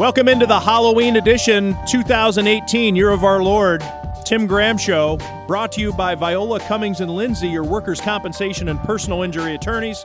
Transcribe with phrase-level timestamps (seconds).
[0.00, 3.84] Welcome into the Halloween edition 2018 Year of Our Lord
[4.24, 8.80] Tim Graham Show, brought to you by Viola Cummings and Lindsay, your workers' compensation and
[8.80, 10.02] personal injury attorneys.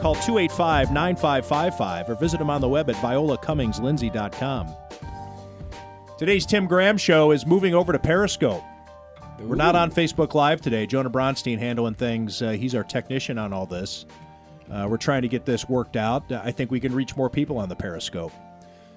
[0.00, 4.74] Call 285 9555 or visit them on the web at violacummingslindsay.com.
[6.16, 8.64] Today's Tim Graham Show is moving over to Periscope.
[9.38, 10.86] We're not on Facebook Live today.
[10.86, 12.40] Jonah Bronstein handling things.
[12.40, 14.06] Uh, he's our technician on all this.
[14.72, 16.32] Uh, we're trying to get this worked out.
[16.32, 18.32] I think we can reach more people on the Periscope.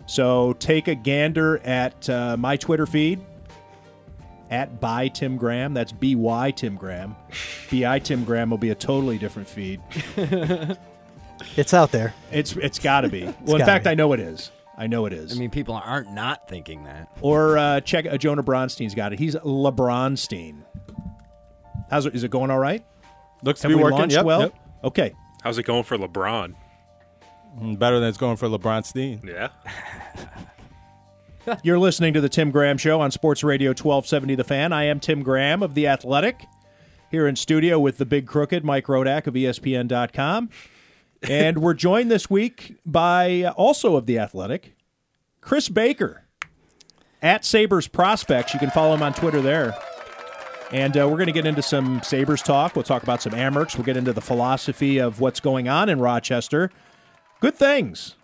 [0.10, 3.20] So take a gander at uh, my Twitter feed
[4.50, 5.76] at by Tim Graham.
[5.76, 7.16] That's B Y Tim Graham.
[7.70, 9.80] B I Tim Graham will be a totally different feed.
[11.56, 12.14] It's out there.
[12.34, 13.24] It's it's got to be.
[13.24, 13.92] well, in gotta fact, be.
[13.92, 14.52] I know it is.
[14.78, 15.32] I know it is.
[15.34, 17.10] I mean, people aren't not thinking that.
[17.22, 19.20] or uh, check uh, Jonah Bronstein's got it.
[19.20, 20.64] He's LeBronstein.
[21.90, 22.14] How's it?
[22.14, 22.84] Is it going all right?
[23.42, 24.00] Looks to Have be we working.
[24.00, 24.42] launched Yep, well?
[24.42, 24.54] yep.
[24.84, 25.14] Okay.
[25.42, 26.56] How's it going for LeBron?
[27.58, 29.22] Better than it's going for LeBron Steen.
[29.26, 29.50] Yeah.
[31.64, 34.72] You're listening to the Tim Graham Show on Sports Radio 1270 The Fan.
[34.72, 36.46] I am Tim Graham of The Athletic,
[37.10, 40.50] here in studio with the big crooked Mike Rodak of ESPN.com.
[41.24, 44.76] and we're joined this week by uh, also of The Athletic,
[45.42, 46.26] Chris Baker
[47.22, 48.54] at Sabres Prospects.
[48.54, 49.76] You can follow him on Twitter there.
[50.72, 52.76] And uh, we're going to get into some Sabres talk.
[52.76, 53.76] We'll talk about some Amerks.
[53.76, 56.70] We'll get into the philosophy of what's going on in Rochester.
[57.40, 58.16] Good things.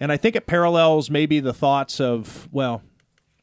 [0.00, 2.82] And I think it parallels maybe the thoughts of, well,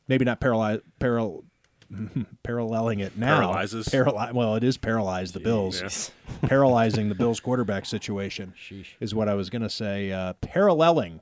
[0.07, 1.43] maybe not paralyze, paral,
[2.43, 3.37] paralleling it now.
[3.39, 3.87] Paralyzes.
[3.87, 6.11] Paraly- well, it is paralyzed the Bills.
[6.43, 8.53] Paralyzing the Bills quarterback situation
[8.99, 10.11] is what I was going to say.
[10.11, 11.21] Uh, paralleling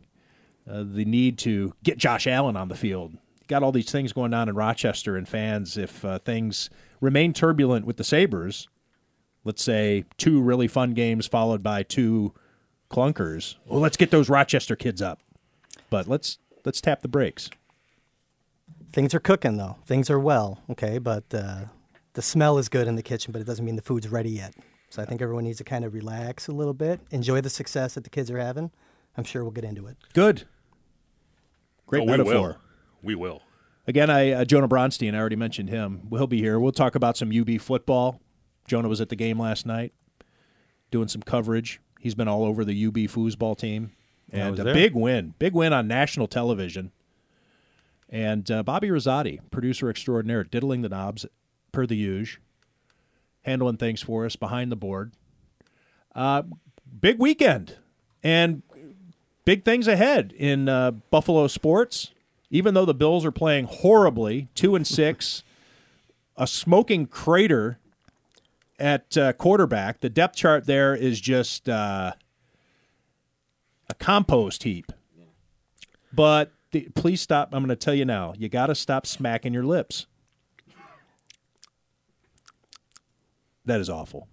[0.70, 3.18] uh, the need to get Josh Allen on the field.
[3.48, 7.86] Got all these things going on in Rochester, and fans, if uh, things remain turbulent
[7.86, 8.68] with the Sabres,
[9.46, 12.34] let's say two really fun games followed by two
[12.90, 13.56] clunkers.
[13.66, 15.20] Well, let's get those Rochester kids up.
[15.90, 17.50] But let's let's tap the brakes.
[18.92, 19.78] Things are cooking though.
[19.86, 20.60] Things are well.
[20.70, 21.66] Okay, but uh,
[22.14, 24.54] the smell is good in the kitchen, but it doesn't mean the food's ready yet.
[24.90, 27.96] So I think everyone needs to kind of relax a little bit, enjoy the success
[27.96, 28.72] that the kids are having.
[29.18, 29.98] I'm sure we'll get into it.
[30.14, 30.46] Good.
[31.86, 32.34] Great Oh, we metaphor.
[32.34, 32.58] will.
[33.02, 33.42] We will.
[33.88, 35.14] Again, I uh, Jonah Bronstein.
[35.16, 36.08] I already mentioned him.
[36.10, 36.60] He'll be here.
[36.60, 38.22] We'll talk about some UB football.
[38.68, 39.94] Jonah was at the game last night,
[40.92, 41.80] doing some coverage.
[42.08, 43.92] He's been all over the UB foosball team,
[44.32, 44.74] and a there.
[44.74, 46.94] big win, big win on national television.
[48.08, 51.26] And uh, Bobby Rosati, producer extraordinaire, diddling the knobs
[51.74, 52.42] per the usual,
[53.42, 55.12] handling things for us behind the board.
[56.16, 56.44] Uh,
[56.98, 57.76] big weekend,
[58.24, 58.64] and
[59.44, 62.12] big things ahead in uh, Buffalo sports.
[62.50, 65.44] Even though the Bills are playing horribly, two and six,
[66.38, 67.80] a smoking crater
[68.80, 70.02] at uh, quarterback.
[70.02, 72.14] The depth chart there is just uh,
[73.90, 74.92] a compost heap.
[76.14, 77.50] But the, please stop.
[77.54, 78.34] I'm going to tell you now.
[78.38, 80.08] You got to stop smacking your lips.
[83.66, 84.30] That is awful.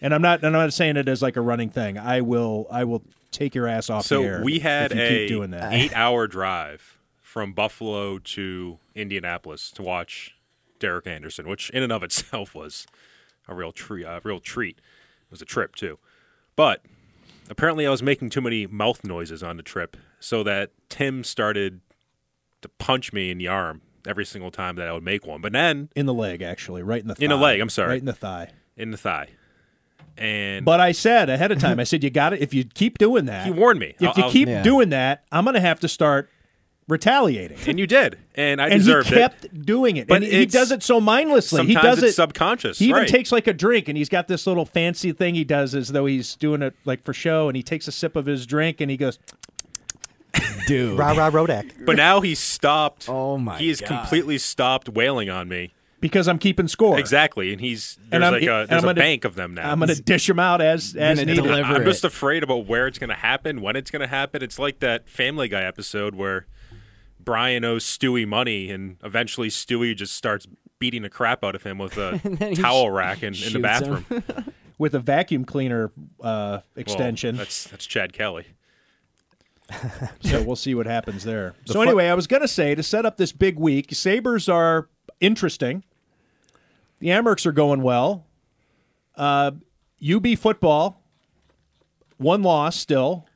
[0.00, 0.44] And I'm not.
[0.44, 1.98] And I'm not saying it as like a running thing.
[1.98, 2.68] I will.
[2.70, 5.72] I will take your ass off So we had a keep doing that.
[5.72, 10.36] eight-hour drive from Buffalo to Indianapolis to watch
[10.78, 12.86] Derek Anderson, which in and of itself was
[13.48, 14.04] a real treat.
[14.04, 14.78] A real treat.
[14.78, 15.98] It was a trip too,
[16.56, 16.82] but
[17.50, 21.80] apparently I was making too many mouth noises on the trip, so that Tim started
[22.62, 25.40] to punch me in the arm every single time that I would make one.
[25.40, 27.24] But then in the leg, actually, right in the thigh.
[27.24, 27.90] In the leg, I'm sorry.
[27.90, 28.50] right in the thigh.
[28.76, 29.28] in the thigh,
[30.16, 32.40] and But I said ahead of time, I said you got it.
[32.40, 33.94] If you keep doing that, he warned me.
[34.00, 34.62] if I'll- you I'll- keep Yeah.
[34.62, 36.30] doing that, I'm going to have to start
[36.88, 37.58] retaliating.
[37.66, 39.64] and you did, and I and he deserved kept it.
[39.66, 40.08] doing it.
[40.08, 41.66] But and he it's- does it so mindlessly.
[41.66, 42.78] He does it's it subconscious.
[42.78, 43.08] He even right.
[43.08, 46.06] takes like a drink, and he's got this little fancy thing he does as though
[46.06, 47.48] he's doing it like for show.
[47.48, 49.18] And he takes a sip of his drink, and he goes,
[50.66, 50.98] Dude.
[50.98, 51.86] Rah rah Rodak.
[51.86, 53.08] But now he's stopped.
[53.18, 53.88] Oh, my He has God.
[53.88, 55.72] completely stopped wailing on me.
[56.00, 58.82] "Because I'm keeping score." Exactly, and he's there's And I'm- like and a I'm a
[58.82, 59.70] gonna- bank of them now.
[59.70, 61.42] I'm going to dish him out as as gonna needed.
[61.42, 61.84] deliver I'm it.
[61.86, 64.42] just afraid about where it's going to happen, when it's going to happen.
[64.42, 66.46] It's like that Family Guy episode where
[67.28, 70.46] Brian owes Stewie money, and eventually Stewie just starts
[70.78, 72.18] beating the crap out of him with a
[72.56, 74.06] towel sh- rack in, in the bathroom.
[74.78, 77.36] with a vacuum cleaner uh, Well, extension.
[77.36, 78.46] that's that's Chad Kelly.
[80.22, 81.54] So we'll see what happens there.
[81.66, 84.88] so anyway, I was going to say to set up this big week, Sabres are
[85.20, 85.84] interesting.
[87.00, 88.24] The Amerks are going well.
[89.14, 89.50] Uh,
[90.02, 91.02] UB football,
[92.16, 93.26] one loss still,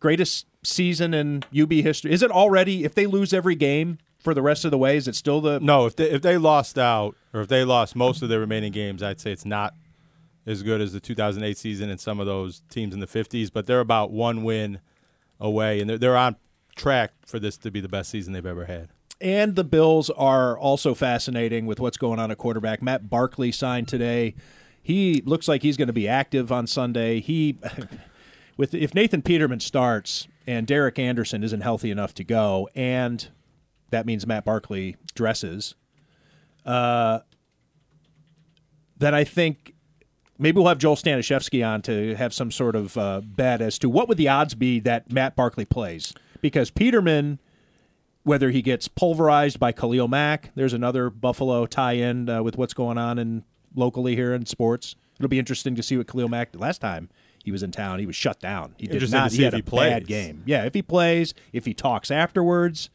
[0.00, 2.12] greatest season in UB history.
[2.12, 2.84] Is it already?
[2.84, 5.58] If they lose every game for the rest of the way, is it still the?
[5.60, 8.72] No, if they if they lost out or if they lost most of their remaining
[8.72, 9.74] games, I'd say it's not
[10.46, 13.50] as good as the 2008 season and some of those teams in the 50s.
[13.52, 14.80] But they're about one win
[15.40, 16.36] away, and they're, they're on
[16.76, 18.88] track for this to be the best season they've ever had.
[19.20, 22.80] And the Bills are also fascinating with what's going on at quarterback.
[22.80, 24.36] Matt Barkley signed today.
[24.80, 27.20] He looks like he's going to be active on Sunday.
[27.20, 27.58] He,
[28.58, 33.28] with if Nathan Peterman starts and Derek Anderson isn't healthy enough to go, and
[33.90, 35.74] that means Matt Barkley dresses,
[36.66, 37.20] uh,
[38.98, 39.74] then I think
[40.38, 43.88] maybe we'll have Joel Stanishevsky on to have some sort of uh, bet as to
[43.88, 46.12] what would the odds be that Matt Barkley plays
[46.42, 47.38] because Peterman
[48.24, 50.50] whether he gets pulverized by Khalil Mack.
[50.54, 53.42] There's another Buffalo tie-in uh, with what's going on in
[53.74, 54.96] locally here in sports.
[55.18, 57.08] It'll be interesting to see what Khalil Mack last time
[57.48, 57.98] he was in town.
[57.98, 58.74] He was shut down.
[58.76, 59.32] He did Interesting not.
[59.32, 59.90] he had he a plays.
[59.90, 60.42] bad game.
[60.44, 62.90] Yeah, if he plays, if he talks afterwards.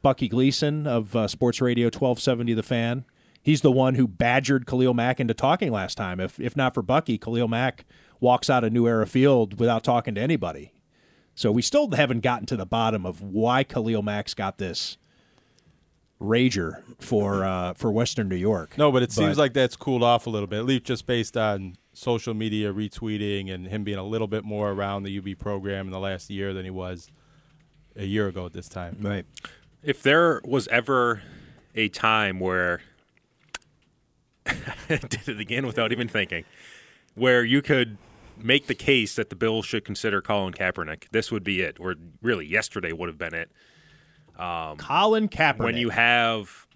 [0.00, 3.04] Bucky Gleason of uh, Sports Radio 1270 The Fan.
[3.42, 6.18] He's the one who badgered Khalil Mack into talking last time.
[6.18, 7.84] If if not for Bucky, Khalil Mack
[8.20, 10.72] walks out of New Era Field without talking to anybody.
[11.34, 14.96] So we still haven't gotten to the bottom of why Khalil Mack's got this
[16.20, 18.76] rager for uh, for Western New York.
[18.78, 21.36] No, but it seems like that's cooled off a little bit, at least just based
[21.36, 25.86] on social media retweeting and him being a little bit more around the UB program
[25.86, 27.10] in the last year than he was
[27.96, 28.98] a year ago at this time.
[29.00, 29.24] Right.
[29.82, 31.22] If there was ever
[31.74, 32.80] a time where
[34.46, 34.56] I
[34.88, 36.44] did it again without even thinking,
[37.14, 37.96] where you could
[38.36, 41.78] make the case that the Bills should consider Colin Kaepernick, this would be it.
[41.78, 43.50] Or really, yesterday would have been it.
[44.36, 45.58] Um, Colin Kaepernick.
[45.58, 46.66] when you have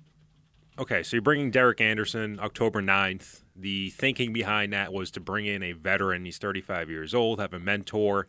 [0.79, 5.46] okay so you're bringing derek anderson october 9th the thinking behind that was to bring
[5.46, 6.25] in a veteran.
[6.25, 8.28] He's 35 years old have a mentor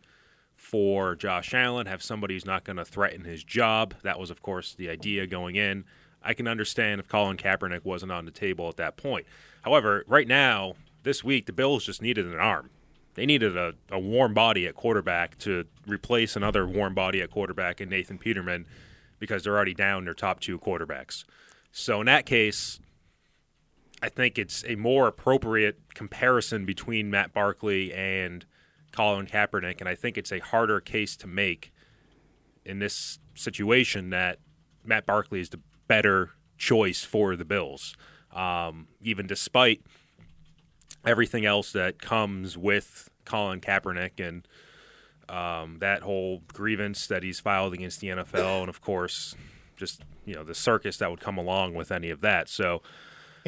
[0.56, 3.94] for josh allen have somebody who's not going to threaten his job.
[4.02, 5.84] That was of course the idea going in.
[6.22, 9.26] I can understand if colin kaepernick wasn't on the table at that point.
[9.62, 12.70] However right now this week the bills just needed an arm.
[13.14, 17.80] They needed a, a warm body at quarterback to replace another warm body at quarterback
[17.80, 18.66] in nathan peterman
[19.18, 21.24] because they're already down their top two quarterbacks.
[21.72, 22.80] So in that case,
[24.02, 28.46] I think it's a more appropriate comparison between Matt Barkley and
[28.92, 31.72] Colin Kaepernick, and I think it's a harder case to make
[32.64, 34.38] in this situation that
[34.84, 37.94] Matt Barkley is the better choice for the Bills,
[38.32, 39.82] um, even despite
[41.04, 44.46] everything else that comes with Colin Kaepernick and
[45.28, 49.34] um, that whole grievance that he's filed against the NFL, and of course,
[49.76, 52.48] just you know the circus that would come along with any of that.
[52.48, 52.82] So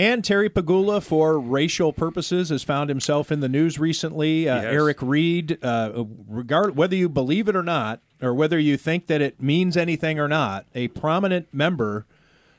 [0.03, 4.49] And Terry Pegula, for racial purposes, has found himself in the news recently.
[4.49, 4.65] Uh, has.
[4.65, 9.21] Eric Reid, uh, regard whether you believe it or not, or whether you think that
[9.21, 12.05] it means anything or not, a prominent member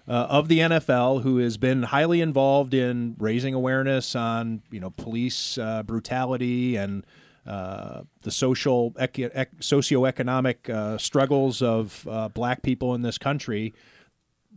[0.08, 4.92] uh, of the NFL who has been highly involved in raising awareness on you know
[4.92, 7.06] police uh, brutality and
[7.46, 13.74] uh, the social ec- ec- socioeconomic uh, struggles of uh, black people in this country.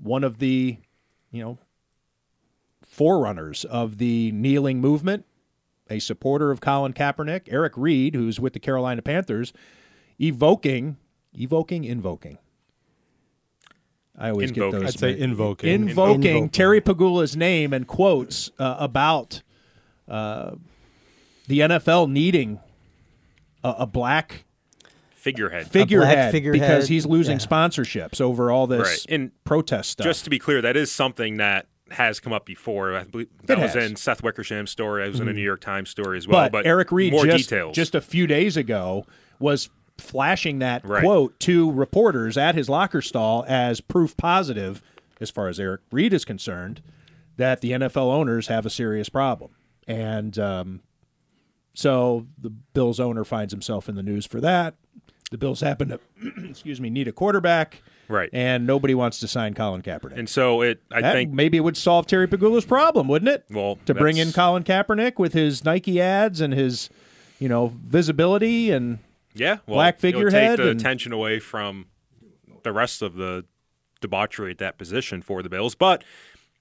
[0.00, 0.78] One of the
[1.32, 1.58] you know
[2.96, 5.26] forerunners of the kneeling movement,
[5.90, 9.52] a supporter of Colin Kaepernick, Eric Reid, who's with the Carolina Panthers,
[10.19, 10.96] evoking,
[11.34, 12.38] evoking, invoking.
[14.19, 14.70] I always Invoking.
[14.70, 14.94] get those.
[14.94, 15.70] I'd say invoking.
[15.70, 16.48] invoking, Invoking.
[16.48, 19.43] Terry Pegula's name and quotes uh, about
[20.08, 20.52] uh,
[21.48, 22.60] the NFL needing
[23.62, 24.46] a, a black
[25.10, 25.70] figurehead.
[25.70, 27.44] figurehead, figurehead, because he's losing yeah.
[27.46, 29.14] sponsorships over all this Right.
[29.14, 30.06] And protest stuff.
[30.06, 32.96] Just to be clear, that is something that has come up before.
[32.96, 33.82] I believe that It was has.
[33.82, 33.90] Mm-hmm.
[33.93, 35.05] in Seth Wickersham's story.
[35.06, 36.44] It was in a New York Times story as well.
[36.46, 37.74] but, But, Eric Reid more just, details.
[37.76, 39.06] just a few days ago
[39.38, 41.02] was flashing that Right.
[41.02, 44.82] quote to reporters at his locker stall as proof positive,
[45.20, 46.82] as far as Eric Reid is concerned,
[47.36, 49.52] that the NFL owners have a serious problem.
[49.86, 50.81] And um,
[51.74, 54.74] so the Bills owner finds himself in the news for that.
[55.31, 56.00] The Bills happen to,
[56.48, 58.31] excuse me, need a quarterback, Right.
[58.32, 60.17] And nobody wants to sign Colin Kaepernick.
[60.19, 63.44] and so it, I That- think, maybe it would solve Terry Pegula's problem, wouldn't it?
[63.51, 66.89] Well, to bring in Colin Kaepernick with his Nike ads and his,
[67.41, 68.98] you know, visibility and
[69.34, 71.86] yeah, well, black figurehead take the and- attention away from
[72.63, 73.44] the rest of the
[74.01, 75.75] debauchery at that position for the Bills.
[75.75, 76.05] But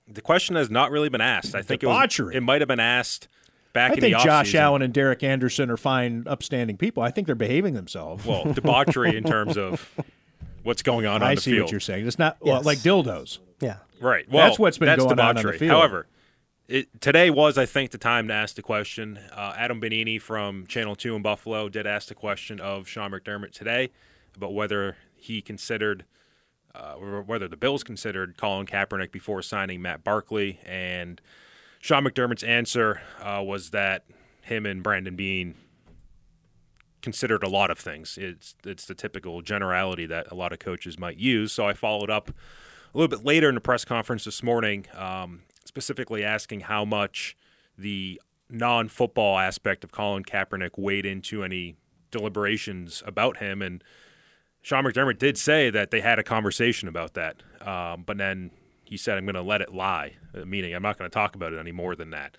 [0.07, 1.53] the question has not really been asked.
[1.55, 2.35] I think it, was, Debauchery.
[2.35, 3.27] it might have been asked
[3.73, 4.59] back I in think the Josh offseason.
[4.59, 7.03] Allen and Derek Anderson are fine, upstanding people.
[7.03, 8.25] I think they're behaving themselves.
[8.25, 9.89] Well, debauchery in terms of
[10.65, 11.63] what's going on on I the see field.
[11.65, 12.05] what you're saying.
[12.07, 12.65] It's not well, Yes.
[12.65, 13.39] like dildos.
[13.61, 13.77] Yeah.
[14.01, 14.29] Right.
[14.29, 15.57] Well, That's what's been that's going on on the debauchery.
[15.59, 15.71] field.
[15.71, 16.07] However,
[16.67, 19.17] it, today was, I think, the time to ask the question.
[19.31, 23.51] Uh, Adam Benigni from Channel 2 in Buffalo did ask the question of Sean McDermott
[23.51, 23.91] today
[24.35, 26.03] about whether he considered,
[26.73, 30.59] uh, or whether the Bills considered Colin Kaepernick before signing Matt Barkley.
[30.65, 31.21] And
[31.79, 34.03] Sean McDermott's answer uh, was that
[34.41, 35.55] him and Brandon Beane
[37.01, 38.17] considered a lot of things.
[38.17, 41.51] It's it's the typical generality that a lot of coaches might use.
[41.51, 45.41] So I followed up a little bit later in the press conference this morning, um,
[45.65, 47.37] specifically asking how much
[47.77, 51.75] the non-football aspect of Colin Kaepernick weighed into any
[52.11, 53.61] deliberations about him.
[53.61, 53.83] And
[54.61, 58.51] Sean McDermott did say that they had a conversation about that, um, but then
[58.83, 60.13] he said, "I'm going to let it lie,"
[60.45, 62.37] meaning I'm not going to talk about it any more than that.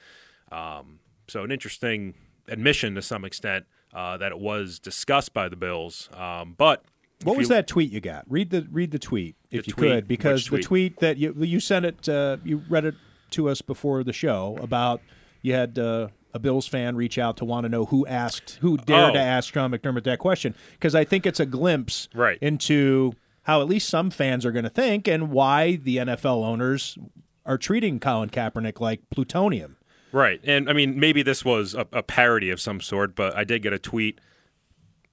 [0.51, 2.15] Um, so an interesting
[2.49, 6.85] admission to some extent uh, that it was discussed by the Bills, um, but.
[7.25, 8.25] What was you- that tweet you got?
[8.29, 9.91] Read the read the tweet if The you tweet?
[9.91, 10.93] could, because Which the tweet?
[10.97, 12.95] tweet that you you sent it, uh, you read it
[13.31, 15.01] to us before the show about
[15.41, 18.77] you had uh, a Bills fan reach out to want to know who asked who
[18.77, 19.15] dared Oh.
[19.15, 22.37] to ask John McDermott that question because I think it's a glimpse Right.
[22.43, 26.99] into how at least some fans are going to think and why the NFL owners
[27.47, 29.76] are treating Colin Kaepernick like plutonium.
[30.13, 30.41] Right.
[30.45, 33.63] And I mean, maybe this was a, a parody of some sort, but I did
[33.63, 34.21] get a tweet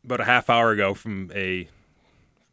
[0.03, 1.67] about a half hour ago from a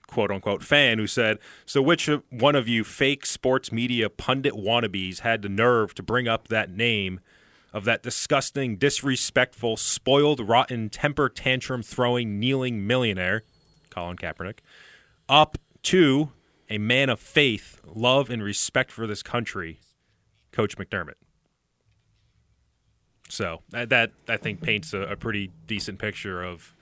[0.07, 5.21] quote unquote fan who said, So, which one of you fake sports media pundit wannabes
[5.21, 7.21] had the nerve to bring up that name
[7.73, 13.45] of that disgusting, disrespectful, spoiled, rotten, temper tantrum throwing, kneeling millionaire,
[13.91, 14.59] Colin Kaepernick,
[15.29, 16.33] up to
[16.69, 19.81] a man of faith, love, and respect for this country,
[20.53, 21.15] Coach McDermott?
[23.31, 26.75] So that, I think paints a, a pretty decent picture of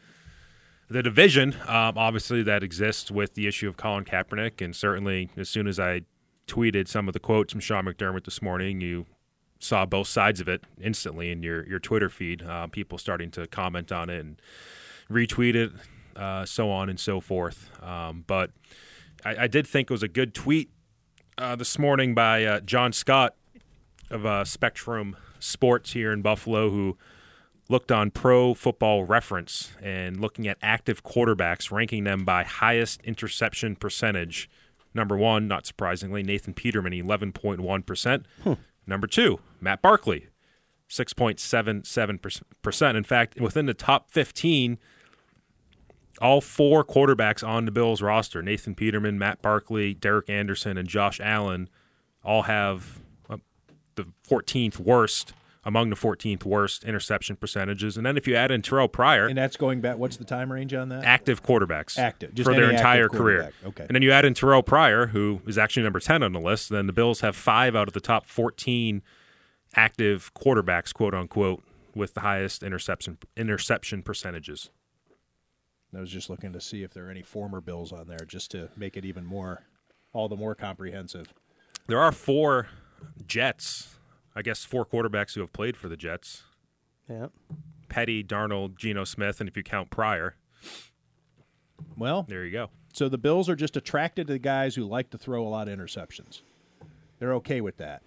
[0.91, 5.49] the division, um, obviously that exists with the issue of Colin Kaepernick, and certainly as
[5.49, 6.03] soon as I
[6.47, 9.05] tweeted some of the quotes from Sean McDermott this morning, you
[9.59, 12.43] saw both sides of it instantly in your your Twitter feed.
[12.43, 14.41] Uh, people starting to comment on it and
[15.11, 15.73] retweet it,
[16.17, 17.71] uh, so on and so forth.
[17.83, 18.51] Um, but
[19.25, 20.71] I, I did think it was a good tweet
[21.37, 23.35] uh, this morning by uh, John Scott
[24.11, 26.97] of uh, Spectrum Sports here in Buffalo, who
[27.69, 33.77] looked on Pro Football Reference and looking at active quarterbacks, ranking them by highest interception
[33.77, 34.49] percentage.
[34.95, 38.27] Number one, not surprisingly, Nathan Peterman, eleven point one percent.
[38.87, 40.29] Number two, Matt Barkley,
[40.89, 42.19] six point seven seven
[42.63, 42.97] percent.
[42.97, 44.79] In fact, within the top fifteen,
[46.23, 51.21] all four quarterbacks on the Bills roster Nathan Peterman, Matt Barkley, Derek Anderson, and Josh
[51.21, 51.69] Allen
[52.25, 53.01] all have
[53.99, 55.33] the 14th worst,
[55.65, 57.97] among the 14th worst interception percentages.
[57.97, 59.99] And then if you add in Terrell Pryor, And that's going back.
[59.99, 61.05] What's the time range on that?
[61.05, 63.53] active quarterbacks Active, just for their entire career.
[63.67, 63.85] Okay.
[63.85, 66.71] And then you add in Terrell Pryor, who is actually number 10 on the list,
[66.71, 69.03] then the Bills have five out of the top 14
[69.75, 71.63] active quarterbacks, quote unquote,
[71.95, 74.71] with the highest interception interception percentages.
[75.95, 78.51] I was just looking to see if there are any former Bills on there, just
[78.53, 79.65] to make it even more,
[80.13, 81.33] all the more comprehensive.
[81.87, 82.69] There are four
[83.27, 83.97] Jets,
[84.35, 86.45] I guess four quarterbacks who have played for the Jets.
[87.09, 87.27] Yeah.
[87.89, 90.37] Petty, Darnold, Geno Smith, and if you count Pryor,
[91.97, 92.71] Well, there you go.
[92.93, 95.69] so the Bills are just attracted to the guys who like to throw a lot
[95.69, 96.43] of interceptions.
[97.19, 98.03] They're okay with that.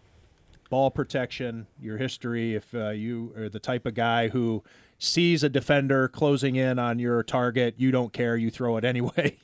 [0.69, 2.55] Ball protection, your history.
[2.55, 4.63] If uh, you are the type of guy who
[4.97, 8.37] sees a defender closing in on your target, you don't care.
[8.37, 9.37] You throw it anyway,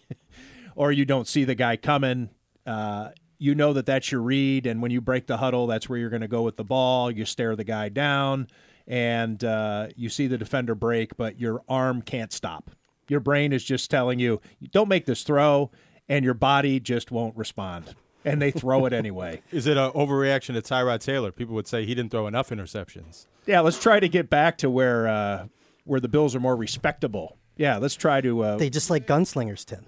[0.75, 2.30] or you don't see the guy coming.
[2.66, 6.00] Uh, you know that that's your read, and when you break the huddle, that's where
[6.00, 7.12] you're going to go with the ball.
[7.12, 8.48] You stare the guy down,
[8.88, 12.72] and uh, you see the defender break, but your arm can't stop.
[13.10, 14.41] Your brain is just telling you,
[14.72, 15.72] don't make this throw,
[16.10, 17.96] and your body just won't respond.
[18.25, 19.41] And they throw it anyway.
[19.51, 21.32] Is it an overreaction to Tyrod Taylor?
[21.32, 23.25] People would say he didn't throw enough interceptions.
[23.46, 25.46] Yeah, let's try to get back to where uh,
[25.86, 27.38] where the Bills are more respectable.
[27.56, 28.44] Yeah, let's try to.
[28.44, 29.86] Uh, They just like gunslingers, Tim.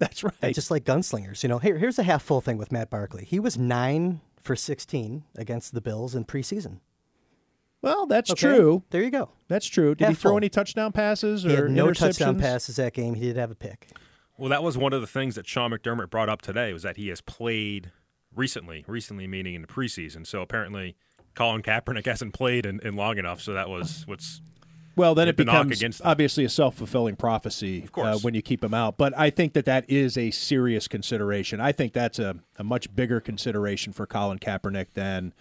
[0.00, 0.34] That's right.
[0.40, 1.44] They just like gunslingers.
[1.44, 3.24] You know, here, here's a half full thing with Matt Barkley.
[3.24, 6.80] He was nine for 16 against the Bills in preseason.
[7.82, 8.40] well, that's Okay?
[8.40, 8.82] true.
[8.90, 9.30] There you go.
[9.48, 9.94] That's true.
[9.94, 10.36] Did he throw full.
[10.38, 13.14] any touchdown passes or He had no touchdown passes that game.
[13.14, 13.88] He did have a pick.
[14.36, 16.96] Well, that was one of the things that Sean McDermott brought up today was that
[16.96, 17.92] he has played
[18.34, 20.26] recently, recently meaning in the preseason.
[20.26, 20.96] So apparently,
[21.34, 23.40] Colin Kaepernick hasn't played in, in long enough.
[23.42, 24.40] So that was what's
[25.00, 28.16] Well, then it becomes against obviously a self fulfilling prophecy Of course.
[28.16, 28.96] Uh, when you keep him out.
[28.98, 31.60] But I think that that is a serious consideration.
[31.60, 35.32] I think that's a, a much bigger consideration for Colin Kaepernick than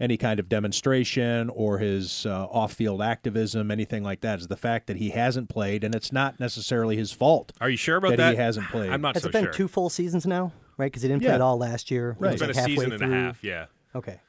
[0.00, 4.38] any kind of demonstration or his uh, off field activism, anything like that.
[4.38, 7.50] Is the fact that he hasn't played, and it's not necessarily his fault.
[7.60, 8.30] Are you sure about That that?
[8.34, 8.90] he hasn't played.
[8.90, 9.52] I'm not Has so it been sure.
[9.52, 10.52] two full seasons now?
[10.76, 10.86] Right?
[10.86, 11.30] Because he didn't Yeah.
[11.30, 12.14] play at all last year.
[12.16, 12.32] He Right.
[12.34, 13.24] was it's been like a season halfway and a through.
[13.26, 13.42] half.
[13.44, 13.66] Yeah.
[13.96, 14.20] Okay.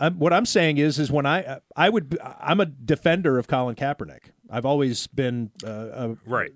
[0.00, 3.76] I'm, what I'm saying is, is when I I would I'm a defender of Colin
[3.76, 4.30] Kaepernick.
[4.50, 6.52] I've always been uh, a, Right.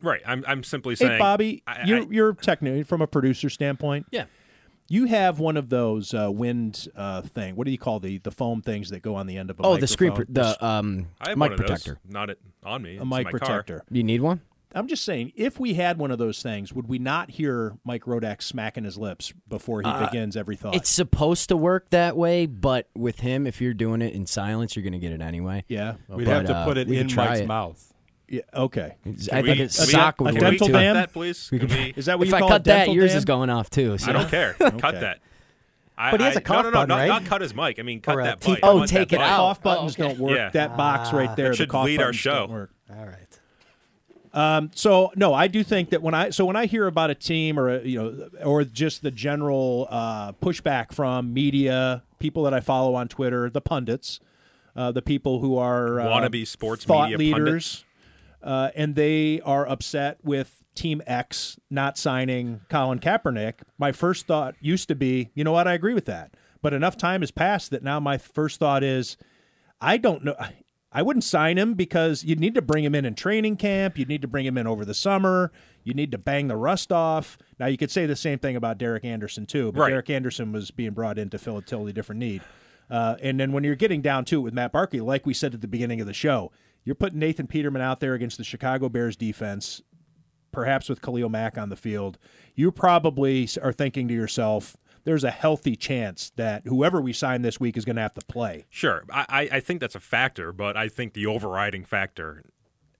[0.00, 0.22] Right.
[0.24, 1.12] I'm I'm simply saying.
[1.12, 4.06] Hey, Bobby, I- you're I- you're technically from a producer standpoint.
[4.10, 4.24] yeah.
[4.90, 7.56] You have one of those uh, wind uh, thing.
[7.56, 9.62] What do you call the the foam things that go on the end of a
[9.62, 10.34] Oh, the screen, microphone?
[10.34, 11.98] pr- the um, I have mic one of those, protector.
[12.08, 12.92] not it on me.
[12.96, 13.38] a It's mic my car.
[13.40, 13.84] protector.
[13.90, 14.40] You need one?
[14.78, 18.04] I'm just saying, if we had one of those things, would we not hear Mike
[18.04, 20.74] Rodak smacking his lips before he begins every thought?
[20.74, 24.76] It's supposed to work that way, but with him, if you're doing it in silence,
[24.76, 25.64] you're going to get it anyway.
[25.68, 25.94] yeah.
[26.08, 27.46] We'd But, have to uh, put it in could try Mike's it.
[27.48, 27.92] mouth.
[28.28, 28.40] yeah.
[28.54, 28.94] Okay.
[29.32, 30.72] I we- think a we- sock a would Can we dental too.
[30.74, 30.94] dam?
[30.94, 31.48] that, please?
[31.50, 33.18] Can we- Is that what If you I call cut a that, dental yours dam?
[33.18, 33.98] is going off too.
[33.98, 34.08] So.
[34.08, 34.52] I don't care.
[34.58, 35.18] Cut that.
[36.00, 37.08] I, But he has I- a cough no, no, no, button, not, right?
[37.08, 37.80] not cut his mic.
[37.80, 38.68] I mean, cut Or that teeth bite.
[38.68, 39.28] Oh, take that it bite.
[39.28, 39.36] out.
[39.38, 40.02] Cough Oh, buttons okay.
[40.08, 40.36] don't work.
[40.36, 40.50] Yeah.
[40.50, 41.46] That box right there.
[41.46, 42.46] That the should cough lead our show.
[42.46, 42.70] don't work.
[42.88, 43.27] All right.
[44.74, 47.58] So no, I do think that when I so when I hear about a team
[47.58, 52.60] or a, you know or just the general uh, pushback from media, people that I
[52.60, 54.20] follow on Twitter, the pundits,
[54.76, 57.84] uh, the people who are uh, Wannabe sports thought media leaders,
[58.42, 63.54] uh, and they are upset with Team X not signing Colin Kaepernick.
[63.78, 66.96] My first thought used to be, you know what, I agree with that, but enough
[66.96, 69.16] time has passed that now my first thought is,
[69.80, 70.36] I don't know.
[70.90, 73.98] I wouldn't sign him because you'd need to bring him in in training camp.
[73.98, 75.52] You'd need to bring him in over the summer.
[75.84, 77.36] You need to bang the rust off.
[77.58, 79.90] Now you could say the same thing about Derek Anderson too, but Right.
[79.90, 82.42] Derek Anderson was being brought in to fill a totally different need.
[82.90, 85.52] Uh, and then when you're getting down to it with Matt Barkley, like we said
[85.52, 86.50] at the beginning of the show,
[86.84, 89.82] you're putting Nathan Peterman out there against the Chicago Bears defense,
[90.52, 92.16] perhaps with Khalil Mack on the field.
[92.54, 97.58] You probably are thinking to yourself, there's a healthy chance that whoever we sign this
[97.58, 98.66] week is going to have to play.
[98.68, 102.44] Sure, I, I- think that's a factor, but I think the overriding factor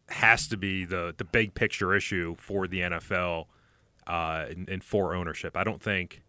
[0.08, 3.44] has to be the the big picture issue for the NFL
[4.06, 5.54] uh, and, and for ownership.
[5.54, 6.22] I don't think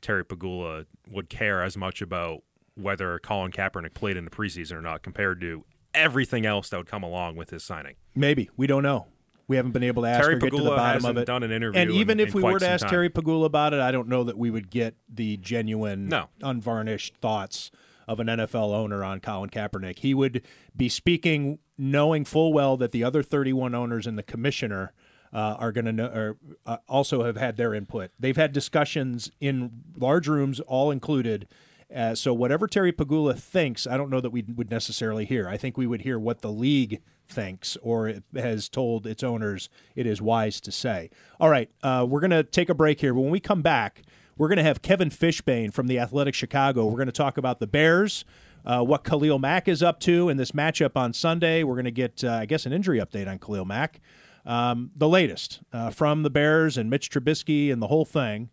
[0.00, 2.44] Terry Pegula would care as much about
[2.76, 5.64] whether Colin Kaepernick played in the preseason or not, compared to
[5.94, 7.96] everything else that would come along with his signing.
[8.14, 9.08] Maybe we don't know.
[9.46, 11.26] We haven't been able to ask Terry or get to the Pegula bottom of it.
[11.26, 12.90] done an interview and in- even if in we were to ask time.
[12.90, 16.28] Terry Pegula about it, I don't know that we would get the genuine, No.
[16.42, 17.70] unvarnished thoughts
[18.08, 19.98] of an NFL owner on Colin Kaepernick.
[20.00, 20.42] He would
[20.76, 24.92] be speaking knowing full well that the other 31 owners and the commissioner
[25.32, 28.12] uh, are going to know, or uh, also have had their input.
[28.20, 31.48] They've had discussions in large rooms, all included.
[31.94, 35.48] Uh, so whatever Terry Pegula thinks, I don't know that we would necessarily hear.
[35.48, 40.06] I think we would hear what the league thinks or has told its owners it
[40.06, 41.10] is wise to say.
[41.40, 43.14] All right, uh, we're going to take a break here.
[43.14, 44.02] When we come back,
[44.36, 46.86] we're going to have Kevin Fishbain from the Athletic Chicago.
[46.86, 48.24] We're going to talk about the Bears,
[48.64, 51.62] uh, what Khalil Mack is up to in this matchup on Sunday.
[51.62, 54.00] We're going to get, uh, I guess, an injury update on Khalil Mack.
[54.46, 58.50] Um, the latest uh, from the Bears and Mitch Trubisky and the whole thing.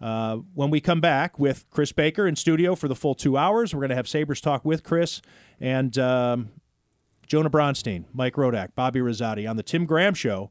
[0.00, 3.72] Uh, when we come back with Chris Baker in studio for the full two hours,
[3.72, 5.22] we're going to have Sabres talk with Chris
[5.60, 6.50] and um,
[7.32, 10.50] Jonah Bronstein, Mike Rodak, Bobby Rosati on the Tim Graham Show.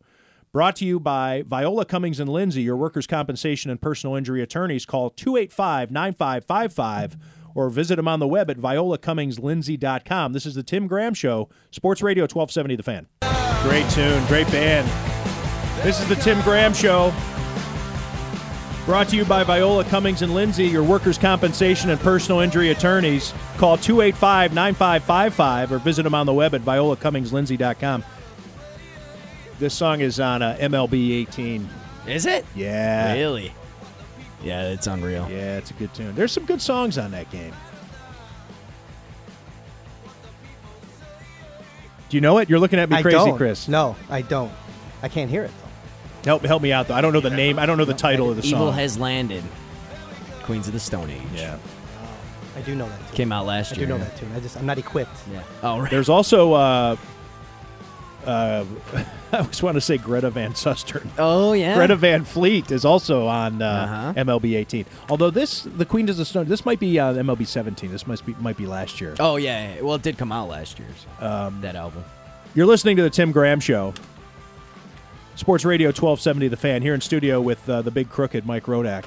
[0.52, 4.84] Brought to you by Viola Cummings and Lindsay, your workers' compensation and personal injury attorneys.
[4.84, 7.18] Call 285 9555
[7.54, 10.34] or visit them on the web at violacummingslindsay.com.
[10.34, 13.08] This is the Tim Graham Show, Sports Radio 1270 The Fan.
[13.62, 14.88] Great tune, great band.
[15.86, 17.14] This is the Tim Graham Show.
[18.86, 23.32] Brought to you by Viola Cummings and Lindsay, your workers' compensation and personal injury attorneys.
[23.58, 28.04] Call 285 9555 or visit them on the web at violacummingslindsay.com.
[29.60, 31.70] This song is on uh, MLB 18.
[32.08, 32.44] Is it?
[32.56, 33.14] Yeah.
[33.14, 33.54] Really?
[34.44, 35.28] Yeah, it's unreal.
[35.30, 36.16] Yeah, it's a good tune.
[36.16, 37.54] There's some good songs on that game.
[42.10, 42.50] Do you know it?
[42.50, 43.38] You're looking at me I crazy, don't.
[43.38, 43.68] Chris.
[43.68, 44.52] No, I don't.
[45.04, 45.71] I can't hear it though.
[46.24, 46.94] Help, help me out, though.
[46.96, 47.58] I don't know the name.
[47.58, 48.54] I don't know the title of the song.
[48.62, 49.44] Evil has landed.
[50.44, 51.22] Queens of the Stone Age.
[51.36, 51.58] yeah.
[52.56, 53.00] I do know that.
[53.08, 53.16] Tune.
[53.16, 53.86] Came out last I year.
[53.88, 54.30] do know that tune.
[54.36, 55.16] I just I'm not equipped.
[55.32, 55.42] Yeah.
[55.64, 55.90] Oh, right.
[55.90, 56.96] There's also, uh,
[58.26, 58.66] uh,
[59.32, 61.08] I always want to say Greta Van Susteren.
[61.18, 61.76] Oh, yeah.
[61.76, 64.14] Greta Van Fleet is also on uh, Uh-huh.
[64.26, 64.86] MLB 18.
[65.10, 67.90] Although this, the Queen of the Stone, this might be uh, MLB 17.
[67.90, 69.16] This must be might be last year.
[69.20, 69.82] Oh, yeah, yeah.
[69.82, 70.90] Well, it did come out last year.
[71.20, 71.26] So.
[71.26, 72.04] Um, that album.
[72.54, 73.94] You're listening to the Tim Graham Show.
[75.42, 79.06] Sports Radio 1270 The Fan here in studio with uh, the big crooked Mike Rodak.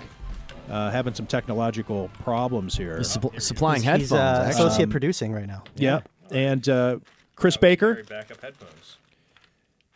[0.69, 2.97] Uh, having some technological problems here.
[2.99, 4.11] He's supp- supplying He's, headphones.
[4.11, 4.65] he's uh, actually.
[4.67, 5.63] associate producing right now.
[5.77, 6.01] yeah.
[6.33, 6.99] And uh,
[7.37, 8.97] Chris Baker, Backup headphones.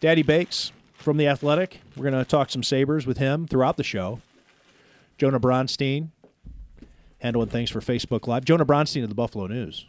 [0.00, 1.80] Daddy Bakes from The Athletic.
[1.96, 4.20] We're going to talk some Sabres with him throughout the show.
[5.16, 6.10] Jonah Bronstein,
[7.18, 8.44] handling things for Facebook Live.
[8.44, 9.86] Jonah Bronstein of the Buffalo News,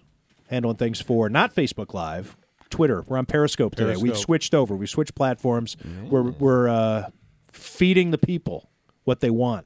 [0.47, 2.35] handling things for not Facebook Live,
[2.69, 3.03] Twitter.
[3.07, 3.95] We're on Periscope today.
[3.97, 4.75] We've switched over.
[4.75, 5.77] We've switched platforms.
[6.09, 7.09] We're, we're uh,
[7.51, 8.69] feeding the people
[9.03, 9.65] what they want.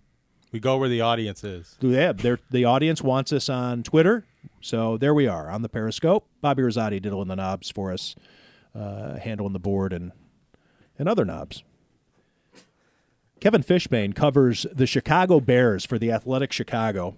[0.51, 1.77] We go where the audience is.
[1.81, 4.23] Yeah, the audience wants us on Twitter,
[4.61, 6.27] so there we are on the Periscope.
[6.41, 8.15] Bobby Rosati diddling the knobs for us,
[8.75, 10.11] uh, handling the board and
[10.99, 11.63] and other knobs.
[13.39, 17.17] Kevin Fishbain covers the Chicago Bears for the Athletic Chicago.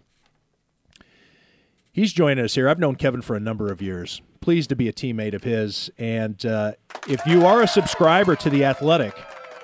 [1.91, 2.67] He's joining us here.
[2.67, 4.21] I've known Kevin for a number of years.
[4.45, 5.89] Pleased to be a teammate of his.
[5.97, 6.73] And uh,
[7.09, 9.15] if you are a subscriber to the Athletic,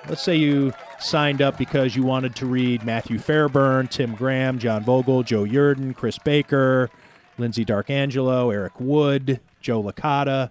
[0.08, 4.82] let's say you signed up because you wanted to read Matthew Fairburn, Tim Graham, John
[4.82, 6.90] Vogl, Joe Yerdon, Chris Baker,
[7.38, 10.50] Lindsey Darkangelo, Eric Wood, Joe Licata,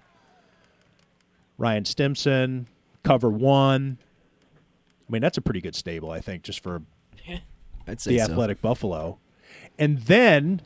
[1.57, 2.67] Ryan Stimson,
[3.03, 3.97] Cover One.
[5.09, 6.83] I mean, that's a pretty good stable, I think, just for
[7.85, 8.11] the so.
[8.11, 9.19] Athletic Buffalo.
[9.77, 10.61] And then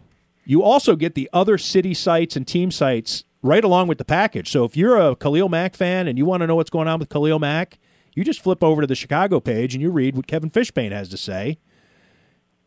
[0.46, 4.52] you also get the other city sites and team sites right along with the package.
[4.52, 7.00] So if you're a Khalil Mack fan and you want to know what's going on
[7.00, 7.78] with Khalil Mack,
[8.14, 11.10] you just flip over to the Chicago page and you read what Kevin Fishbain has
[11.10, 11.60] to say.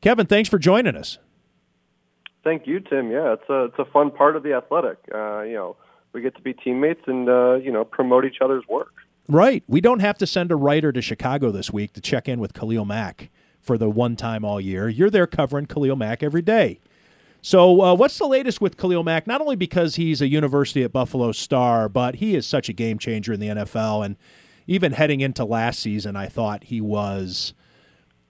[0.00, 1.18] Kevin, thanks for joining us.
[2.44, 3.10] Thank you, Tim.
[3.10, 4.98] Yeah, it's a it's a fun part of the athletic.
[5.12, 5.76] Uh, you know,
[6.12, 8.94] we get to be teammates and uh, you know promote each other's work.
[9.28, 9.62] Right.
[9.66, 12.54] We don't have to send a writer to Chicago this week to check in with
[12.54, 14.88] Khalil Mack for the one time all year.
[14.88, 16.80] You're there covering Khalil Mack every day.
[17.48, 19.26] So, uh, what's the latest with Khalil Mack?
[19.26, 22.98] Not only because he's a University at Buffalo star, but he is such a game
[22.98, 24.04] changer in the NFL.
[24.04, 24.18] And
[24.66, 27.54] even heading into last season, I thought he was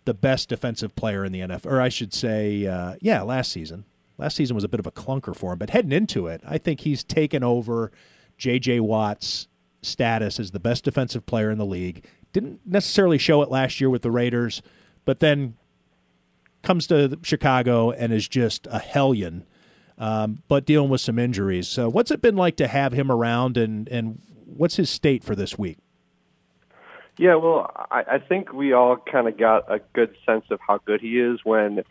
[0.05, 1.67] the best defensive player in the NFL.
[1.67, 3.87] Or I should say, uh, yeah, last season.
[4.19, 6.57] Last season was a bit of a clunker for him, but heading into it, I
[6.57, 7.91] think he's taken over
[8.37, 8.79] J.J.
[8.79, 9.49] Watt's
[9.83, 12.07] status as the best defensive player in the league.
[12.33, 14.63] Didn't necessarily show it last year with the Raiders,
[15.05, 15.57] but then
[16.63, 19.45] comes to Chicago and is just a hellion,
[19.99, 21.69] um, but dealing with some injuries.
[21.69, 25.35] So, what's it been like to have him around, and and what's his state for
[25.35, 25.79] this week?
[27.19, 30.79] Yeah, well, I, I think we all kind of got a good sense of how
[30.79, 31.83] good he is when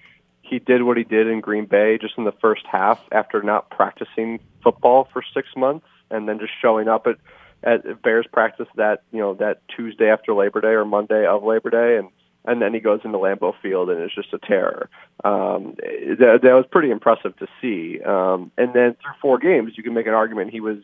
[0.42, 3.70] he did what he did in Green Bay just in the first half after not
[3.70, 7.18] practicing football for six months and then just showing up at
[7.64, 11.70] at Bears practice that you know that Tuesday after Labor Day or Monday of Labor
[11.70, 12.10] Day and
[12.46, 14.90] and then he goes into Lambeau Field and it's just a terror.
[15.24, 18.02] Um, that, that was pretty impressive to see.
[18.02, 20.78] Um, and then through four games, you can make an argument he was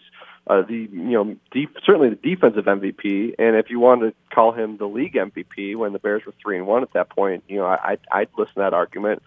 [0.48, 3.36] uh, the you know deep, certainly the defensive MVP.
[3.40, 6.58] And if you wanted to call him the league MVP when the Bears were three
[6.58, 9.24] and one at that point, you know I, I'd, I'd listen to that argument.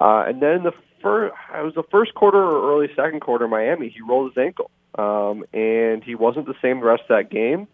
[0.00, 3.88] Uh, and then the first, it was the first quarter or early second quarter, Miami,
[3.88, 7.66] he rolled his ankle, um, and he wasn't the same the rest of that game.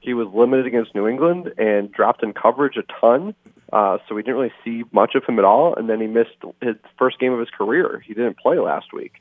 [0.00, 3.34] He was limited against New England and dropped in coverage a ton,
[3.72, 5.74] uh, so we didn't really see much of him at all.
[5.74, 8.02] And then he missed his first game of his career.
[8.06, 9.14] He didn't play last week.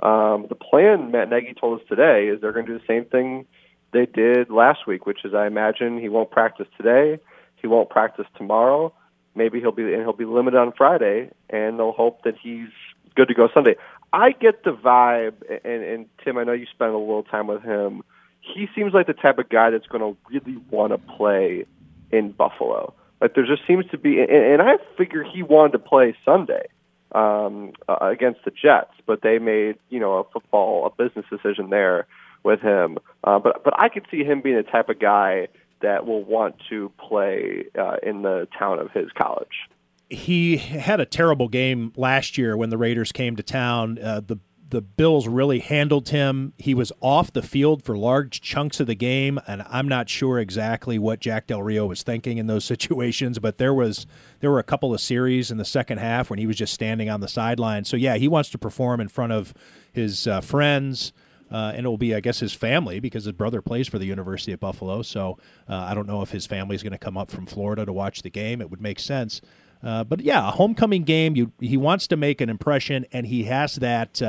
[0.00, 3.04] Um, the plan, Matt Nagy told us today, is they're going to do the same
[3.04, 3.46] thing
[3.92, 7.20] they did last week, which is I imagine he won't practice today,
[7.56, 8.92] he won't practice tomorrow.
[9.34, 12.68] Maybe he'll be and he'll be limited on Friday, and they'll hope that he's
[13.14, 13.76] good to go Sunday.
[14.12, 17.62] I get the vibe, and, and Tim, I know you spent a little time with
[17.62, 18.02] him.
[18.42, 21.64] He seems like the type of guy that's going to really want to play
[22.10, 22.94] in Buffalo.
[23.20, 26.66] Like there just seems to be, and, and I figure he wanted to play Sunday
[27.12, 31.70] um, uh, against the Jets, but they made you know a football, a business decision
[31.70, 32.06] there
[32.42, 32.98] with him.
[33.24, 35.48] Uh, but but I could see him being the type of guy
[35.82, 39.68] that will want to play uh, in the town of his college.
[40.08, 43.98] He had a terrible game last year when the Raiders came to town.
[43.98, 44.38] Uh, the
[44.72, 46.54] the Bills really handled him.
[46.56, 50.38] He was off the field for large chunks of the game, and I'm not sure
[50.38, 53.38] exactly what Jack Del Rio was thinking in those situations.
[53.38, 54.06] But there was
[54.40, 57.10] there were a couple of series in the second half when he was just standing
[57.10, 57.84] on the sideline.
[57.84, 59.52] So yeah, he wants to perform in front of
[59.92, 61.12] his uh, friends.
[61.50, 64.06] Uh, and it will be, I guess, his family because his brother plays for the
[64.06, 65.02] University of Buffalo.
[65.02, 65.36] So
[65.68, 67.92] uh, I don't know if his family is going to come up from Florida to
[67.92, 68.62] watch the game.
[68.62, 69.42] It would make sense.
[69.82, 71.36] Uh, but yeah, a homecoming game.
[71.36, 74.22] You, he wants to make an impression, and he has that.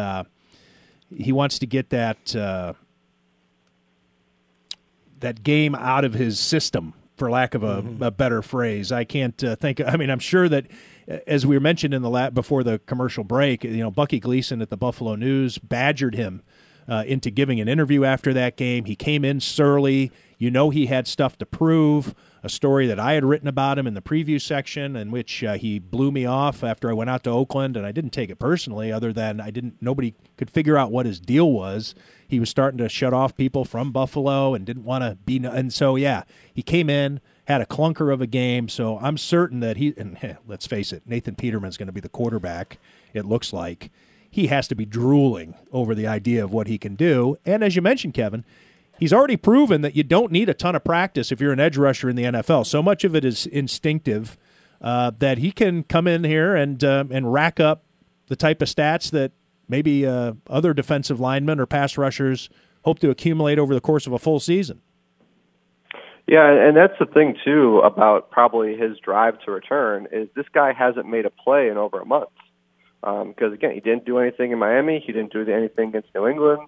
[1.17, 2.73] He wants to get that uh,
[5.19, 8.03] that game out of his system, for lack of a, mm-hmm.
[8.03, 8.91] a better phrase.
[8.91, 9.81] I can't uh, think.
[9.81, 10.67] I mean, I'm sure that
[11.27, 14.61] as we were mentioned in the la- before the commercial break, you know, Bucky Gleason
[14.61, 16.41] at the Buffalo News badgered him
[16.87, 18.85] uh, into giving an interview after that game.
[18.85, 20.11] He came in surly.
[20.37, 22.13] You know, he had stuff to prove.
[22.45, 25.53] A story that I had written about him in the preview section, in which uh,
[25.53, 28.37] he blew me off after I went out to Oakland, and I didn't take it
[28.37, 29.77] personally, other than I didn't.
[29.79, 31.95] Nobody could figure out what his deal was.
[32.27, 35.37] He was starting to shut off people from Buffalo and didn't want to be.
[35.37, 38.67] And so, yeah, he came in, had a clunker of a game.
[38.67, 39.93] So I'm certain that he.
[39.95, 42.77] And let's face it, Nathan Peterman's going to be the quarterback.
[43.13, 43.89] It looks like
[44.29, 47.37] he has to be drooling over the idea of what he can do.
[47.45, 48.43] And as you mentioned, Kevin,
[48.99, 51.77] he's already proven that you don't need a ton of practice if you're an edge
[51.77, 52.65] rusher in the NFL.
[52.65, 54.37] So much of it is instinctive
[54.81, 57.83] uh, that he can come in here and uh, and rack up
[58.27, 59.31] the type of stats that
[59.67, 62.49] maybe uh, other defensive linemen or pass rushers
[62.83, 64.81] hope to accumulate over the course of a full season.
[66.27, 70.71] Yeah, and that's the thing too about probably his drive to return is this guy
[70.71, 72.29] hasn't made a play in over a month.
[73.01, 76.25] Because um, again, he didn't do anything in Miami, he didn't do anything against New
[76.25, 76.61] England,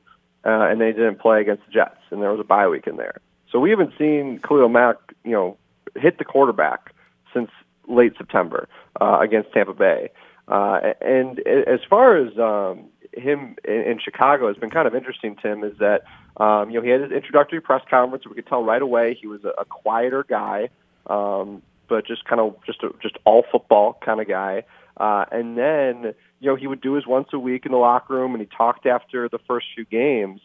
[0.45, 2.97] uh, and they didn't play against the Jets, and there was a bye week in
[2.97, 3.19] there.
[3.51, 5.57] So we haven't seen Khalil Mack, you know,
[5.95, 6.93] hit the quarterback
[7.33, 7.49] since
[7.87, 8.67] late September
[8.99, 10.09] uh, against Tampa Bay.
[10.47, 15.35] Uh, and as far as um, him in, in Chicago has been kind of interesting,
[15.41, 16.03] Tim, is that
[16.37, 18.27] um, you know he had his introductory press conference.
[18.27, 20.69] We could tell right away he was a, a quieter guy,
[21.07, 24.63] um, but just kind of just a, just all football kind of guy.
[24.97, 28.13] Uh, and then you know he would do his once a week in the locker
[28.13, 30.41] room, and he talked after the first few games.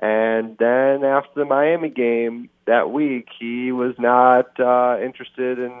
[0.00, 5.72] And then after the Miami game that week, he was not uh, interested in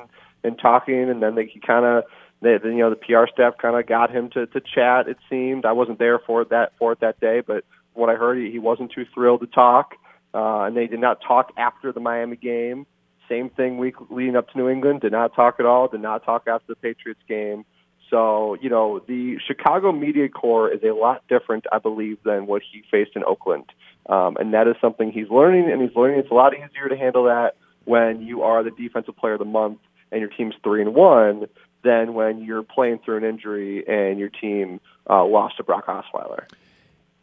[0.44, 2.04] in talking, and then they, he kind of
[2.40, 5.08] they, you know the PR staff kind of got him to to chat.
[5.08, 8.38] It seemed I wasn't there for that for it that day, but what I heard
[8.38, 9.94] he, he wasn't too thrilled to talk,
[10.34, 12.86] uh, and they did not talk after the Miami game.
[13.28, 15.00] Same thing week leading up to New England.
[15.00, 15.88] Did not talk at all.
[15.88, 17.64] Did not talk after the Patriots game.
[18.10, 22.62] So you know the Chicago media corps is a lot different, I believe, than what
[22.62, 23.70] he faced in Oakland,
[24.08, 26.96] um, and that is something he's learning, and he's learning it's a lot easier to
[26.96, 29.78] handle that when you are the defensive player of the month
[30.10, 31.46] and your team's three and one
[31.84, 36.44] than when you're playing through an injury and your team uh, lost to Brock Osweiler.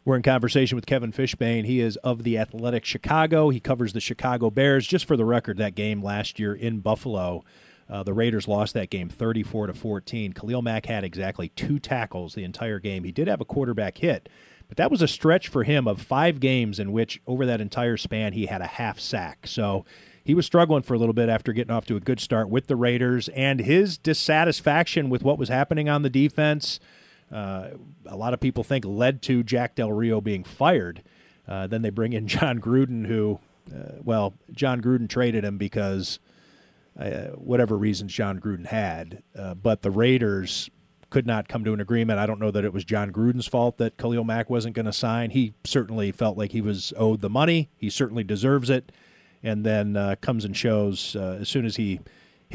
[0.06, 1.64] We're in conversation with Kevin Fishbain.
[1.64, 3.50] He is of the Athletic Chicago.
[3.50, 4.86] He covers the Chicago Bears.
[4.86, 7.42] Just for the record, that game last year in Buffalo,
[7.90, 10.32] uh, the Raiders lost that game 34 to 14.
[10.32, 13.02] Khalil Mack had exactly two tackles the entire game.
[13.02, 14.28] He did have a quarterback hit,
[14.68, 17.96] but that was a stretch for him of five games in which, over that entire
[17.96, 19.48] span, he had a half sack.
[19.48, 19.84] So
[20.22, 22.68] he was struggling for a little bit after getting off to a good start with
[22.68, 26.78] the Raiders, and his dissatisfaction with what was happening on the defense.
[27.30, 27.70] Uh,
[28.06, 31.02] a lot of people think led to Jack Del Rio being fired.
[31.46, 33.40] Uh, then they bring in Jon Gruden, who,
[33.74, 36.18] uh, well, Jon Gruden traded him because
[36.98, 40.70] uh, whatever reasons Jon Gruden had, uh, but the Raiders
[41.10, 42.18] could not come to an agreement.
[42.18, 44.92] I don't know that it was Jon Gruden's fault that Khalil Mack wasn't going to
[44.92, 45.30] sign.
[45.30, 47.70] He certainly felt like he was owed the money.
[47.76, 48.90] He certainly deserves it
[49.42, 52.00] and then uh, comes and shows as soon as he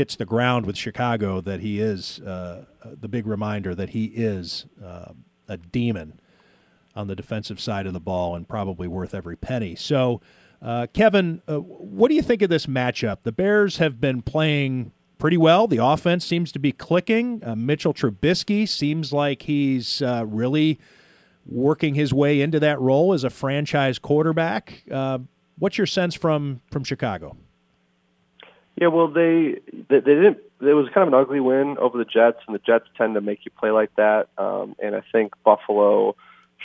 [0.02, 4.66] hits the ground with Chicago that he is uh, the big reminder that he is
[4.84, 5.14] uh,
[5.48, 6.20] a demon
[6.96, 9.76] on the defensive side of the ball and probably worth every penny.
[9.76, 10.20] So,
[10.60, 13.22] uh, Kevin, uh, what do you think of this matchup?
[13.22, 15.68] The Bears have been playing pretty well.
[15.68, 17.44] The offense seems to be clicking.
[17.56, 20.80] Mitchell Trubisky seems like he's really
[21.46, 24.84] working his way into that role as a franchise quarterback.
[25.60, 27.38] What's your sense from from Chicago?
[28.80, 30.38] Yeah, well, they they, they didn't.
[30.62, 33.22] It was kind of an ugly win over the Jets, and the Jets tend to
[33.22, 34.28] make you play like that.
[34.38, 36.16] Um, and I think Buffalo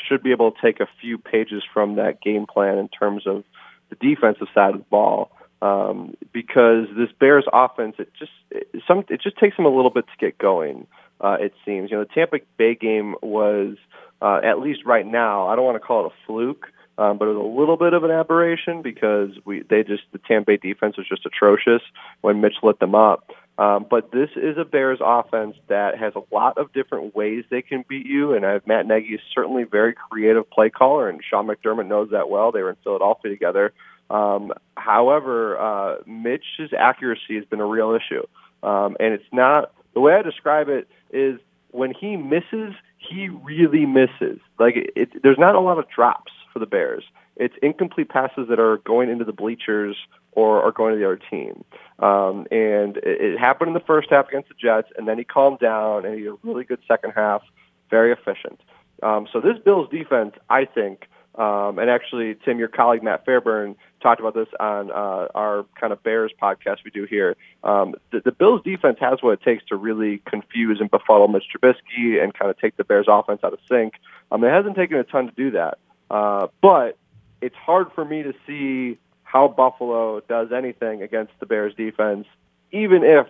[0.07, 3.45] should be able to take a few pages from that game plan in terms of
[3.89, 5.31] the defensive side of the ball.
[5.63, 9.91] Um, because this Bears offense, it just it, some it just takes them a little
[9.91, 10.87] bit to get going.
[11.21, 13.77] Uh, it seems you know the Tampa Bay game was
[14.21, 15.49] uh, at least right now.
[15.49, 16.67] I don't want to call it a fluke,
[16.99, 20.19] um, but it was a little bit of an aberration because we they just the
[20.19, 21.83] Tampa Bay defense was just atrocious
[22.21, 23.31] when Mitch lit them up.
[23.59, 27.63] Um, but this is a Bears offense that has a lot of different ways they
[27.63, 31.23] can beat you, and uh, Matt Nagy is certainly a very creative play caller, and
[31.29, 32.53] Sean McDermott knows that well.
[32.53, 33.73] They were in Philadelphia together.
[34.11, 38.27] Um, however, uh, Mitch's accuracy has been a real issue,
[38.63, 43.87] um, and it's not the way I describe it is when he misses, he really
[43.87, 44.39] misses.
[44.59, 47.05] Like it, it, there's not a lot of drops for the Bears.
[47.37, 49.95] It's incomplete passes that are going into the bleachers
[50.33, 51.65] or are going to the other team.
[51.99, 55.25] Um, and it, it happened in the first half against the Jets, and then he
[55.25, 57.43] calmed down and he had a really good second half,
[57.91, 58.59] very efficient.
[59.03, 63.77] Um, so this Bills defense, I think, um, and actually, Tim, your colleague Matt Fairburn
[64.01, 67.37] talked about this on uh, our kind of Bears podcast we do here.
[67.63, 71.45] Um, the, the Bills defense has what it takes to really confuse and befuddle Mitch
[71.55, 73.95] Trubisky and kind of take the Bears offense out of sync.
[74.33, 75.77] Um, it hasn't taken a ton to do that.
[76.11, 76.97] Uh, but
[77.41, 82.27] it's hard for me to see how Buffalo does anything against the Bears defense,
[82.73, 83.27] even if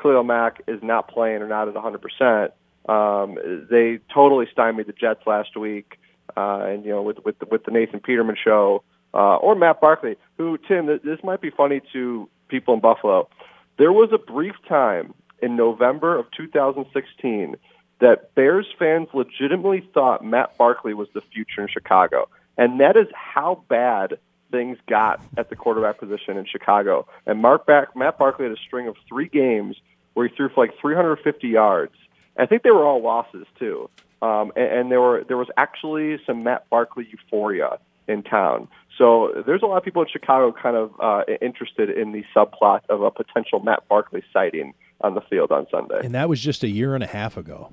[0.00, 2.50] Khalil Mack is not playing or not at 100%.
[2.88, 3.38] Um,
[3.70, 5.98] they totally stymied the Jets last week,
[6.36, 9.80] uh, and you know with with the, with the Nathan Peterman show uh, or Matt
[9.80, 13.28] Barkley, who Tim, this might be funny to people in Buffalo.
[13.76, 17.56] There was a brief time in November of 2016
[18.00, 22.28] that Bears fans legitimately thought Matt Barkley was the future in Chicago.
[22.56, 24.18] And that is how bad
[24.50, 27.06] things got at the quarterback position in Chicago.
[27.26, 29.76] And Mark back, Matt Barkley had a string of three games
[30.14, 31.94] where he threw for like 350 yards.
[32.36, 33.90] I think they were all losses too.
[34.22, 38.68] Um, and, and there were there was actually some Matt Barkley euphoria in town.
[38.96, 42.80] So there's a lot of people in Chicago kind of uh, interested in the subplot
[42.88, 46.00] of a potential Matt Barkley sighting on the field on Sunday.
[46.02, 47.72] And that was just a year and a half ago.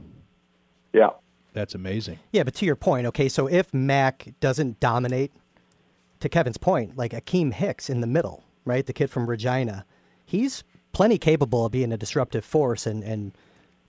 [0.93, 1.09] Yeah.
[1.53, 2.19] That's amazing.
[2.31, 5.31] Yeah, but to your point, okay, so if Mack doesn't dominate,
[6.19, 9.85] to Kevin's point, like Akiem Hicks in the middle, right, the kid from Regina,
[10.25, 13.33] he's plenty capable of being a disruptive force and, and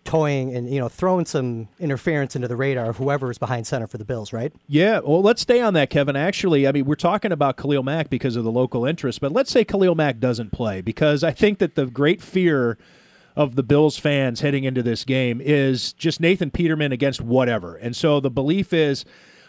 [0.04, 3.86] toying and you know throwing some interference into the radar of whoever is behind center
[3.86, 4.52] for the Bills, right?
[4.68, 6.16] Yeah, well, let's stay on that, Kevin.
[6.16, 9.50] Actually, I mean, we're talking about Khalil Mack because of the local interest, but let's
[9.50, 12.78] say Khalil Mack doesn't play because I think that the great fear
[13.36, 17.76] of the Bills fans heading into this game is just Nathan Peterman against whatever.
[17.76, 19.04] And so the belief is,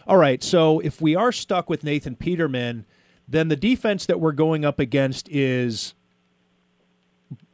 [0.06, 2.84] all right, so if we are stuck with Nathan Peterman,
[3.26, 5.94] then the defense that we're going up against is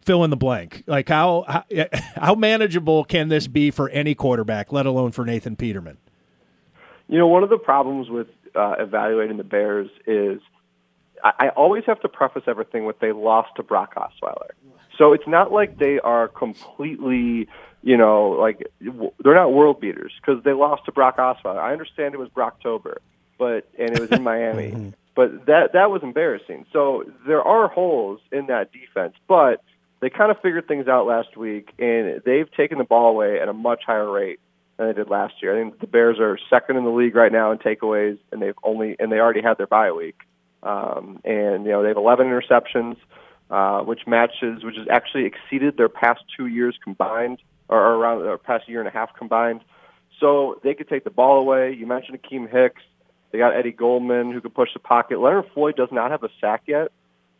[0.02, 0.82] fill in the blank.
[0.86, 1.64] Like how how,
[2.16, 5.98] how manageable can this be for any quarterback, let alone for Nathan Peterman?
[7.08, 10.40] You know, one of the problems with uh, evaluating the Bears is
[11.22, 14.50] I, I always have to preface everything with they lost to Brock Osweiler.
[14.98, 17.48] So it's not like they are completely,
[17.82, 21.58] you know, like they're not world beaters because they lost to Brock Osweiler.
[21.58, 22.96] I understand it was Brocktober,
[23.38, 26.66] but and it was in Miami, but that that was embarrassing.
[26.72, 29.62] So there are holes in that defense, but
[30.00, 33.48] they kind of figured things out last week, and they've taken the ball away at
[33.48, 34.38] a much higher rate
[34.76, 35.56] than they did last year.
[35.56, 38.58] I think the Bears are second in the league right now in takeaways, and they've
[38.62, 40.20] only and they already had their bye week.
[40.62, 42.96] Um, and you know they have 11 interceptions
[43.54, 47.38] uh, which matches, which has actually exceeded their past two years combined,
[47.68, 49.60] or, around their past year and a half combined.
[50.18, 51.72] So they could take the ball away.
[51.72, 52.82] You mentioned Akiem Hicks.
[53.30, 55.20] They got Eddie Goldman who could push the pocket.
[55.20, 56.90] Leonard Floyd does not have a sack yet,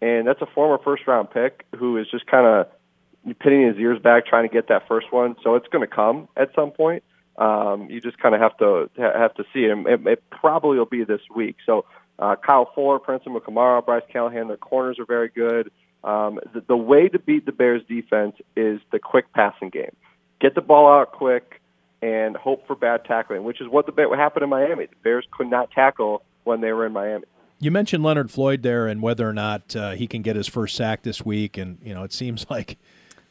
[0.01, 3.99] and that's a former first round pick who is just kind of pinning his ears
[4.01, 5.35] back trying to get that first one.
[5.43, 7.03] So it's going to come at some point.
[7.37, 9.77] Um, you just kind of have to have to see it.
[10.07, 10.23] it.
[10.31, 11.57] Probably will be this week.
[11.67, 11.87] So
[12.21, 15.73] uh, Kyle Fuller, Prince Amukamara, Bryce Callahan, their corners are very good.
[16.05, 19.97] Um, the, the way to beat the Bears defense is the quick passing game.
[20.41, 21.63] Get the ball out quick
[22.03, 24.87] and hope for bad tackling, which is what the what happened in Miami.
[24.87, 27.25] The Bears could not tackle when they were in Miami.
[27.59, 30.77] You mentioned Leonard Floyd there and whether or not uh, he can get his first
[30.77, 32.77] sack this week, and you know it seems like,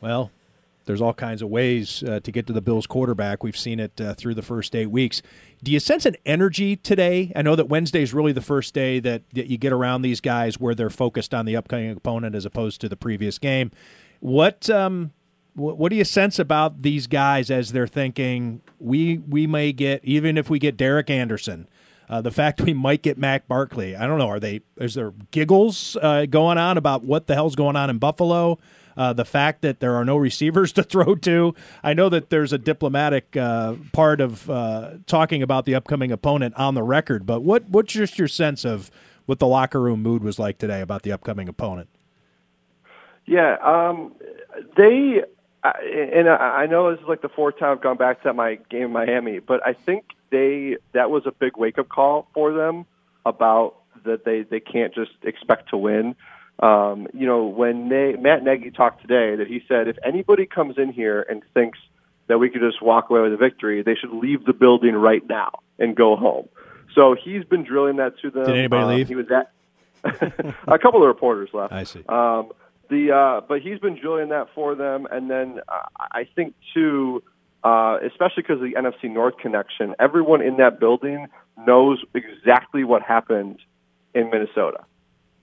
[0.01, 0.31] well,
[0.85, 3.43] there's all kinds of ways uh, to get to the Bills quarterback.
[3.43, 5.21] We've seen it uh, through the first eight weeks.
[5.63, 7.31] Do you sense an energy today?
[7.35, 10.21] I know that Wednesday is really the first day that, that you get around these
[10.21, 13.71] guys where they're focused on the upcoming opponent as opposed to the previous game.
[14.19, 15.11] What um,
[15.55, 20.03] what, what do you sense about these guys as they're thinking we we may get
[20.03, 21.67] even if we get Derek Anderson?
[22.09, 24.29] Uh, the fact we might get Matt Barkley, I don't know.
[24.29, 24.61] Are they?
[24.77, 28.59] Is there giggles uh, going on about what the hell's going on in Buffalo?
[28.97, 31.55] Uh, the fact that there are no receivers to throw to.
[31.83, 36.55] I know that there's a diplomatic uh, part of uh, talking about the upcoming opponent
[36.55, 38.91] on the record, but what what's just your sense of
[39.25, 41.89] what the locker room mood was like today about the upcoming opponent?
[43.25, 44.13] Yeah, um,
[44.75, 45.23] they
[45.63, 48.83] and I know this is like the fourth time I've gone back to my game
[48.83, 52.85] in Miami, but I think they that was a big wake up call for them
[53.25, 56.15] about that they they can't just expect to win.
[56.59, 60.77] Um, you know, when they, Matt Nagy talked today, that he said if anybody comes
[60.77, 61.79] in here and thinks
[62.27, 65.27] that we could just walk away with a victory, they should leave the building right
[65.27, 66.47] now and go home.
[66.95, 68.45] So he's been drilling that to them.
[68.45, 69.07] Did anybody um, leave?
[69.07, 69.51] He was at
[70.67, 71.73] a couple of reporters left.
[71.73, 72.03] I see.
[72.07, 72.51] Um,
[72.89, 77.23] the uh, but he's been drilling that for them, and then uh, I think too,
[77.63, 81.27] uh, especially because of the NFC North connection, everyone in that building
[81.65, 83.59] knows exactly what happened
[84.13, 84.83] in Minnesota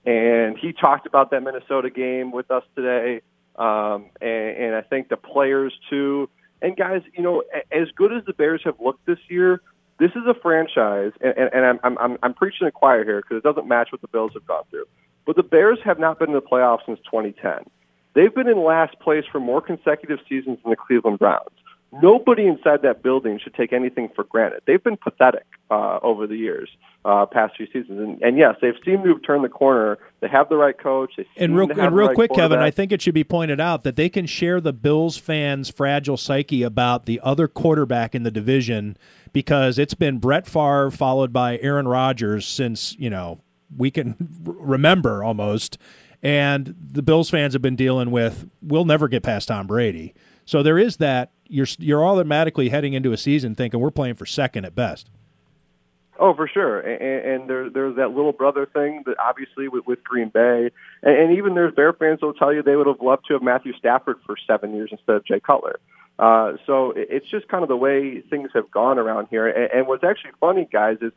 [0.05, 3.21] and he talked about that Minnesota game with us today,
[3.55, 6.29] um, and, and I think the players too.
[6.61, 9.61] And guys, you know, as good as the Bears have looked this year,
[9.99, 13.37] this is a franchise, and, and, and I'm, I'm I'm preaching a choir here because
[13.37, 14.85] it doesn't match what the Bills have gone through.
[15.25, 17.69] But the Bears have not been in the playoffs since 2010.
[18.13, 21.49] They've been in last place for more consecutive seasons than the Cleveland Browns
[21.91, 24.61] nobody inside that building should take anything for granted.
[24.65, 26.69] They've been pathetic uh, over the years,
[27.03, 29.97] uh, past few seasons, and, and yes, they've seemed to have turned the corner.
[30.19, 31.13] They have the right coach.
[31.17, 33.83] They and real, and real right quick, Kevin, I think it should be pointed out
[33.83, 38.31] that they can share the Bills fans' fragile psyche about the other quarterback in the
[38.31, 38.97] division
[39.33, 43.41] because it's been Brett Favre followed by Aaron Rodgers since you know
[43.75, 45.77] we can remember almost.
[46.23, 50.13] And the Bills fans have been dealing with, we'll never get past Tom Brady.
[50.51, 54.25] So there is that you're you're automatically heading into a season thinking we're playing for
[54.25, 55.09] second at best.
[56.19, 56.81] Oh, for sure.
[56.81, 60.69] And, and there, there's that little brother thing that obviously with, with Green Bay,
[61.03, 63.41] and, and even there's Bear fans who'll tell you they would have loved to have
[63.41, 65.79] Matthew Stafford for seven years instead of Jay Cutler.
[66.19, 69.47] Uh, so it's just kind of the way things have gone around here.
[69.47, 71.13] And, and what's actually funny, guys, is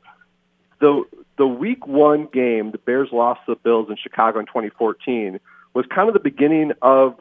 [0.79, 1.03] the
[1.39, 5.41] the week one game, the Bears lost to the Bills in Chicago in 2014,
[5.75, 7.17] was kind of the beginning of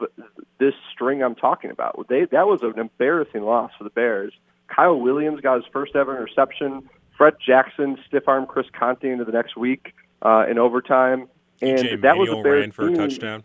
[0.58, 2.06] this string I'm talking about.
[2.08, 4.32] They that was an embarrassing loss for the Bears.
[4.68, 6.88] Kyle Williams got his first ever interception.
[7.18, 9.92] Fred Jackson stiff arm Chris Conte into the next week
[10.22, 11.28] uh, in overtime,
[11.60, 12.96] and EJ that was a Bears ran for a team.
[12.96, 13.44] touchdown.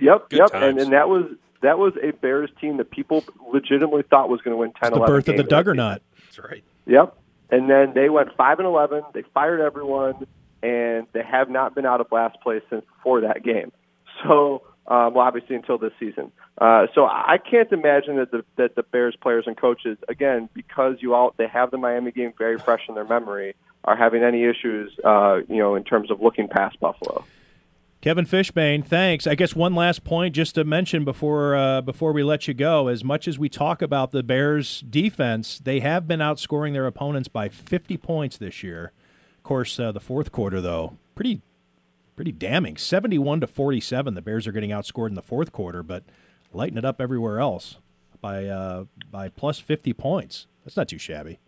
[0.00, 0.64] Yep, Good yep, times.
[0.64, 1.24] and, and that was
[1.62, 4.90] that was a Bears team that people legitimately thought was going to win 10 It's
[4.90, 5.48] the 11 birth of the games.
[5.48, 6.02] Duggernaut.
[6.26, 6.62] That's right.
[6.86, 7.16] Yep.
[7.50, 9.02] And then they went five and eleven.
[9.14, 10.26] They fired everyone,
[10.62, 13.72] and they have not been out of last place since before that game.
[14.22, 16.32] So, um, well, obviously until this season.
[16.58, 20.96] Uh, so I can't imagine that the that the Bears players and coaches, again, because
[21.00, 23.54] you all they have the Miami game very fresh in their memory,
[23.84, 27.24] are having any issues, uh, you know, in terms of looking past Buffalo.
[28.00, 29.26] Kevin Fishbain, thanks.
[29.26, 32.86] I guess one last point just to mention before uh, before we let you go.
[32.86, 37.28] As much as we talk about the Bears' defense, they have been outscoring their opponents
[37.28, 38.92] by 50 points this year.
[39.38, 41.42] Of course, uh, the fourth quarter though, pretty
[42.16, 42.76] pretty damning.
[42.76, 44.14] 71 to 47.
[44.14, 46.02] The Bears are getting outscored in the fourth quarter, but
[46.52, 47.76] lighting it up everywhere else
[48.20, 50.46] by uh, by plus 50 points.
[50.64, 51.38] That's not too shabby.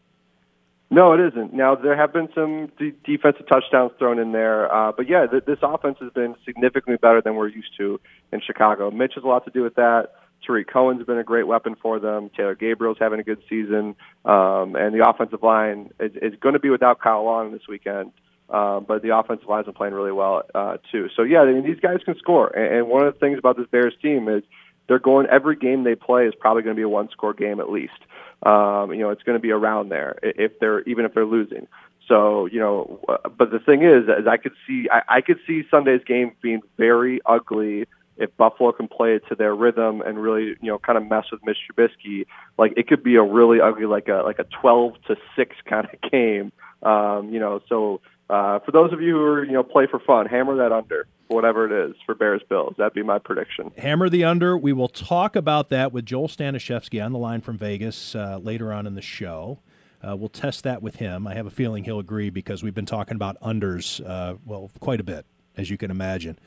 [0.90, 1.52] No, it isn't.
[1.52, 2.70] Now there have been some
[3.04, 7.20] defensive touchdowns thrown in there, uh, but yeah, th- this offense has been significantly better
[7.20, 8.00] than we're used to
[8.32, 8.90] in Chicago.
[8.90, 10.12] Mitch has a lot to do with that.
[10.46, 12.30] Tarik Cohen's been a great weapon for them.
[12.34, 16.60] Taylor Gabriel's having a good season, um, and the offensive line is, is going to
[16.60, 18.12] be without Kyle Long this weekend.
[18.50, 21.08] Um, but the offensive line's been playing really well uh, too.
[21.14, 22.48] So yeah, I mean, these guys can score.
[22.48, 24.42] And, and one of the things about this Bears team is
[24.88, 27.60] they're going every game they play is probably going to be a one score game
[27.60, 27.98] at least.
[28.42, 31.66] Um, you know, it's going to be around there if they're even if they're losing.
[32.08, 35.38] So you know, uh, but the thing is, is I could see I, I could
[35.46, 37.86] see Sunday's game being very ugly
[38.16, 41.44] if Buffalo can play to their rhythm and really you know kind of mess with
[41.44, 42.26] Mitch Trubisky.
[42.56, 45.86] Like it could be a really ugly like a like a twelve to six kind
[45.92, 46.50] of game.
[46.82, 49.98] Um, you know, so uh, for those of you who are you know play for
[49.98, 52.74] fun, hammer that under whatever it is for Bears Bills.
[52.78, 53.70] That'd be my prediction.
[53.78, 54.56] Hammer the under.
[54.56, 58.72] We will talk about that with Joel Stanishevsky on the line from Vegas uh, later
[58.72, 59.58] on in the show.
[60.06, 61.26] Uh, we'll test that with him.
[61.26, 65.00] I have a feeling he'll agree because we've been talking about unders, uh, well, quite
[65.00, 65.26] a bit,
[65.56, 66.38] as you can imagine.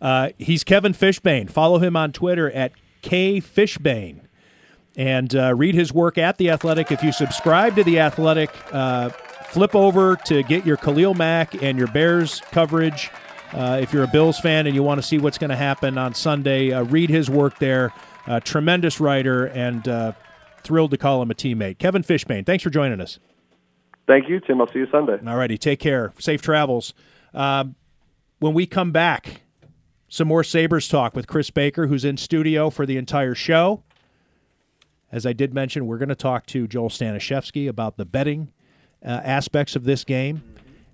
[0.00, 1.50] Uh, he's Kevin Fishbain.
[1.50, 2.72] Follow him on Twitter at
[3.02, 4.20] kfishbain.
[4.96, 6.92] And read his work at The Athletic.
[6.92, 8.50] If you subscribe to The Athletic,
[9.54, 13.08] flip over to get your Khalil Mack and your Bears coverage.
[13.52, 15.96] Uh, if you're a Bills fan and you want to see what's going to happen
[15.96, 17.92] on Sunday, uh, read his work there.
[18.26, 20.12] Uh, tremendous writer and uh,
[20.64, 21.78] thrilled to call him a teammate.
[21.78, 23.20] Kevin Fishbain, thanks for joining us.
[24.08, 24.60] Thank you, Tim.
[24.60, 25.20] I'll see you Sunday.
[25.24, 26.12] All righty, take care.
[26.18, 26.92] Safe travels.
[27.32, 27.76] Um,
[28.40, 29.42] when we come back,
[30.08, 33.84] some more Sabres talk with Chris Baker, who's in studio for the entire show.
[35.12, 38.50] As I did mention, we're going to talk to Joel Stanishevsky about the betting
[39.04, 40.42] uh, aspects of this game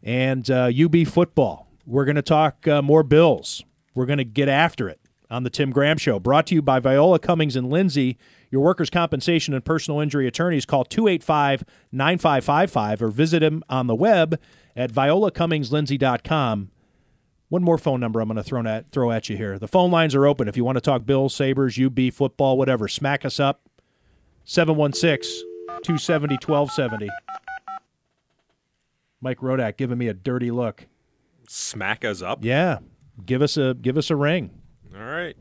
[0.02, 1.68] and uh, UB football.
[1.86, 3.64] We're going to talk uh, more Bills.
[3.94, 5.00] We're going to get after it
[5.30, 6.18] on the Tim Graham Show.
[6.18, 8.18] Brought to you by Viola Cummings and Lindsay,
[8.50, 10.66] your workers' compensation and personal injury attorneys.
[10.66, 14.40] Call 285 9555 or visit them on the web
[14.76, 16.70] at violacummingslindsay.com.
[17.48, 19.58] One more phone number I'm going to throw at, throw at you here.
[19.58, 20.46] The phone lines are open.
[20.46, 23.62] If you want to talk Bills, Sabres, UB, football, whatever, smack us up.
[24.44, 25.46] 716
[25.82, 27.08] 270 1270.
[29.22, 30.86] Mike Rodak giving me a dirty look.
[31.48, 32.42] Smack us up.
[32.42, 32.78] Yeah,
[33.26, 34.50] give us a give us a ring.
[34.96, 35.36] All right.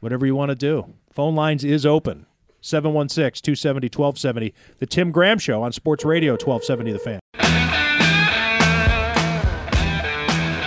[0.00, 0.94] Whatever you want to do.
[1.12, 2.26] Phone lines is open.
[2.62, 4.52] 716-270-1270.
[4.78, 7.20] The Tim Graham Show on Sports Radio 1270 The Fan.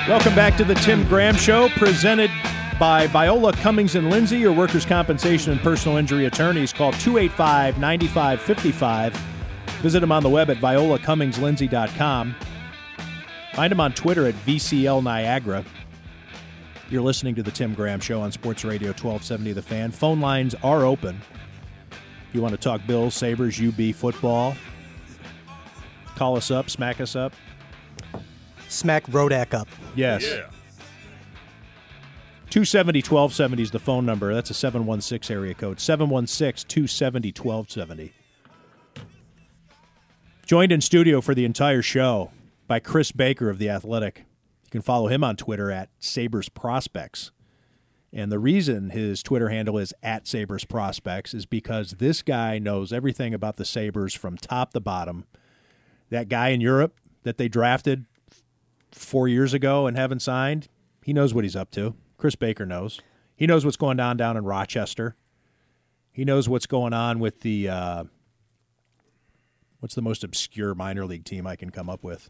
[0.07, 2.29] Welcome back to the Tim Graham Show, presented
[2.79, 6.71] by Viola Cummings and Lindsay, your workers' compensation and personal injury attorneys.
[6.71, 9.34] Call 285-9555.
[9.81, 12.35] Visit them on the web at violacummingslindsay.com.
[13.53, 15.63] Find them on Twitter at VCL Niagara.
[16.89, 19.91] You're listening to the Tim Graham Show on Sports Radio 1270 The Fan.
[19.91, 21.19] Phone lines are open.
[22.27, 24.55] If you want to talk Bills, Sabres, UB, football?
[26.15, 27.33] Call us up, smack us up.
[28.67, 29.67] Smack Rodak up.
[29.95, 30.23] Yes.
[32.49, 34.33] 270 1270 is the phone number.
[34.33, 35.79] That's a 716 area code.
[35.79, 38.13] 716 270 1270.
[40.45, 42.29] Joined in studio for the entire show
[42.67, 44.25] by Chris Baker of The Athletic.
[44.65, 47.31] You can follow him on Twitter at Sabres Prospects.
[48.13, 52.93] And the reason his Twitter handle is at Sabres Prospects is because this guy knows
[52.93, 55.25] everything about the Sabres from top to bottom.
[56.11, 58.05] That guy in Europe that they drafted
[58.91, 60.67] four years ago and haven't signed,
[61.01, 61.95] he knows what he's up to.
[62.19, 63.01] Chris Baker knows.
[63.35, 65.15] He knows what's going on down in Rochester.
[66.11, 68.03] He knows what's going on with the uh,
[69.79, 72.29] what's the most obscure minor league team I can come up with.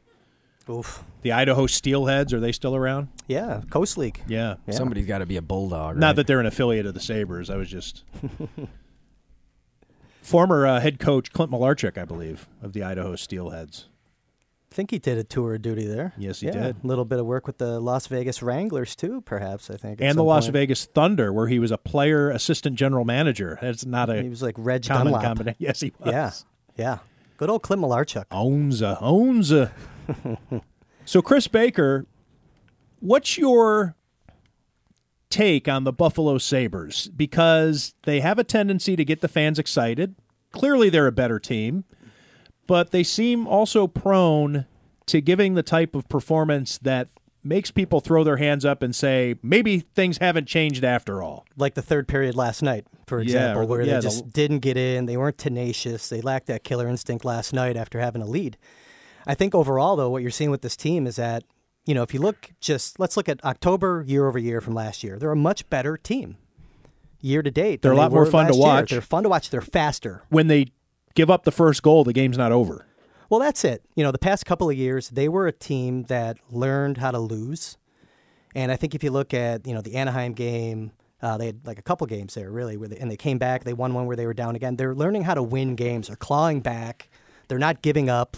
[0.69, 1.03] Oof.
[1.21, 3.09] The Idaho Steelheads are they still around?
[3.27, 4.21] Yeah, Coast League.
[4.27, 4.55] Yeah.
[4.67, 4.73] Yeah.
[4.73, 5.97] Somebody's got to be a bulldog.
[5.97, 7.51] Not that they're an affiliate of the Sabres.
[7.51, 8.03] I was just
[10.21, 13.85] former uh, head coach Clint Malarchuk, I believe, of the Idaho Steelheads.
[14.71, 16.13] I think he did a tour of duty there.
[16.17, 16.83] Yes, he yeah, did.
[16.83, 19.69] A little bit of work with the Las Vegas Wranglers too, perhaps.
[19.69, 20.53] I think, and the Las point.
[20.53, 23.57] Vegas Thunder, where he was a player assistant general manager.
[23.61, 25.23] That's not a He was like Reg common Dunlop.
[25.23, 25.57] combination.
[25.59, 26.11] Yes, he was.
[26.11, 26.31] Yeah,
[26.75, 26.97] yeah.
[27.37, 28.25] Good old Clint Malarchuk.
[28.31, 29.71] Owns a owns a.
[31.05, 32.05] so Chris Baker,
[32.99, 33.95] what's your
[35.29, 37.09] take on the Buffalo Sabres?
[37.15, 40.15] Because they have a tendency to get the fans excited.
[40.51, 41.83] Clearly, they're a better team,
[42.67, 44.65] but they seem also prone
[45.07, 47.09] to giving the type of performance that
[47.45, 51.45] makes people throw their hands up and say, maybe things haven't changed after all.
[51.55, 54.01] Like the third period last night, for Yeah, example, or the- where yeah, they the-
[54.01, 55.05] just didn't get in.
[55.05, 56.09] They weren't tenacious.
[56.09, 58.57] They lacked that killer instinct last night after having a lead.
[59.27, 61.43] I think overall, though, what you're seeing with this team is that,
[61.85, 65.03] you know, if you look just, let's look at October year over year from last
[65.03, 66.37] year, they're a much better team
[67.21, 67.81] year to date.
[67.83, 68.65] They're a lot they more fun to last year.
[68.67, 68.89] watch.
[68.91, 69.49] They're fun to watch.
[69.51, 70.23] They're faster.
[70.29, 70.67] When they
[71.15, 72.85] give up the first goal, the game's not over.
[73.35, 73.83] Well, that's it.
[73.95, 77.19] You know, the past couple of years, they were a team that learned how to
[77.19, 77.77] lose.
[78.55, 81.67] And I think if you look at, you know, the Anaheim game, uh, they had
[81.67, 83.65] like a couple games there, really, where they, and they came back.
[83.65, 84.77] They won one where they were down again.
[84.77, 86.07] They're learning how to win games.
[86.07, 87.09] They're clawing back.
[87.49, 88.37] They're not giving up.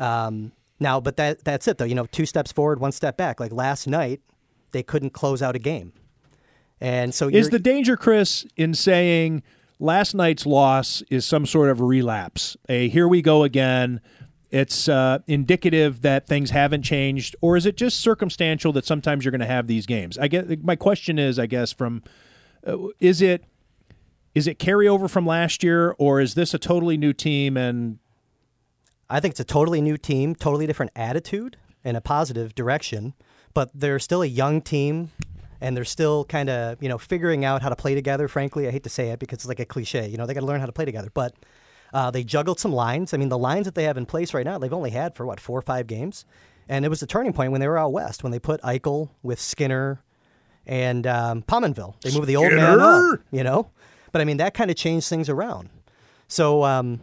[0.00, 0.50] Um,
[0.80, 1.84] now, but that that's it, though.
[1.84, 3.38] You know, two steps forward, one step back.
[3.38, 4.22] Like last night,
[4.72, 5.92] they couldn't close out a game.
[6.80, 9.44] And so Is the danger, Chris, in saying
[9.78, 12.56] last night's loss is some sort of relapse?
[12.68, 14.00] A here we go again.
[14.50, 19.32] It's uh, indicative that things haven't changed, or is it just circumstantial that sometimes you're
[19.32, 20.16] going to have these games?
[20.18, 22.02] I guess my question is, I guess, from
[22.66, 23.44] uh, is it
[24.34, 27.98] is it carryover from last year, or is this a totally new team and
[29.08, 33.14] I think it's a totally new team, totally different attitude and a positive direction.
[33.54, 35.12] But they're still a young team,
[35.60, 38.28] and they're still kind of you know figuring out how to play together.
[38.28, 40.08] Frankly, I hate to say it because it's like a cliche.
[40.08, 41.10] You know, they got to learn how to play together.
[41.12, 41.34] But
[41.92, 43.14] uh, they juggled some lines.
[43.14, 45.26] I mean, the lines that they have in place right now, they've only had for
[45.26, 46.24] what four or five games,
[46.68, 49.10] and it was a turning point when they were out west when they put Eichel
[49.22, 50.02] with Skinner
[50.66, 52.00] and um, Pominville.
[52.02, 53.20] They moved the old man up.
[53.30, 53.70] You know,
[54.12, 55.70] but I mean that kind of changed things around.
[56.28, 56.64] So.
[56.64, 57.00] Um,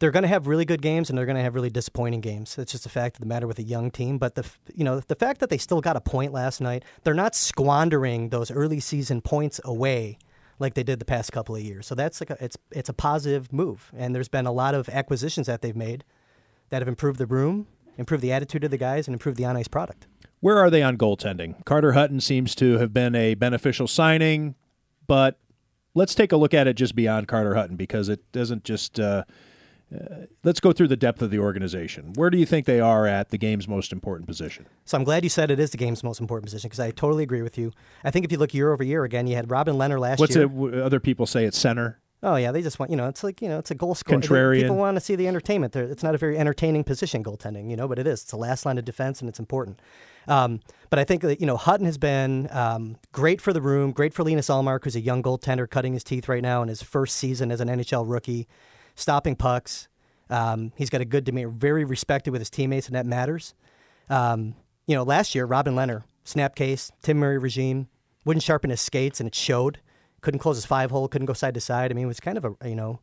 [0.00, 2.58] they're going to have really good games and they're going to have really disappointing games.
[2.58, 4.18] It's just a fact of the matter with a young team.
[4.18, 4.44] But the
[4.74, 8.30] you know the fact that they still got a point last night, they're not squandering
[8.30, 10.18] those early season points away
[10.58, 11.86] like they did the past couple of years.
[11.86, 13.92] So that's like a, it's it's a positive move.
[13.96, 16.04] And there's been a lot of acquisitions that they've made
[16.70, 17.66] that have improved the room,
[17.98, 20.06] improved the attitude of the guys, and improved the on ice product.
[20.40, 21.62] Where are they on goaltending?
[21.66, 24.54] Carter Hutton seems to have been a beneficial signing,
[25.06, 25.38] but
[25.94, 28.98] let's take a look at it just beyond Carter Hutton because it doesn't just.
[28.98, 29.24] Uh,
[29.94, 32.12] uh, let's go through the depth of the organization.
[32.14, 34.66] Where do you think they are at the game's most important position?
[34.84, 37.24] So I'm glad you said it is the game's most important position because I totally
[37.24, 37.72] agree with you.
[38.04, 40.36] I think if you look year over year again, you had Robin Lehner last What's
[40.36, 40.44] year.
[40.44, 40.74] it?
[40.74, 42.00] Other people say it's center.
[42.22, 44.20] Oh yeah, they just want you know it's like you know it's a goal scorer.
[44.20, 44.62] Contrarian.
[44.62, 45.72] People want to see the entertainment.
[45.72, 48.22] They're, it's not a very entertaining position goaltending, you know, but it is.
[48.22, 49.80] It's the last line of defense and it's important.
[50.28, 50.60] Um,
[50.90, 54.12] but I think that you know Hutton has been um, great for the room, great
[54.12, 57.16] for Linus Ullmark, who's a young goaltender cutting his teeth right now in his first
[57.16, 58.46] season as an NHL rookie,
[59.00, 59.88] stopping pucks.
[60.28, 63.54] Um, he's got a good demeanor, very respected with his teammates, and that matters.
[64.08, 64.54] Um,
[64.86, 67.88] you know, last year Robin Lehner, snap case, Tim Murray regime,
[68.24, 69.80] wouldn't sharpen his skates, and it showed.
[70.20, 71.90] Couldn't close his five hole, couldn't go side to side.
[71.90, 73.00] I mean, it was kind of a you know,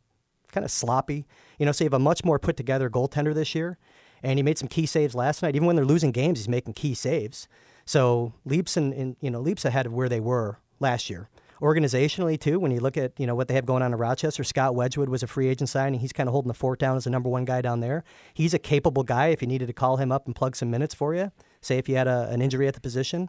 [0.52, 1.26] kind of sloppy.
[1.58, 3.76] You know, so you have a much more put together goaltender this year,
[4.22, 5.56] and he made some key saves last night.
[5.56, 7.48] Even when they're losing games, he's making key saves.
[7.84, 11.28] So leaps and, and you know leaps ahead of where they were last year.
[11.60, 14.44] Organizationally too, when you look at you know what they have going on in Rochester,
[14.44, 16.00] Scott Wedgewood was a free agent signing.
[16.00, 18.04] He's kind of holding the fort down as the number one guy down there.
[18.32, 19.28] He's a capable guy.
[19.28, 21.88] If you needed to call him up and plug some minutes for you, say if
[21.88, 23.28] you had a, an injury at the position.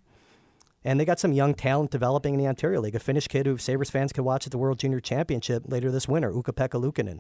[0.84, 2.95] And they got some young talent developing in the Ontario League.
[2.95, 6.07] A Finnish kid who Sabres fans could watch at the World Junior Championship later this
[6.07, 7.19] winter, Ukko-Pekka Luukkonen.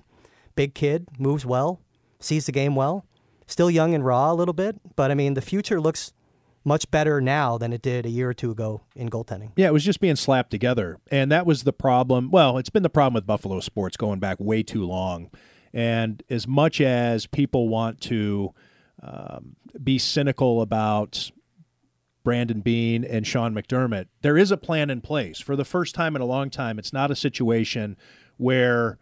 [0.55, 1.81] Big kid, moves well,
[2.21, 3.05] sees the game well.
[3.47, 6.13] Still young and raw a little bit, but I mean, the future looks
[6.69, 9.51] much better now than it did a year or two ago in goaltending.
[9.57, 10.99] Yeah, it was just being slapped together.
[11.11, 12.29] And that was the problem.
[12.29, 15.31] Well, it's been the problem with Buffalo sports going back way too long.
[15.73, 18.53] And as much as people want to
[19.01, 21.31] um, be cynical about
[22.23, 25.39] Brandon Beane and Sean McDermott, there is a plan in place.
[25.39, 27.97] For the first time in a long time, it's not a situation
[28.37, 28.99] where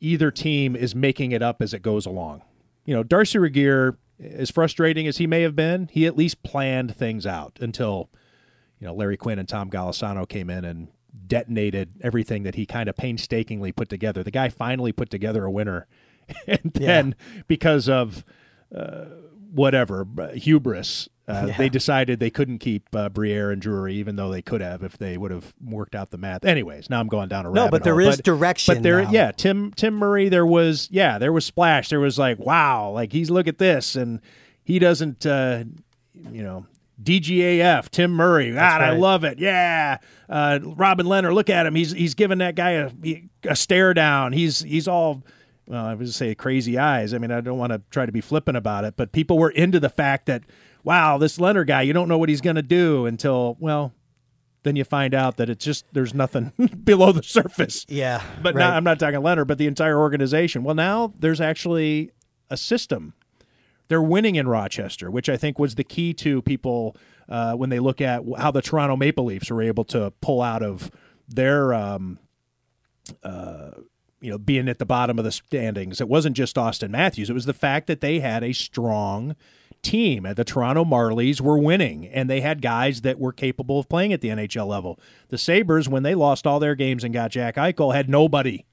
[0.00, 2.42] either team is making it up as it goes along.
[2.86, 6.96] You know, Darcy Regier, as frustrating as he may have been, he at least planned
[6.96, 8.10] things out until
[8.78, 10.88] you know, Larry Quinn and Tom Golisano came in and
[11.26, 14.22] detonated everything that he kind of painstakingly put together.
[14.22, 15.86] The guy finally put together a winner,
[16.46, 17.14] and then
[17.46, 18.24] because of
[18.74, 19.06] uh,
[19.50, 21.08] whatever uh, hubris.
[21.28, 24.82] Uh, They decided they couldn't keep uh, Briere and Drury, even though they could have
[24.84, 26.44] if they would have worked out the math.
[26.44, 28.08] Anyways, now I'm going down a No, but there hole.
[28.08, 29.10] is direction But there, now.
[29.10, 30.28] yeah, Tim Tim Murray.
[30.28, 31.88] There was yeah, there was splash.
[31.88, 34.20] There was like wow, like he's look at this, and
[34.62, 35.64] he doesn't, uh,
[36.30, 36.66] you know.
[37.02, 38.52] DGAF, Tim Murray.
[38.52, 39.38] God, I love it.
[39.38, 39.98] Yeah,
[40.30, 41.32] uh, Robin Lehner.
[41.32, 41.74] Look at him.
[41.74, 42.90] He's he's giving that guy a,
[43.44, 44.32] a stare down.
[44.32, 45.22] He's he's all
[45.66, 47.12] well, I was say crazy eyes.
[47.12, 49.50] I mean, I don't want to try to be flippant about it, but people were
[49.50, 50.44] into the fact that,
[50.86, 53.92] wow, this Lehner guy, you don't know what he's going to do until, well,
[54.62, 56.52] then you find out that it's just there's nothing
[56.84, 57.84] below the surface.
[57.88, 58.62] Yeah, But right.
[58.62, 60.62] not, I'm not talking Lehner, but the entire organization.
[60.62, 62.12] Well, now there's actually
[62.48, 63.14] a system.
[63.88, 66.96] They're winning in Rochester, which I think was the key to people
[67.28, 70.62] uh, when they look at how the Toronto Maple Leafs were able to pull out
[70.62, 70.92] of
[71.28, 72.20] their um,
[74.20, 76.00] you know, being at the bottom of the standings.
[76.00, 77.30] It wasn't just Auston Matthews.
[77.30, 79.36] It was the fact that they had a strong
[79.86, 80.26] team.
[80.26, 84.12] At the Toronto Marlies were winning, and they had guys that were capable of playing
[84.12, 84.98] at the NHL level.
[85.28, 88.66] The Sabres, when they lost all their games and got Jack Eichel, had nobody,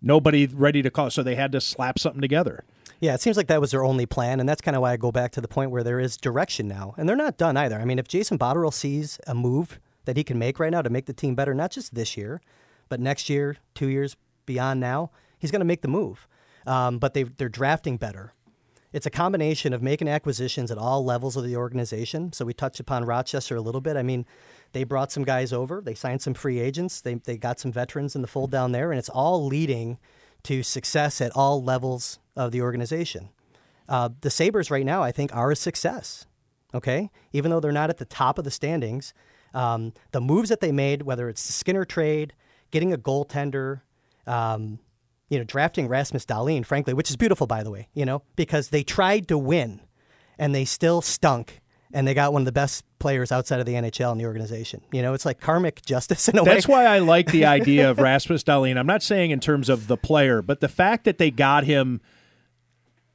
[0.00, 1.10] nobody ready to call.
[1.10, 2.62] So they had to slap something together.
[3.00, 4.96] Yeah, it seems like that was their only plan, and that's kind of why I
[4.96, 7.80] go back to the point where there is direction now, and they're not done either.
[7.80, 10.90] I mean, if Jason Botterill sees a move that he can make right now to
[10.90, 12.40] make the team better, not just this year,
[12.88, 16.28] but next year, two years beyond now, he's going to make the move.
[16.66, 18.34] Um, but they they're drafting better.
[18.92, 22.32] It's a combination of making acquisitions at all levels of the organization.
[22.32, 23.96] So we touched upon Rochester a little bit.
[23.96, 24.26] I mean,
[24.72, 25.80] they brought some guys over.
[25.80, 27.00] They signed some free agents.
[27.00, 29.98] They they got some veterans in the fold down there, and it's all leading
[30.44, 33.28] to success at all levels of the organization.
[33.88, 36.26] Uh, the Sabres right now, I think, are a success.
[36.72, 39.12] Okay, even though they're not at the top of the standings,
[39.54, 42.32] um, the moves that they made, whether it's the Skinner trade,
[42.70, 43.82] getting a goaltender,
[44.26, 44.78] um,
[45.30, 48.68] you know, drafting Rasmus Dahlin, frankly, which is beautiful, by the way, you know, because
[48.68, 49.80] they tried to win
[50.38, 51.60] and they still stunk.
[51.92, 54.80] And they got one of the best players outside of the NHL in the organization.
[54.92, 56.74] You know, it's like karmic justice in a That's way.
[56.74, 58.78] why I like the idea of Rasmus Dahlin.
[58.78, 62.00] I'm not saying in terms of the player, but the fact that they got him,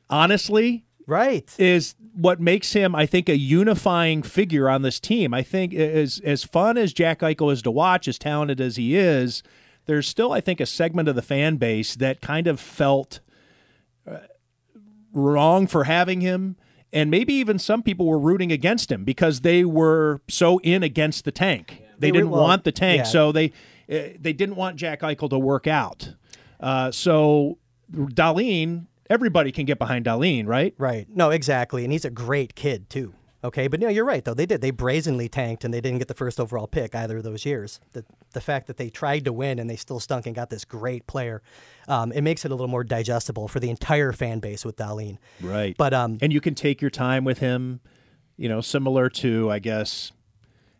[0.09, 1.53] honestly, right.
[1.57, 5.33] is what makes him, I think, a unifying figure on this team.
[5.33, 8.97] I think as as fun as Jack Eichel is to watch, as talented as he
[8.97, 9.41] is,
[9.85, 13.19] there's still, I think, a segment of the fan base that kind of felt
[14.07, 14.17] uh,
[15.13, 16.57] wrong for having him.
[16.93, 21.25] And maybe even some people were rooting against him because they were so in against
[21.25, 21.81] the tank.
[21.99, 23.03] They They didn't well, want the tank, yeah.
[23.03, 23.51] so they
[23.89, 26.13] uh, they didn't want Jack Eichel to work out.
[26.59, 27.57] Uh, so
[27.91, 30.73] Dahlin, everybody can get behind Dahlin, right?
[30.77, 31.07] Right.
[31.09, 31.83] No, exactly.
[31.83, 33.13] And he's a great kid, too.
[33.45, 33.67] Okay.
[33.67, 34.33] But no, you're right, though.
[34.33, 34.61] They did.
[34.61, 37.79] They brazenly tanked and they didn't get the first overall pick either of those years.
[37.93, 40.65] The, the fact that they tried to win and they still stunk and got this
[40.65, 41.41] great player,
[41.87, 45.17] um, it makes it a little more digestible for the entire fan base with Dahlin.
[45.41, 45.75] Right.
[45.77, 47.79] But um, and you can take your time with him,
[48.35, 50.11] you know, similar to, I guess,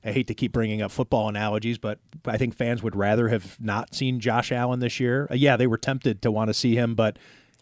[0.04, 3.60] I hate to keep bringing up football analogies, but I think fans would rather have
[3.60, 5.28] not seen Josh Allen this year.
[5.32, 7.18] Uh, yeah, they were tempted to want to see him, but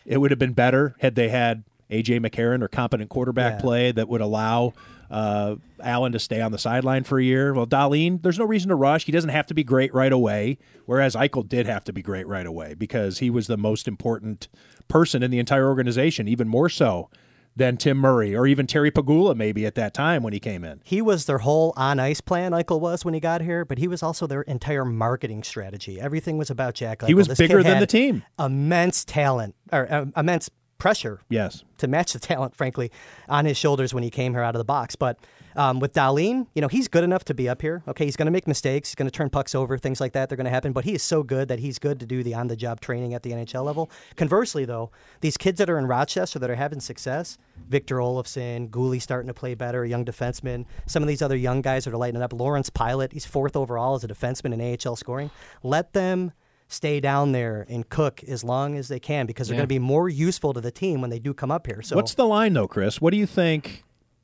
[0.06, 1.64] it would have been better had they had
[1.94, 3.62] AJ McCarron or competent quarterback Yeah.
[3.62, 4.74] play that would allow
[5.12, 7.54] uh, Allen to stay on the sideline for a year.
[7.54, 9.06] Well, Dahlin, there's no reason to rush.
[9.06, 12.26] He doesn't have to be great right away, whereas Eichel did have to be great
[12.28, 14.48] right away because he was the most important
[14.88, 17.10] person in the entire organization, even more so
[17.56, 20.82] than Tim Murray or even Terry Pegula maybe at that time when he came in.
[20.84, 23.88] he was their whole on ice plan, Eichel was when he got here, but he
[23.88, 26.02] was also their entire marketing strategy.
[26.02, 27.08] Everything was about Jack Eichel.
[27.10, 28.24] He was This bigger than the team.
[28.40, 30.50] Immense talent, or uh, immense
[30.84, 31.64] pressure Yes.
[31.78, 32.92] to match the talent, frankly,
[33.30, 34.98] on his shoulders when he came here out of the box.
[34.98, 35.18] But
[35.56, 37.84] um, with Dahlin, you know, he's good enough to be up here.
[37.88, 38.90] Okay, he's going to make mistakes.
[38.90, 40.28] He's going to turn pucks over, things like that.
[40.28, 40.74] They're going to happen.
[40.74, 43.32] But he is so good that he's good to do the on-the-job training at the
[43.32, 43.90] NHL level.
[44.18, 47.38] Conversely, though, these kids that are in Rochester that are having success,
[47.70, 51.62] Victor Olofsson, Gooley starting to play better, a young defenseman, some of these other young
[51.62, 52.34] guys that are lighting up.
[52.34, 55.32] Lawrence Pilut, he's fourth overall as a defenseman in AHL scoring.
[55.64, 56.34] Let them
[56.74, 59.60] stay down there and cook as long as they can because they're Yeah.
[59.60, 61.82] going to be more useful to the team when they do come up here.
[61.82, 63.00] So What's the line though, Chris?
[63.00, 63.84] What do you think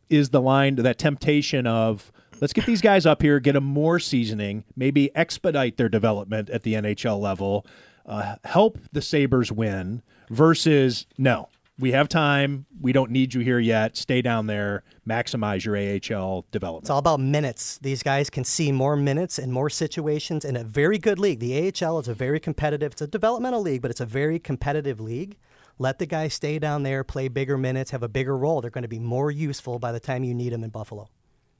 [0.09, 3.99] is the line that temptation of let's get these guys up here, get them more
[3.99, 7.65] seasoning, maybe expedite their development at the NHL level,
[8.05, 11.49] uh, help the Sabres win versus no.
[11.79, 12.65] We have time.
[12.81, 13.95] We don't need you here yet.
[13.95, 14.83] Stay down there.
[15.07, 16.83] Maximize your AHL development.
[16.83, 17.79] It's all about minutes.
[17.81, 21.39] These guys can see more minutes and more situations in a very good league.
[21.39, 24.99] The AHL is a very competitive, it's a developmental league, but it's a very competitive
[24.99, 25.37] league.
[25.77, 28.59] Let the guys stay down there, play bigger minutes, have a bigger role.
[28.59, 31.09] They're going to be more useful by the time you need them in Buffalo.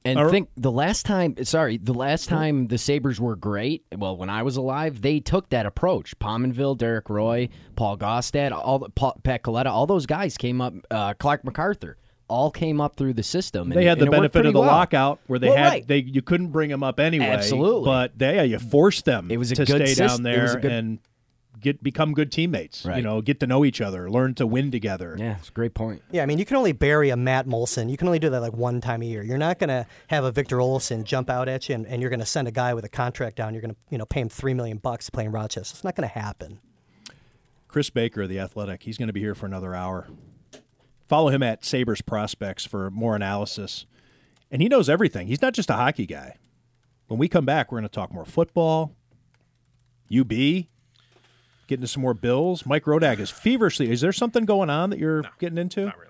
[0.04, 4.16] And Are- think the last time, sorry, the last time the Sabres were great, well,
[4.16, 6.18] when I was alive, they took that approach.
[6.18, 10.72] Pominville, Derek Roy, Paul Gaustad, all the, Paul, Pat Kaleta, all those guys came up,
[10.90, 11.96] uh, Clark MacArthur.
[12.28, 13.70] all came up through the system.
[13.70, 14.68] They and- had the benefit of the well.
[14.70, 15.86] lockout where they Well, had right.
[15.88, 17.26] they you couldn't bring them up anyway.
[17.26, 17.84] Absolutely.
[17.86, 20.54] but they yeah, you forced them It was a to good stay sys- down there
[20.60, 20.98] good- and
[21.60, 22.84] get become good teammates.
[22.84, 25.16] You know, get to know each other, learn to win together.
[25.18, 26.02] Yeah, it's a great point.
[26.10, 27.90] Yeah, I mean, you can only bury a Matt Moulson.
[27.90, 29.22] You can only do that like one time a year.
[29.22, 32.10] You're not going to have a Victor Olson jump out at you, and, and you're
[32.10, 33.54] going to send a guy with a contract down.
[33.54, 35.74] You're going to, you know, pay him three million bucks to play in Rochester.
[35.74, 36.60] It's not going to happen.
[37.68, 40.08] Chris Baker, the Athletic, he's going to be here for another hour.
[41.06, 43.86] Follow him at Sabres Prospects for more analysis.
[44.50, 45.28] And he knows everything.
[45.28, 46.36] He's not just a hockey guy.
[47.06, 48.94] When we come back, we're going to talk more football,
[50.16, 50.32] UB,
[51.70, 52.66] get into some more Bills.
[52.66, 53.90] Mike Rodak is feverishly.
[53.90, 55.86] Is there something going on that you're getting into?
[55.86, 56.06] Not really.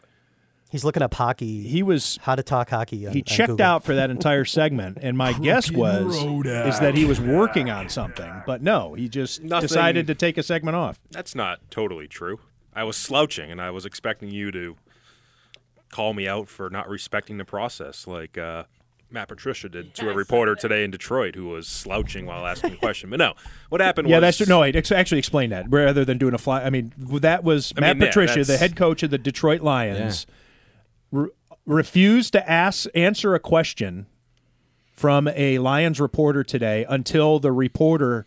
[0.71, 1.65] He's looking up hockey.
[1.67, 3.07] He was how to talk hockey.
[3.07, 3.67] On, he checked Google.
[3.67, 7.89] out for that entire segment, and my guess was is that he was working on
[7.89, 10.99] something, but no, he just Nothing- decided to take a segment off.
[11.11, 12.39] That's not totally true.
[12.73, 14.77] I was slouching, and I was expecting you to
[15.91, 18.63] call me out for not respecting the process, like uh,
[19.11, 22.77] Matt Patricia did to a reporter today in Detroit who was slouching while asking a
[22.77, 23.11] question.
[23.11, 23.35] But no,
[23.69, 24.49] what happened Yeah, was that's.
[24.49, 26.63] No, wait, ex- actually explain that rather than doing a fly.
[26.63, 29.63] I mean, that was I Matt mean, yeah, Patricia, the head coach of the Detroit
[29.63, 30.27] Lions,
[31.11, 31.31] re-
[31.67, 34.07] refused to ask answer a question
[34.93, 38.27] from a Lions reporter today until the reporter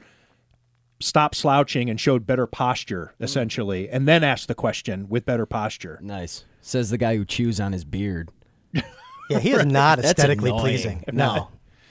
[0.99, 3.23] stopped slouching and showed better posture, mm.
[3.23, 5.99] essentially, and then asked the question with better posture.
[6.01, 6.45] Nice.
[6.61, 8.31] Says the guy who chews on his beard.
[9.33, 10.61] Yeah, he is not aesthetically annoying.
[10.61, 11.03] pleasing.
[11.11, 11.49] No,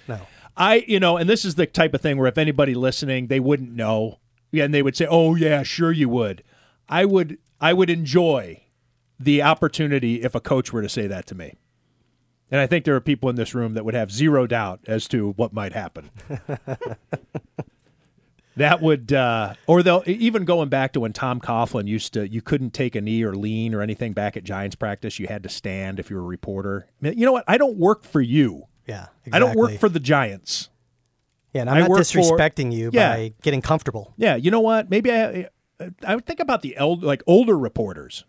[0.09, 0.21] no.
[0.57, 3.41] I, you know, and this is the type of thing where if anybody listening, they
[3.41, 4.19] wouldn't know,
[4.51, 6.43] yeah, and they would say, "Oh yeah, sure you would."
[6.89, 8.65] I would, I would enjoy
[9.19, 11.55] the opportunity if a coach were to say that to me,
[12.51, 15.09] and I think there are people in this room that would have zero doubt as
[15.09, 16.11] to what might happen.
[18.57, 22.43] that would, uh, or they'll even going back to when Tom Coughlin used to, you
[22.43, 25.19] couldn't take a knee or lean or anything back at Giants practice.
[25.19, 26.87] You had to stand if you were a reporter.
[27.03, 27.45] I mean, You know what?
[27.49, 28.65] I don't work for you.
[28.87, 30.69] Yeah, I don't work for the Giants.
[31.55, 33.15] Yeah, and I'm I not work for- disrespecting you Yeah.
[33.17, 34.13] by getting comfortable.
[34.17, 34.91] Yeah, you know what?
[34.91, 35.49] Maybe I
[36.05, 38.25] I would think about the eld- like older reporters.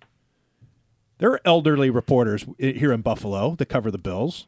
[1.20, 4.48] There are elderly reporters here in Buffalo that cover the Bills.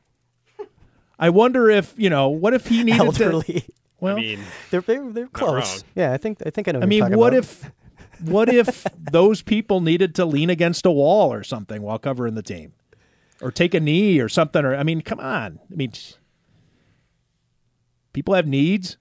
[1.17, 3.61] I wonder if you know what if he needed to.
[4.01, 4.15] Elderly.
[4.15, 4.39] Well, I mean,
[4.71, 5.77] They're they're, they're close.
[5.81, 5.83] wrong.
[5.95, 6.81] Yeah, I think I think I know.
[6.81, 7.39] I mean, you're what about.
[7.45, 7.71] if
[8.21, 12.43] what if those people needed to lean against a wall or something while covering the
[12.43, 12.73] team,
[13.41, 14.63] or take a knee or something?
[14.65, 15.59] Or I mean, come on.
[15.71, 15.91] I mean,
[18.13, 18.97] people have needs.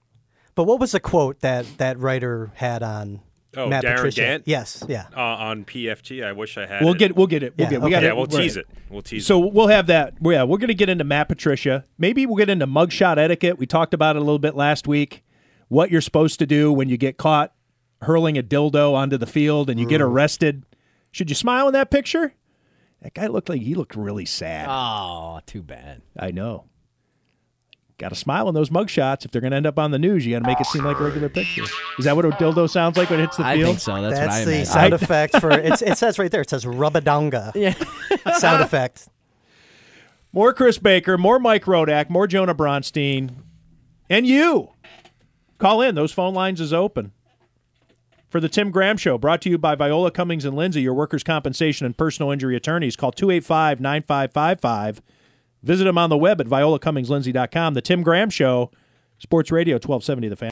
[0.55, 3.19] But what was the quote that that writer had on
[3.57, 4.21] Oh, Matt Darin Patricia?
[4.21, 4.43] Gantt?
[4.45, 5.05] Yes, yeah.
[5.15, 6.81] uh, on PFT, I wish I had.
[6.83, 6.99] We'll it.
[6.99, 7.53] get we'll get it.
[7.57, 7.91] We'll Yeah, get we okay.
[7.95, 8.67] got Yeah, we'll tease it.
[8.89, 9.25] We'll tease it.
[9.27, 9.53] So it.
[9.53, 10.15] we'll have that.
[10.21, 11.85] Yeah, we're going to get into Matt Patricia.
[11.97, 13.57] Maybe we'll get into mugshot etiquette.
[13.57, 15.23] We talked about it a little bit last week.
[15.67, 17.53] What you're supposed to do when you get caught
[18.01, 20.63] hurling a dildo onto the field and you get arrested.
[21.11, 22.33] Should you smile in that picture?
[23.01, 24.67] That guy looked like he looked really sad.
[24.69, 26.01] Oh, too bad.
[26.17, 26.65] I know.
[27.97, 29.23] Got to smile in those mugshots.
[29.23, 30.83] If they're going to end up on the news, you got to make it seem
[30.83, 31.63] like a regular picture.
[31.97, 33.67] Is that what a dildo sounds like when it hits the I field?
[33.69, 34.01] think so.
[34.01, 34.65] That's, That's, what I the imagine.
[34.65, 36.41] sound effect for it's, it says right there.
[36.41, 37.53] It says rubadonga.
[37.55, 37.73] Yeah.
[38.37, 39.07] sound effect.
[40.33, 43.31] More Chris Baker, more Mike Rodak, more Jonah Bronstein,
[44.09, 44.71] and you.
[45.57, 45.95] Call in.
[45.95, 47.13] Those phone lines is open.
[48.27, 51.23] For the Tim Graham Show, brought to you by Viola Cummings and Lindsay, your workers'
[51.23, 52.97] compensation and personal injury attorneys.
[52.97, 55.01] Call 285 9555.
[55.65, 57.73] Visit them on the web at violacummingslindsay.com.
[57.73, 58.69] The Tim Graham Show,
[59.17, 60.51] Sports Radio 1270 The Fan.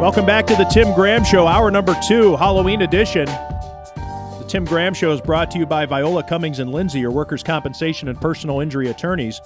[0.00, 3.24] Welcome back to the Tim Graham Show, hour number two, Halloween edition.
[3.24, 7.42] The Tim Graham Show is brought to you by Viola Cummings and Lindsay, your workers'
[7.42, 9.40] compensation and personal injury attorneys.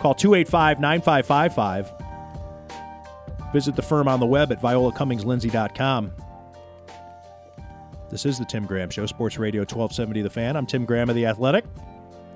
[0.00, 1.92] Call 285 9555.
[3.54, 6.12] Visit the firm on the web at violacummingslindsay.com.
[8.10, 10.56] This is the Tim Graham Show, Sports Radio 1270 The Fan.
[10.56, 11.64] I'm Tim Graham of The Athletic,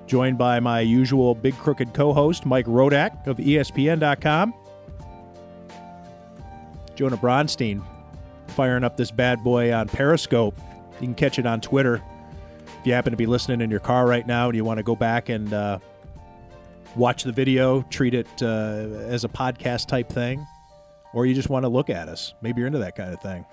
[0.07, 4.53] joined by my usual big crooked co host, Mike Rodak of ESPN.com.
[6.95, 7.83] Jonah Bronstein
[8.47, 10.57] firing up this bad boy on Periscope.
[11.01, 12.01] You can catch it on Twitter.
[12.65, 14.83] If you happen to be listening in your car right now and you want to
[14.83, 15.79] go back and uh,
[16.95, 18.45] watch the video, treat it uh,
[19.07, 20.47] as a podcast type thing,
[21.13, 22.33] or you just want to look at us.
[22.41, 23.45] Maybe you're into that kind of thing.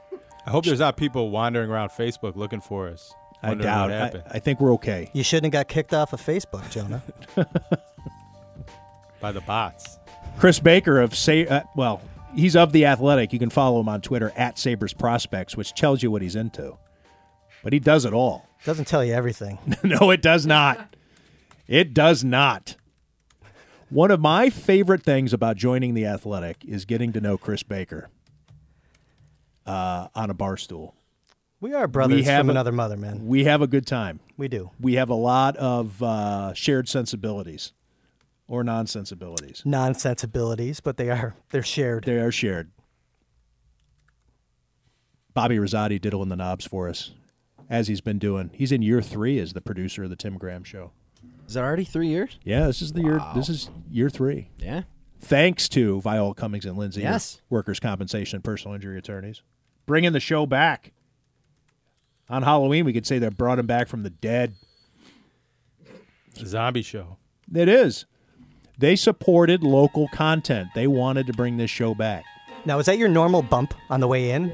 [0.47, 3.15] I hope there's not people wandering around Facebook looking for us.
[3.43, 3.91] I wondering doubt.
[3.91, 4.25] What I, happened.
[4.31, 5.11] I think we're okay.
[5.13, 7.03] You shouldn't have got kicked off of Facebook, Jonah.
[9.21, 9.99] by the bots.
[10.39, 12.01] Chris Baker of say, uh, well,
[12.35, 13.33] he's of the Athletic.
[13.33, 16.77] You can follow him on Twitter at Sabres Prospects, which tells you what he's into.
[17.63, 18.49] But he does it all.
[18.65, 19.59] Doesn't tell you everything.
[19.83, 20.97] no, it does not.
[21.69, 22.77] It does not.
[23.89, 28.09] One of my favorite things about joining the Athletic is getting to know Chris Baker
[29.67, 30.95] uh, on a bar stool.
[31.61, 33.27] We are brothers have from a- another mother, man.
[33.27, 34.21] We have a good time.
[34.37, 34.71] We do.
[34.81, 37.73] We have a lot of uh, shared sensibilities
[38.49, 39.63] or non sensibilities.
[39.65, 42.05] Non-sensibilities, but they are they're shared.
[42.05, 42.71] They are shared.
[45.35, 47.13] Bobby Rosati diddling the knobs for us,
[47.71, 48.51] as he's been doing.
[48.53, 50.91] He's in year three as the producer of the Tim Graham Show.
[51.47, 52.39] Is that already three years?
[52.45, 53.21] Yeah, this is the year.
[53.35, 54.49] This is year three.
[54.59, 54.83] Yeah.
[55.25, 57.41] Thanks to Viola Cummings and Lindsay, Yes.
[57.49, 59.43] workers' compensation and personal injury attorneys,
[59.87, 60.93] bringing the show back.
[62.29, 64.55] On Halloween, we could say they brought him back from the dead.
[66.39, 67.19] Zombie show.
[67.55, 68.07] It is.
[68.79, 70.69] They supported local content.
[70.75, 72.25] They wanted to bring this show back.
[72.65, 74.53] Now, is that your normal bump on the way in?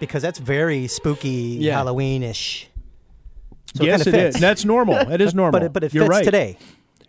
[0.00, 1.74] Because that's very spooky, Yeah.
[1.74, 2.68] Halloween-ish.
[3.74, 4.40] So yes, it, it kinda fits.
[4.40, 4.96] That's normal.
[4.96, 5.52] It is normal.
[5.60, 6.24] but it, but it You're fits right.
[6.24, 6.58] today.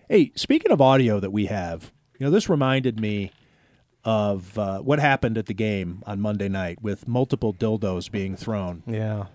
[0.10, 3.32] Hey, speaking of audio that we have, you know, this reminded me
[4.04, 8.84] of uh, what happened at the game on Monday night with multiple dildos being thrown.
[8.86, 9.26] Yeah.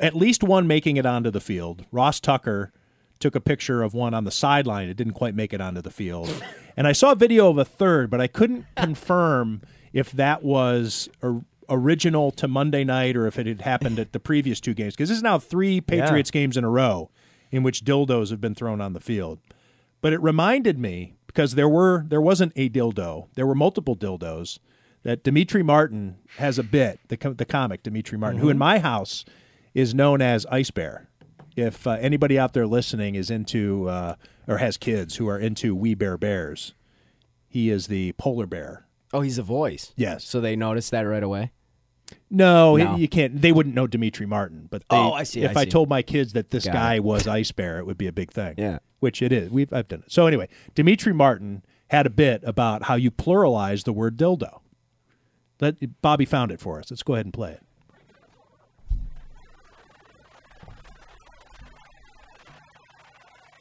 [0.00, 1.84] At least one making it onto the field.
[1.92, 2.72] Ross Tucker
[3.18, 4.88] took a picture of one on the sideline.
[4.88, 6.42] It didn't quite make it onto the field.
[6.78, 9.62] And I saw a video of a third, but I couldn't confirm
[9.94, 14.20] if that was or original to Monday night or if it had happened at the
[14.20, 14.94] previous two games.
[14.94, 17.08] Because this is now three Patriots games in a row
[17.50, 19.38] in which dildos have been thrown on the field.
[20.02, 24.58] But it reminded me because there were there wasn't a dildo, there were multiple dildos.
[25.02, 28.78] That Demetri Martin has a bit, the co- the comic Demetri Martin, who in my
[28.80, 29.24] house
[29.74, 31.08] is known as Ice Bear.
[31.54, 34.16] If uh, anybody out there listening is into uh,
[34.48, 36.72] or has kids who are into We Bare Bears,
[37.48, 38.86] he is the polar bear.
[39.12, 39.92] Oh, he's a voice.
[39.96, 40.24] Yes.
[40.24, 41.52] So they noticed that right away.
[42.30, 42.96] No, No.
[42.96, 43.40] you can't.
[43.40, 46.02] They wouldn't know Demetri Martin, but they, Oh, I see, If I I, told my
[46.02, 47.04] kids that this Got guy it.
[47.04, 48.54] was Ice Bear, it would be a big thing.
[48.58, 48.78] Yeah.
[49.06, 49.50] Which it is.
[49.50, 50.10] We've I've done it.
[50.10, 54.62] So anyway, Demetri Martin had a bit about how you pluralize the word dildo.
[55.60, 56.90] Let Bobby found it for us.
[56.90, 57.62] Let's go ahead and play it.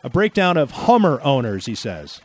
[0.03, 2.21] A breakdown of Hummer owners, he says.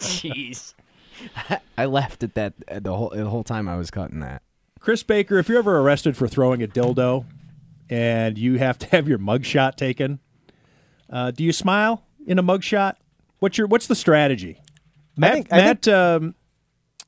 [0.00, 0.74] Jeez.
[1.78, 4.42] I laughed at that the whole the whole time I was cutting that.
[4.80, 7.24] Chris Baker, if you're ever arrested for throwing a dildo
[7.90, 10.20] and you have to have your mugshot taken,
[11.10, 12.94] uh, do you smile in a mugshot?
[13.40, 14.60] What's your What's the strategy?
[15.16, 16.34] Matt think- I Matt um,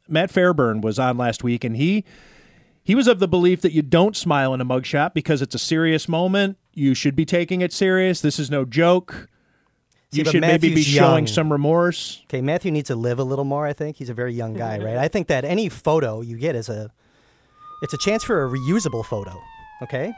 [0.08, 2.04] Matt Fairburn was on last week, and he
[2.82, 5.58] he was of the belief that you don't smile in a mugshot because it's a
[5.58, 6.58] serious moment.
[6.74, 8.20] You should be taking it serious.
[8.20, 9.28] This is no joke.
[10.12, 11.26] See, you but should maybe be Matthew's showing young.
[11.28, 12.20] some remorse.
[12.24, 13.66] Okay, Matthew needs to live a little more.
[13.66, 14.86] I think he's a very young guy, mm-hmm.
[14.86, 14.96] right?
[14.96, 16.90] I think that any photo you get is a,
[17.82, 19.32] it's a chance for a reusable photo.
[19.82, 20.12] Okay,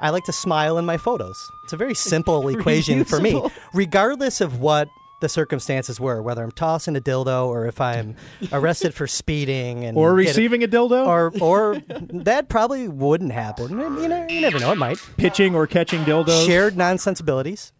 [0.00, 1.36] I like to smile in my photos.
[1.64, 3.40] It's a very simple equation for me,
[3.74, 4.88] regardless of what
[5.20, 8.16] the circumstances were, whether I'm tossing a dildo or if I'm
[8.52, 11.82] arrested for speeding and Or get- receiving a dildo, or or
[12.24, 13.70] that probably wouldn't happen.
[13.70, 14.72] You know, you never know.
[14.72, 14.98] It might.
[15.18, 16.46] pitching or catching dildos.
[16.46, 17.72] Shared nonsensibilities.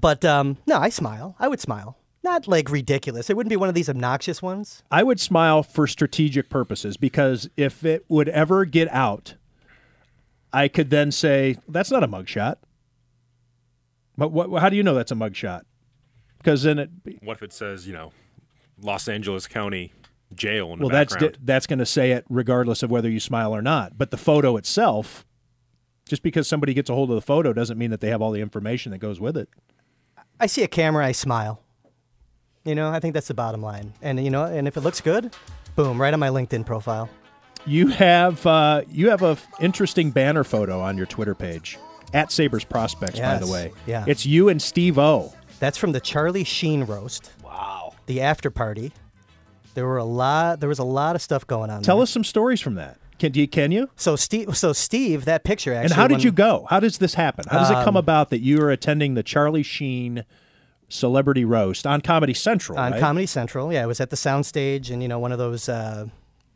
[0.00, 1.36] But um, no, I smile.
[1.38, 1.96] I would smile.
[2.22, 3.30] Not like ridiculous.
[3.30, 4.82] It wouldn't be one of these obnoxious ones.
[4.90, 9.34] I would smile for strategic purposes because if it would ever get out,
[10.52, 12.56] I could then say that's not a mugshot.
[14.18, 15.62] But what, how do you know that's a mugshot?
[16.38, 16.90] Because then it
[17.22, 18.12] What if it says, you know,
[18.80, 19.92] Los Angeles County
[20.34, 21.34] Jail in well that's background?
[21.34, 23.96] di- that's going to say it regardless of whether you smile or not.
[23.96, 25.24] But the photo itself,
[26.08, 28.32] just because somebody gets a hold of the photo doesn't mean that they have all
[28.32, 29.48] the information that goes with it.
[30.38, 31.62] I see a camera, I smile.
[32.64, 33.92] You know, I think that's the bottom line.
[34.02, 35.34] And you know, and if it looks good,
[35.76, 37.08] boom, right on my LinkedIn profile.
[37.64, 41.78] You have uh, you have a f- interesting banner photo on your Twitter page
[42.12, 43.18] at Sabres Prospects.
[43.18, 44.04] By the way, yeah.
[44.06, 45.32] it's you and Steve O.
[45.58, 47.32] That's from the Charlie Sheen roast.
[47.42, 47.94] Wow.
[48.06, 48.92] The after party.
[49.74, 50.60] There were a lot.
[50.60, 51.82] There was a lot of stuff going on.
[51.82, 52.04] Tell there.
[52.04, 52.98] us some stories from that.
[53.18, 53.88] Can do you, can you?
[53.96, 54.56] So Steve.
[54.56, 55.84] So Steve, that picture actually.
[55.84, 56.66] And how did when- you go?
[56.68, 57.46] How does this happen?
[57.50, 60.24] How does it come Um, about that you are attending the Charlie Sheen
[60.88, 62.78] celebrity roast on Comedy Central?
[62.78, 63.00] on right?
[63.00, 63.72] Comedy Central.
[63.72, 66.06] Yeah, it was at the soundstage and you know one of those uh,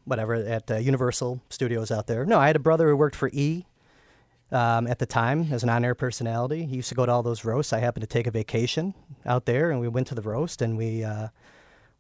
[0.05, 2.25] whatever at uh, Universal Studios out there.
[2.27, 3.65] No, I had a brother who worked for E
[4.53, 6.67] um, at the time as an on-air personality.
[6.67, 7.73] He used to go to all those roasts.
[7.73, 8.95] I happened to take a vacation
[9.25, 11.29] out there, and we went to the roast and we uh,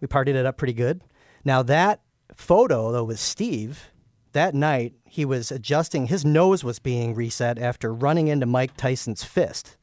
[0.00, 1.00] we partied it up pretty good.
[1.44, 2.00] Now that
[2.36, 3.90] photo though with Steve
[4.32, 9.24] that night he was adjusting his nose was being reset after running into Mike Tyson's
[9.24, 9.76] fist.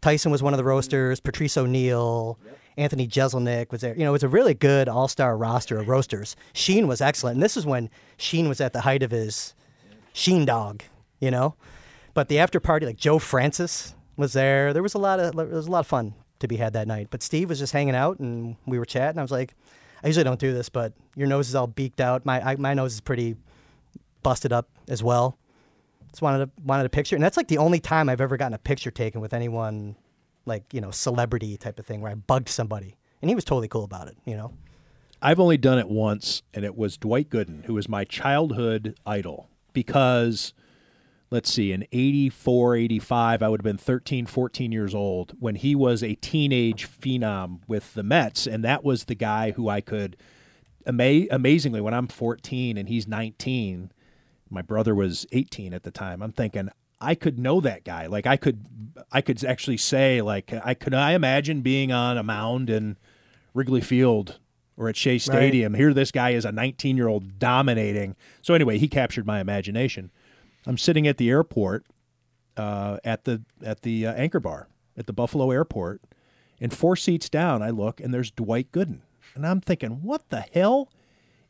[0.00, 0.68] Tyson was one of the mm.
[0.68, 2.38] roasters, Patrice O'Neal,
[2.76, 3.94] Anthony Jeselnik was there.
[3.94, 6.36] You know, it was a really good all-star roster of roasters.
[6.52, 7.36] Sheen was excellent.
[7.36, 9.54] And this is when Sheen was at the height of his
[10.12, 10.82] Sheen dog,
[11.20, 11.54] you know?
[12.14, 14.72] But the after party like Joe Francis was there.
[14.72, 16.86] There was a lot of there was a lot of fun to be had that
[16.86, 17.08] night.
[17.10, 19.18] But Steve was just hanging out and we were chatting.
[19.18, 19.54] I was like,
[20.02, 22.26] I usually don't do this, but your nose is all beaked out.
[22.26, 23.36] My I, my nose is pretty
[24.22, 25.38] busted up as well.
[26.10, 28.54] Just wanted a, wanted a picture, and that's like the only time I've ever gotten
[28.54, 29.96] a picture taken with anyone,
[30.44, 33.68] like you know, celebrity type of thing, where I bugged somebody, and he was totally
[33.68, 34.16] cool about it.
[34.26, 34.52] You know,
[35.22, 39.48] I've only done it once, and it was Dwight Gooden, who was my childhood idol.
[39.72, 40.52] Because,
[41.30, 45.76] let's see, in 84, 85, I would have been 13, 14 years old when he
[45.76, 48.46] was a teenage phenom with the Mets.
[48.48, 50.16] And that was the guy who I could,
[50.86, 53.92] ama- amazingly, when I'm 14 and he's 19,
[54.52, 56.68] my brother was 18 at the time, I'm thinking,
[57.00, 58.06] I could know that guy.
[58.06, 58.64] Like I could,
[59.10, 62.96] I could actually say, like, I could, I imagine being on a mound in
[63.54, 64.38] Wrigley Field
[64.76, 65.74] or at Shea Stadium.
[65.74, 68.16] Here, this guy is a 19 year old dominating.
[68.40, 70.10] So anyway, he captured my imagination.
[70.66, 71.84] I'm sitting at the airport,
[72.56, 76.02] uh, at the at the uh, anchor bar at the Buffalo airport,
[76.60, 79.00] and four seats down, I look and there's Dwight Gooden,
[79.34, 80.90] and I'm thinking, what the hell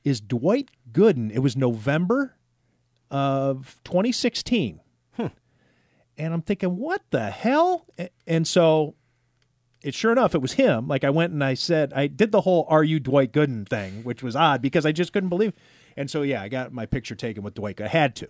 [0.04, 1.30] is Dwight Gooden?
[1.32, 2.36] It was November
[3.12, 4.80] of 2016.
[6.18, 7.86] And I'm thinking, what the hell?
[8.26, 8.94] And so
[9.82, 10.86] it sure enough, it was him.
[10.86, 14.04] Like I went and I said, I did the whole "Are you Dwight Gooden?" thing,
[14.04, 15.54] which was odd because I just couldn't believe.
[15.96, 17.80] And so yeah, I got my picture taken with Dwight.
[17.80, 18.28] I had to.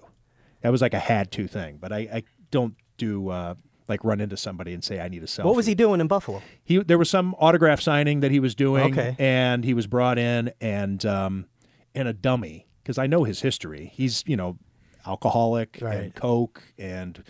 [0.63, 2.23] That was like a had to thing, but I, I
[2.53, 3.55] don't do uh,
[3.89, 5.45] like run into somebody and say I need a selfie.
[5.45, 6.41] what was he doing in Buffalo?
[6.63, 9.17] He there was some autograph signing that he was doing, Okay.
[9.19, 11.47] and he was brought in and um,
[11.97, 13.91] and a dummy because I know his history.
[13.93, 14.57] He's you know
[15.07, 17.23] alcoholic and coke, and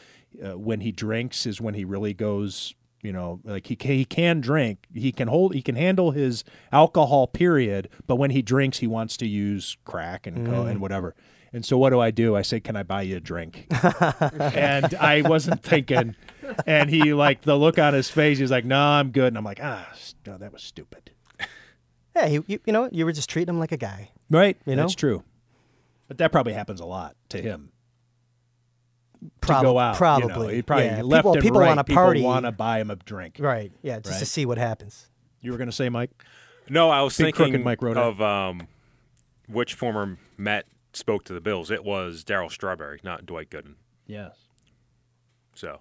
[0.45, 2.75] uh, when he drinks is when he really goes.
[3.05, 6.45] You know, like he can, he can drink, he can hold, he can handle his
[6.70, 7.27] alcohol.
[7.27, 7.89] Period.
[8.07, 11.16] But when he drinks, he wants to use crack and co- and whatever.
[11.53, 12.37] And so, what do I do?
[12.37, 13.66] I say, "Can I buy you a drink?"
[14.39, 16.14] and I wasn't thinking.
[16.64, 18.39] And he like the look on his face.
[18.39, 19.93] He's like, "No, I'm good." And I'm like, "Ah,
[20.25, 21.11] no, that was stupid."
[22.14, 22.95] Yeah, he, you, you know, what?
[22.95, 24.11] you were just treating him like a guy.
[24.31, 24.57] Right?
[24.66, 24.83] You know?
[24.83, 25.25] That's true.
[26.12, 27.70] But that probably happens a lot to him.
[29.40, 30.28] Prob- to go out, probably.
[30.28, 31.00] You know, he probably yeah.
[31.00, 32.20] left people and people right, want to people party.
[32.20, 33.36] want to buy him a drink.
[33.38, 33.72] Right.
[33.80, 35.08] Yeah, just to see what happens.
[35.40, 36.10] You were going to say, Mike?
[36.68, 37.96] No, I was Big crooked thinking Mike Rodak.
[37.96, 38.68] of um,
[39.48, 41.70] which former Met spoke to the Bills.
[41.70, 43.76] It was Darryl Strawberry, not Dwight Gooden.
[44.06, 44.36] Yes.
[45.54, 45.80] So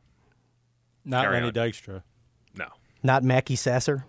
[1.04, 1.54] Not Carry Lenny on.
[1.54, 2.04] Dykstra.
[2.56, 2.68] no,
[3.04, 4.06] Not Mackey Sasser.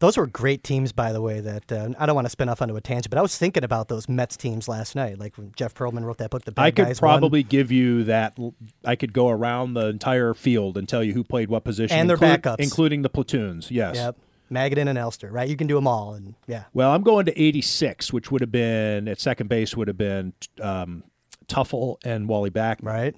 [0.00, 1.40] Those were great teams, by the way.
[1.40, 3.64] That uh, I don't want to spin off onto a tangent, but I was thinking
[3.64, 5.18] about those Mets teams last night.
[5.18, 7.18] Like when Jeff Pearlman wrote that book, The Bad I could Guys Won.
[7.18, 8.36] probably give you that.
[8.84, 12.08] I could go around the entire field and tell you who played what position, And
[12.08, 12.56] their include- backups.
[12.60, 13.70] including the platoons.
[13.70, 13.96] Yes.
[13.96, 14.16] Yep.
[14.50, 15.46] Magadan and Elster, right?
[15.46, 16.64] You can do them all, and yeah.
[16.72, 20.32] Well, I'm going to 86, which would have been at second base would have been
[20.62, 21.04] um,
[21.48, 23.14] Teufel and Wally Back, Right.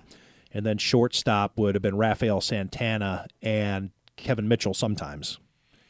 [0.52, 5.38] And then shortstop would have been Rafael Santana and Kevin Mitchell sometimes.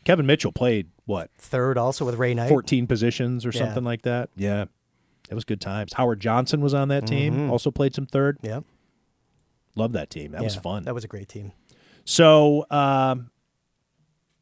[0.05, 2.49] Kevin Mitchell played what Third, also with Ray Knight.
[2.49, 3.59] 14 positions or Yeah.
[3.61, 4.31] something like that.
[4.37, 4.67] Yeah.
[5.31, 5.93] It was good times.
[5.93, 8.39] Howard Johnson was on that team, also played some third.
[8.43, 8.61] Yeah,
[9.77, 10.33] Love that team.
[10.33, 10.63] That was Mm-hmm.
[10.63, 10.83] Fun.
[10.85, 11.53] That was a great team.
[12.05, 13.31] So, um,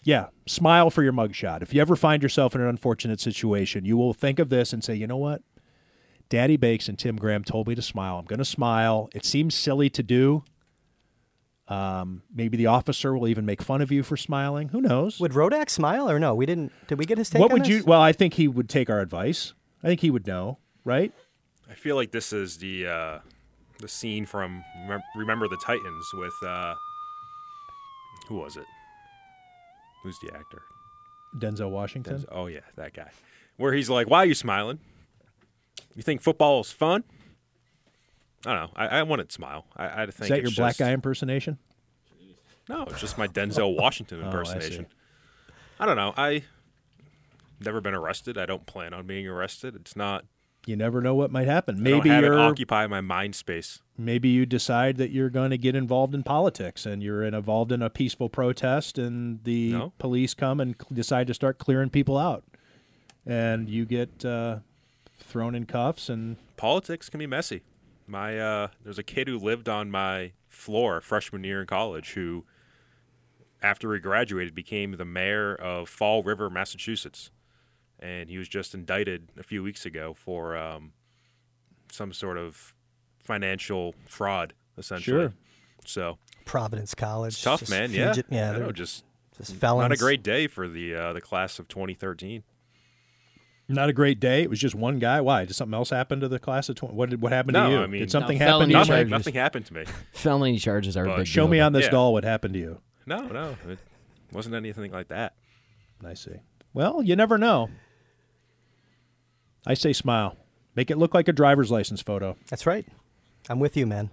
[0.05, 1.61] yeah, smile for your mugshot.
[1.63, 4.83] If you ever find yourself in an unfortunate situation, you will think of this and
[4.83, 5.43] say, you know what?
[6.31, 8.19] Daddy Bakes and Tim Graham told me to smile.
[8.19, 9.11] I'm going to smile.
[9.15, 10.45] It seems silly to do.
[11.69, 14.69] Um, maybe the officer will even make fun of you for smiling.
[14.71, 15.21] Who knows?
[15.21, 16.35] Would Rodak smile or no?
[16.35, 16.73] We didn't.
[16.87, 17.41] Did we get his take?
[17.41, 17.85] what on would you?
[17.85, 19.53] Well, I think he would take our advice.
[19.83, 21.12] I think he would know, right?
[21.71, 23.19] I feel like this is the uh,
[23.81, 24.64] the scene from
[25.14, 26.75] Remember the Titans with uh,
[28.29, 28.64] who was it?
[30.03, 30.62] Who's the actor?
[31.37, 32.25] Denzel Washington.
[32.33, 33.11] Oh yeah, that guy.
[33.59, 34.79] Where he's like, "Why are you smiling?
[35.95, 37.05] You think football is fun?"
[38.47, 38.70] I don't know.
[38.76, 39.66] I, I wanted to smile.
[39.76, 41.59] I, I think Is that your black just- guy impersonation?
[42.68, 44.86] No, it's just my Denzel Washington Oh, I impersonation.
[45.80, 46.12] I, don't know.
[46.18, 46.43] I
[47.64, 48.36] never been arrested.
[48.36, 49.74] I don't plan on being arrested.
[49.74, 50.24] It's not.
[50.66, 51.82] You never know what might happen.
[51.82, 53.80] Maybe don't have it you're occupy my mind space.
[53.97, 57.80] maybe you decide that you're going to get involved in politics and you're involved in
[57.80, 59.93] a peaceful protest and the No.
[59.99, 62.45] police come and decide to start clearing people out
[63.24, 64.59] and you get uh,
[65.18, 67.62] thrown in cuffs and Politics can be messy.
[68.09, 72.45] My uh, there's a kid who lived on my floor freshman year in college who,
[73.63, 77.31] after he graduated, became the mayor of Fall River, Massachusetts,
[78.01, 80.93] and he was just indicted a few weeks ago for um,
[81.93, 82.75] some sort of
[83.23, 85.21] financial fraud, essentially.
[85.21, 85.33] Sure.
[85.85, 87.43] So Providence College.
[87.43, 87.93] tough, man.
[87.93, 88.51] Yeah, fugit- yeah.
[88.51, 89.05] I know, they're just
[89.37, 89.91] just felons.
[89.91, 92.43] not a great day for the uh, the class of 2013.
[93.71, 94.43] Not a great day.
[94.43, 95.21] It was just one guy.
[95.21, 95.45] Why?
[95.45, 96.95] Did something else happen to the class of 20?
[96.95, 97.83] What did what happened No, to you?
[97.83, 98.73] I mean- did something No, happen to you?
[98.73, 99.11] Nothing, charges.
[99.11, 99.85] nothing happened to me.
[100.12, 101.91] Felony charges are a But big Show deal, me on this Yeah.
[101.91, 102.81] doll what happened to you.
[103.05, 103.79] No, no, it
[104.33, 105.35] wasn't anything like that.
[106.03, 106.37] I see.
[106.73, 107.69] Well, you never know.
[109.66, 110.37] I say smile.
[110.75, 112.37] Make it look like a driver's license photo.
[112.49, 112.87] That's right.
[113.51, 114.11] I'm with you, man.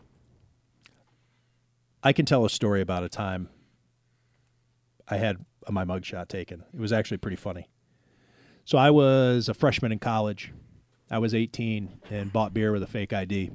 [2.04, 3.50] I can tell a story about a time
[5.08, 6.64] I had my mugshot taken.
[6.74, 7.68] It was actually pretty funny.
[8.66, 10.52] So I was a freshman in college.
[11.10, 13.52] I was 18 and bought beer with a fake ID.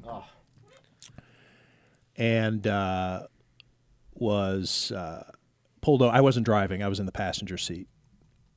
[2.16, 3.26] And uh,
[4.14, 5.24] was uh,
[5.80, 6.14] pulled over.
[6.14, 7.88] I wasn't driving, I was in the passenger seat.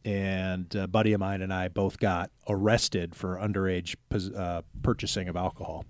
[0.06, 3.96] And a buddy of mine and I both got arrested for underage
[4.38, 5.86] uh, purchasing of alcohol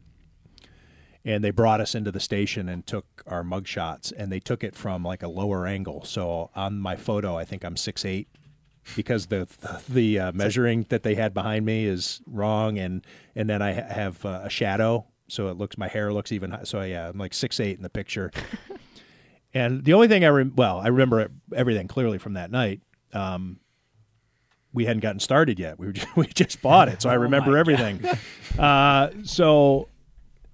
[1.26, 4.76] and they brought us into the station and took our mugshots, and they took it
[4.76, 8.28] from like a lower angle so on my photo i think i'm six eight
[8.96, 9.48] because the
[9.90, 13.06] the uh, measuring that they had behind me is wrong and
[13.36, 16.52] and then i ha- have uh, a shadow so it looks my hair looks even
[16.52, 18.32] hi- so yeah i'm like six eight in the picture.
[19.56, 22.82] And the only thing i rem- well i remember everything clearly from that night
[23.14, 23.60] um,
[24.74, 25.78] we hadn't gotten started yet.
[25.78, 28.04] We, just, we just bought it so i remember everything.
[28.58, 29.90] Uh, so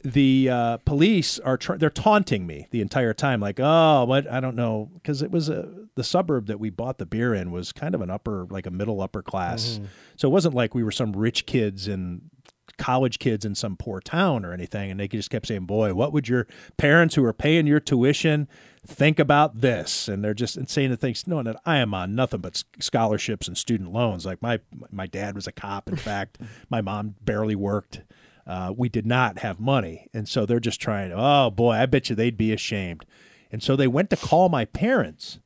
[0.03, 4.39] the uh, police are tr- they're taunting me the entire time like oh what i
[4.39, 5.67] don't know because it was a,
[5.99, 8.71] the suburb that we bought the beer in was kind of an upper like a
[8.71, 9.81] middle upper class.
[10.15, 12.21] So it wasn't like we were some rich kids and
[12.77, 16.13] college kids in some poor town or anything and they just kept saying boy what
[16.13, 16.47] would your
[16.77, 18.47] parents who are paying your tuition
[18.87, 20.07] think about this?
[20.07, 23.57] And they're just insane to think knowing that i am on nothing but scholarships and
[23.57, 24.25] student loans.
[24.25, 26.37] Like my my dad was a cop in fact.
[26.69, 28.03] My mom barely worked
[28.49, 30.07] uh, we did not have money.
[30.13, 33.05] And so they're just trying, oh boy, I bet you they'd be ashamed.
[33.51, 35.39] And so they went to call my parents.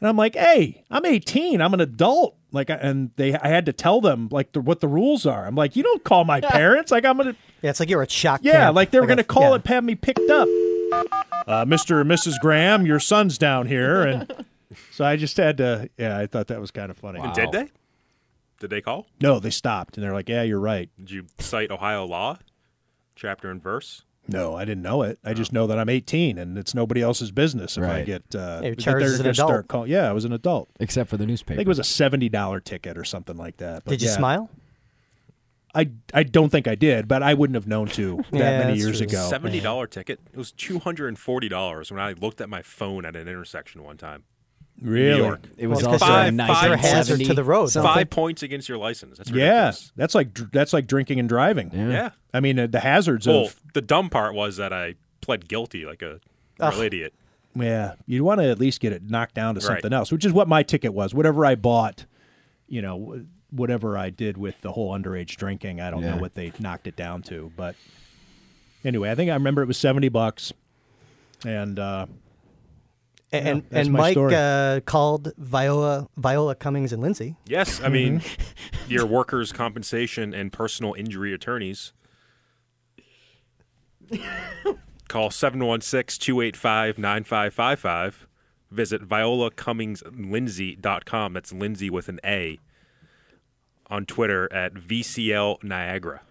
[0.00, 1.60] And I'm like, hey, I'm 18.
[1.62, 2.36] I'm an adult.
[2.50, 5.46] Like, and they, I had to tell them like the, what the rules are.
[5.46, 6.90] I'm like, you don't call my parents.
[6.90, 8.40] Like, I'm gonna, Yeah, it's like you're a shock.
[8.42, 8.76] yeah, camp.
[8.76, 9.54] like they were a- gonna call yeah.
[9.56, 10.48] it, have me picked up.
[11.46, 12.00] Uh, Mr.
[12.00, 12.34] and Mrs.
[12.40, 14.32] Graham, your son's down here, and
[14.92, 15.88] so I just had to.
[15.98, 17.20] Yeah, I thought that was kind of funny.
[17.20, 17.68] And did they?
[18.64, 19.06] Did they call?
[19.20, 22.38] No, they stopped, and they're like, "Yeah, you're right." Did you cite Ohio law,
[23.14, 24.04] chapter and verse?
[24.26, 25.18] No, I didn't know it.
[25.22, 28.06] I just know that I'm 18 and it's nobody else's business if I Right.
[28.06, 29.48] get uh, you're that charged they're as an gonna adult.
[29.50, 30.70] start call- yeah, I was an adult.
[30.80, 31.26] except for the newspaper.
[31.26, 31.56] I newspaper.
[31.58, 33.84] think it was a seventy dollar ticket or something like that.
[33.84, 34.48] But Did you yeah, smile?
[35.74, 38.72] I I don't think I did, but I wouldn't have known to that Yeah, many
[38.72, 39.08] that's years true.
[39.08, 39.26] ago.
[39.28, 40.20] Seventy dollar ticket.
[40.32, 43.28] It was two hundred and forty dollars when I looked at my phone at an
[43.28, 44.24] intersection one time.
[44.82, 45.16] Really?
[45.18, 45.40] New York.
[45.56, 47.66] It was Well, it's also 'cause you're- a five- nice five hazard to the road.
[47.68, 47.92] something.
[47.92, 49.18] Five points against your license.
[49.18, 49.92] That's Yeah, ridiculous.
[49.96, 51.70] that's like that's like drinking and driving.
[51.72, 51.88] Yeah.
[51.90, 52.10] Yeah.
[52.32, 55.86] I mean uh, the hazards Well, of the dumb part was that I pled guilty
[55.86, 56.20] like a
[56.60, 57.14] real idiot.
[57.54, 57.94] yeah.
[58.06, 59.64] You want to at least get it knocked down to Right.
[59.80, 61.14] something else, which is what my ticket was.
[61.14, 62.04] Whatever I bought,
[62.68, 66.16] you know, whatever I did with the whole underage drinking, I don't Yeah.
[66.16, 67.76] know what they knocked it down to, but
[68.84, 70.52] anyway, I think I remember it was seventy bucks,
[71.46, 72.06] and uh,
[73.34, 77.36] And Yeah, and Mike uh, called Viola Viola Cummings and Lindsay.
[77.46, 78.42] Yes, I mean Mm-hmm.
[78.92, 81.92] your workers' compensation and personal injury attorneys.
[85.08, 88.14] Call 716-285-9555.
[88.70, 91.32] Visit violacummingslindsay.com.
[91.32, 92.58] That's Lindsay with an A.
[93.88, 96.22] On Twitter at VCL Niagara.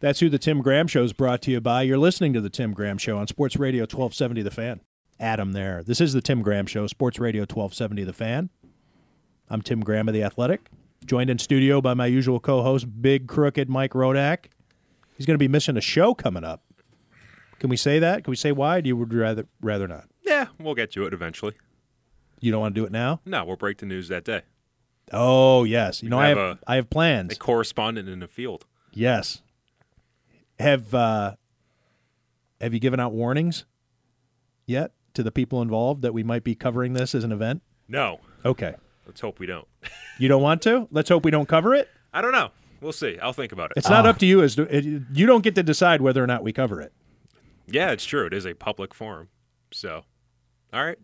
[0.00, 1.82] That's who the Tim Graham Show is brought to you by.
[1.82, 4.80] You're listening to the Tim Graham Show on Sports Radio 1270 The Fan.
[5.20, 5.82] Adam there.
[5.84, 8.50] This is the Tim Graham Show, Sports Radio 1270 The Fan.
[9.48, 10.68] I'm Tim Graham of The Athletic,
[11.04, 14.46] joined in studio by my usual co host, Big Crooked Mike Rodak.
[15.16, 16.62] He's going to be missing a show coming up.
[17.58, 18.24] Can we say that?
[18.24, 18.80] Can we say why?
[18.80, 20.04] Do you would rather rather not?
[20.24, 21.52] Yeah, we'll get to it eventually.
[22.40, 23.20] You don't want to do it now?
[23.26, 24.42] No, we'll break the news that day.
[25.12, 26.02] Oh yes.
[26.02, 27.32] You know I have have a- I have plans.
[27.32, 28.64] A correspondent in the field.
[28.92, 29.42] Yes.
[30.58, 31.34] Have uh,
[32.60, 33.66] have you given out warnings
[34.66, 37.62] yet to the people involved that we might be covering this as an event?
[37.88, 38.74] No, Okay.
[39.06, 39.66] let's hope we don't.
[40.18, 40.86] You don't want to?
[40.90, 41.88] Let's hope we don't cover it.
[42.12, 42.50] I don't know.
[42.82, 43.18] We'll see.
[43.22, 43.78] I'll think about it.
[43.78, 44.84] It's not up to you as to, it,
[45.14, 46.92] you don't get to decide whether or not we cover it.
[47.66, 48.26] yeah, it's true.
[48.26, 49.28] It is a public forum.
[49.72, 50.04] So,
[50.74, 50.98] all right.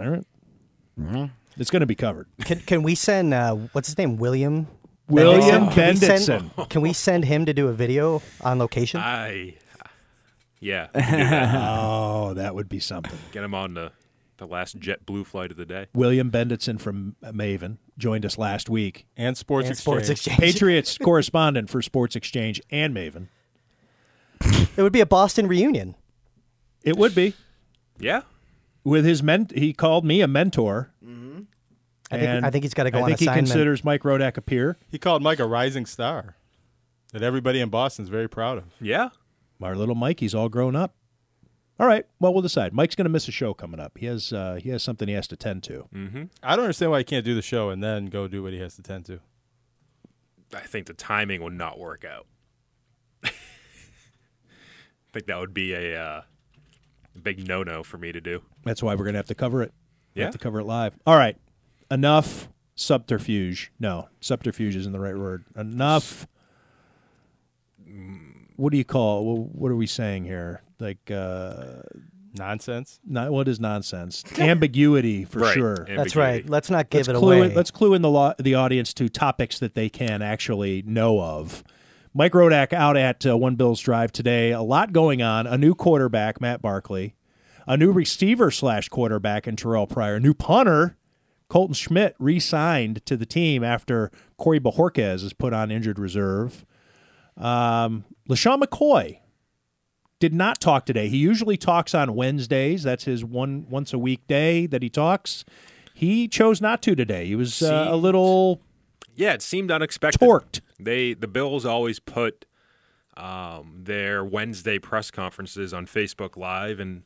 [0.00, 1.30] All right.
[1.56, 2.26] It's going to be covered.
[2.44, 4.66] Can can we send uh, what's his name William
[5.08, 5.72] William Bendixson?
[5.72, 9.00] Can we send- Can we send him to do a video on location?
[9.00, 9.54] I,
[10.60, 11.54] yeah, we can do that.
[11.68, 13.18] Oh, that would be something.
[13.32, 13.92] get him on the
[14.36, 15.86] the last Jet Blue flight of the day.
[15.94, 17.76] William Benditson from Maven.
[17.98, 19.04] joined us last week.
[19.14, 19.82] And Sports And Exchange.
[19.84, 20.38] Sports Exchange.
[20.40, 23.26] Patriots correspondent for Sports Exchange and Maven.
[24.76, 25.94] It would be a Boston reunion.
[26.82, 27.34] It would be
[27.98, 28.22] Yeah.
[28.82, 29.52] with his ment.
[29.52, 30.90] He called me a mentor.
[31.04, 31.40] Mm-hmm.
[32.10, 34.02] I think, and I think he's got to go I on think he considers Mike
[34.04, 34.78] Rodak a peer.
[34.88, 36.36] He called Mike a rising star
[37.12, 38.64] that everybody in Boston's very proud of.
[38.80, 39.10] Yeah.
[39.62, 40.94] Our little Mikey's all grown up.
[41.78, 42.04] All right.
[42.18, 42.72] Well, we'll decide.
[42.74, 43.96] Mike's going to miss a show coming up.
[43.98, 45.88] He has uh, he has something he has to tend to.
[46.42, 48.58] I don't understand why he can't do the show and then go do what he
[48.60, 49.20] has to tend to.
[50.54, 52.26] I think the timing would not work out.
[53.24, 53.30] I
[55.12, 56.22] think that would be a uh,
[57.22, 58.42] big no-no for me to do.
[58.64, 59.72] That's why we're going to have to cover it.
[60.14, 60.26] We Yeah.
[60.26, 60.98] have to cover it live.
[61.06, 61.36] All right.
[61.90, 63.72] Enough subterfuge.
[63.78, 65.44] No, subterfuge isn't the right word.
[65.56, 66.26] Enough.
[68.60, 69.24] What do you call?
[69.46, 70.62] wh- What are we saying here?
[70.78, 71.82] Like, uh,
[72.36, 73.00] Nonsense.
[73.04, 74.22] not what is nonsense?
[74.38, 75.54] Ambiguity for Right.
[75.54, 75.70] sure.
[75.80, 75.96] Ambiguity.
[75.96, 76.48] That's right.
[76.48, 77.54] Let's not give let's it clue away.
[77.54, 81.64] let's clue in the lo- the audience to topics that they can actually know of.
[82.14, 84.52] Mike Rodak out at uh, One Bills Drive today.
[84.52, 85.46] A lot going on.
[85.46, 87.14] A new quarterback, Matt Barkley.
[87.66, 90.16] A new receiver slash quarterback in Terrell Pryor.
[90.16, 90.96] A new punter,
[91.48, 96.64] Colton Schmidt, re-signed to the team after Corey Bojorquez is put on injured reserve.
[97.40, 99.18] Um, LeSean McCoy
[100.18, 101.08] did not talk today.
[101.08, 102.82] He usually talks on Wednesdays.
[102.82, 105.44] That's his one once a week day that he talks.
[105.94, 107.26] He chose not to today.
[107.26, 108.60] He was uh, a little
[109.14, 110.20] Yeah, it seemed unexpected.
[110.20, 110.60] torqued.
[110.78, 112.44] They the Bills always put
[113.16, 117.02] um, their Wednesday press conferences on Facebook Live, and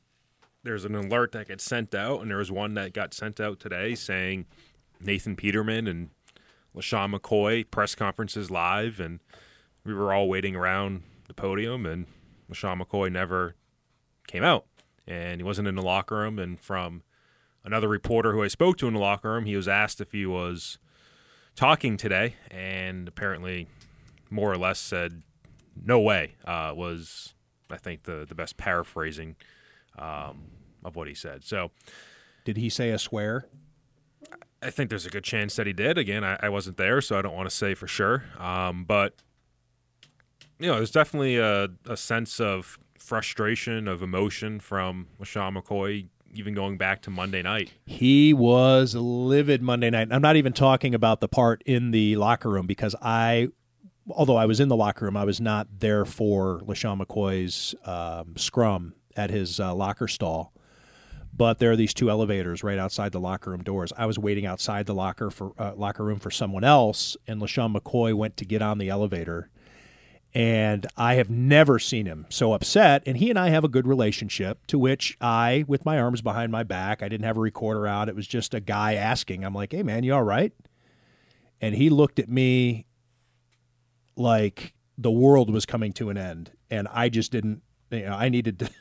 [0.63, 3.61] there's an alert that gets sent out, and there was one that got sent out
[3.61, 4.47] today saying
[5.01, 6.11] Nathan Peterman and
[6.77, 9.21] LeSean McCoy press conferences live, and
[9.85, 12.07] we were all waiting around the podium, and
[12.51, 13.55] LeSean McCoy never
[14.27, 14.67] came out,
[15.07, 17.03] and he wasn't in the locker room, and from
[17.65, 20.27] another reporter who I spoke to in the locker room, he was asked if he
[20.27, 20.79] was
[21.57, 23.69] talking today, and apparently,
[24.31, 25.23] more or less said,
[25.81, 27.35] "No way." Uh, was
[27.71, 29.37] I think the the best paraphrasing
[29.99, 30.51] um,
[30.85, 31.45] of what he said.
[31.45, 31.71] So
[32.45, 33.47] Did he say a swear?
[34.63, 35.99] I think there's a good chance that he did.
[35.99, 38.25] Again, I, I wasn't there, so I don't want to say for sure.
[38.39, 39.15] Um, but
[40.65, 46.55] you know, there's definitely a, a sense of frustration, of emotion from LeSean McCoy, even
[46.55, 47.71] going back to Monday night.
[47.85, 50.09] He was livid Monday night.
[50.11, 53.49] I'm not even talking about the part in the locker room because I,
[54.09, 58.35] although I was in the locker room, I was not there for LeSean McCoy's um,
[58.39, 60.55] scrum at his uh, locker stall.
[61.37, 63.93] But there are these two elevators right outside the locker room doors.
[63.99, 67.77] I was waiting outside the locker for uh, locker room for someone else, and LeSean
[67.77, 69.51] McCoy went to get on the elevator.
[70.35, 73.05] And I have never seen him so upset.
[73.07, 76.51] And he and I have a good relationship, to which I, with my arms behind
[76.51, 78.09] my back, I didn't have a recorder out.
[78.09, 79.45] It was just a guy asking.
[79.45, 80.53] I'm like, hey, man, you all right?
[81.61, 82.87] And he looked at me
[84.17, 86.51] like the world was coming to an end.
[86.69, 88.71] And I just didn't, you know, I needed to.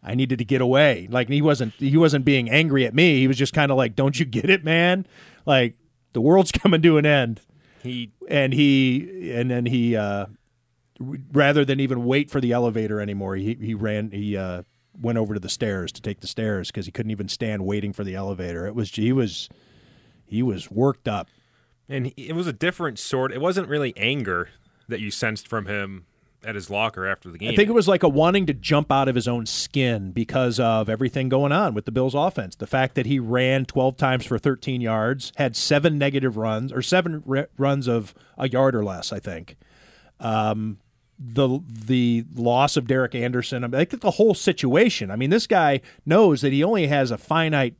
[0.00, 1.08] I needed to get away.
[1.10, 3.18] Like he wasn't he wasn't being angry at me.
[3.18, 5.06] He was just kind of like, "Don't you get it, man?
[5.44, 5.74] Like
[6.12, 7.40] the world's coming to an end."
[7.82, 10.26] He and he and then he uh,
[11.32, 14.62] rather than even wait for the elevator anymore, he he ran he uh,
[15.00, 17.92] went over to the stairs to take the stairs because he couldn't even stand waiting
[17.92, 18.66] for the elevator.
[18.66, 19.48] It was he was
[20.26, 21.28] he was worked up.
[21.88, 23.32] and he, it was a different sort.
[23.32, 24.50] It wasn't really anger
[24.88, 26.06] that you sensed from him
[26.44, 27.50] at his locker after the game.
[27.50, 30.60] I think it was like a wanting to jump out of his own skin because
[30.60, 32.54] of everything going on with the Bills' offense.
[32.54, 36.82] The fact that he ran 12 times for 13 yards, had seven negative runs or
[36.82, 39.56] seven runs of a yard or less, I think.
[40.20, 40.78] Um,
[41.18, 45.10] the the loss of Derek Anderson, I mean, I think the whole situation.
[45.10, 47.74] I mean, this guy knows that he only has a finite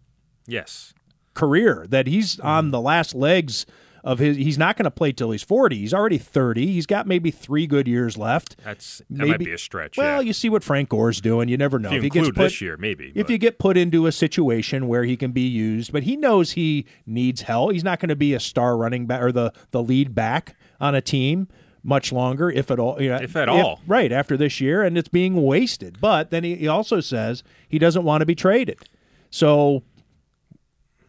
[0.47, 0.93] yes.
[1.35, 3.65] career that he's on the last legs
[4.05, 7.07] of his he's not going to play till he's 40 he's already 30 he's got
[7.07, 9.97] maybe three good years left That's that might Maybe- be a stretch.
[9.97, 10.27] well yeah.
[10.27, 12.37] you see what frank gore's doing you never know if you if he gets put
[12.37, 13.13] this year, maybe.
[13.15, 16.17] if but- you get put into a situation where he can be used but he
[16.17, 19.53] knows he needs help he's not going to be a star running back or the
[19.73, 21.49] the lead back on a team
[21.83, 23.81] much longer if at all you know, If at all.
[23.87, 27.79] right after this year and it's being wasted but then he, he also says he
[27.79, 28.79] doesn't want to be traded
[29.31, 29.83] so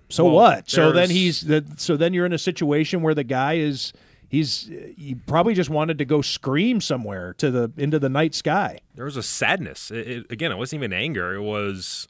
[0.10, 0.70] so Well, what?
[0.70, 3.94] So then he's the, so then you're in a situation where the guy is
[4.28, 8.80] he's he probably just wanted to go scream somewhere to the into the night sky.
[8.96, 9.92] there was a sadness.
[9.92, 11.36] It, it, again, it wasn't even anger.
[11.36, 12.08] It was,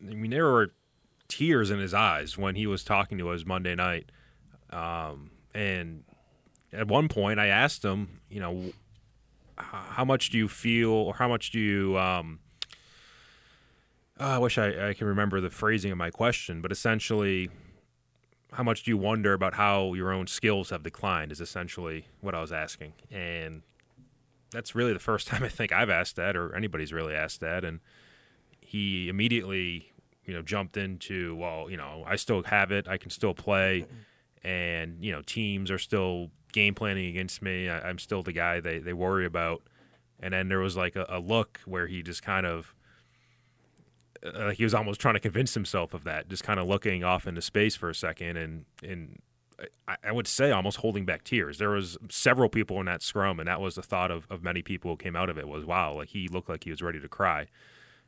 [0.00, 0.72] I mean, there were
[1.28, 4.10] tears in his eyes when he was talking to us Monday night.
[4.70, 6.04] Um, and
[6.72, 8.72] at one point, I asked him, you know,
[9.56, 11.98] how much do you feel, or how much do you?
[11.98, 12.40] Um,
[14.18, 17.50] uh, I wish I, I can remember the phrasing of my question, but essentially,
[18.52, 21.32] how much do you wonder about how your own skills have declined?
[21.32, 23.62] Is essentially what I was asking, and
[24.50, 27.64] that's really the first time I think I've asked that, or anybody's really asked that,
[27.64, 27.80] and
[28.60, 29.92] he immediately,
[30.24, 33.86] you know, jumped into, well, you know, I still have it, I can still play,
[34.42, 37.68] and you know, teams are still game planning against me.
[37.68, 39.62] I, I'm still the guy they they worry about,
[40.20, 42.74] and then there was like a, a look where he just kind of
[44.34, 47.26] uh, he was almost trying to convince himself of that, just kind of looking off
[47.26, 49.20] into space for a second, and and
[49.88, 51.58] I, I would say almost holding back tears.
[51.58, 54.62] There was several people in that scrum, and that was the thought of, of many
[54.62, 57.00] people who came out of it was, wow, like he looked like he was ready
[57.00, 57.46] to cry,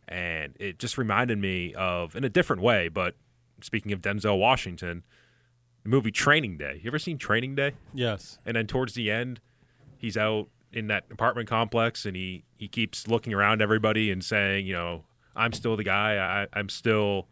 [0.07, 2.89] and it just reminded me of in a different way.
[2.89, 3.15] But
[3.63, 5.05] speaking of Denzel Washington,
[5.83, 6.81] the movie Training Day.
[6.83, 7.73] You ever seen Training Day?
[7.95, 8.39] Yes.
[8.45, 9.41] And then towards the end,
[9.97, 14.67] he's out in that apartment complex, and he he keeps looking around everybody and saying,
[14.67, 15.05] you know,
[15.37, 16.17] I'm still the guy.
[16.17, 17.29] I, I'm still,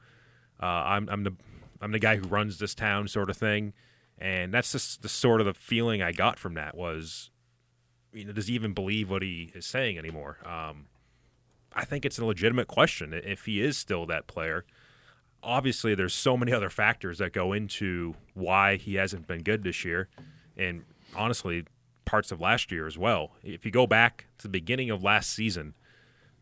[0.62, 1.34] uh, I'm, I'm the,
[1.80, 3.72] I'm the guy who runs this town, sort of thing.
[4.18, 7.30] And that's just the sort of the feeling I got from that was,
[8.12, 10.38] you know, does he even believe what he is saying anymore?
[10.44, 10.86] Um,
[11.74, 14.64] I think it's a legitimate question if he is still that player.
[15.42, 19.84] Obviously, there's so many other factors that go into why he hasn't been good this
[19.84, 20.08] year,
[20.56, 21.66] and honestly,
[22.06, 23.32] parts of last year as well.
[23.44, 25.74] If you go back to the beginning of last season,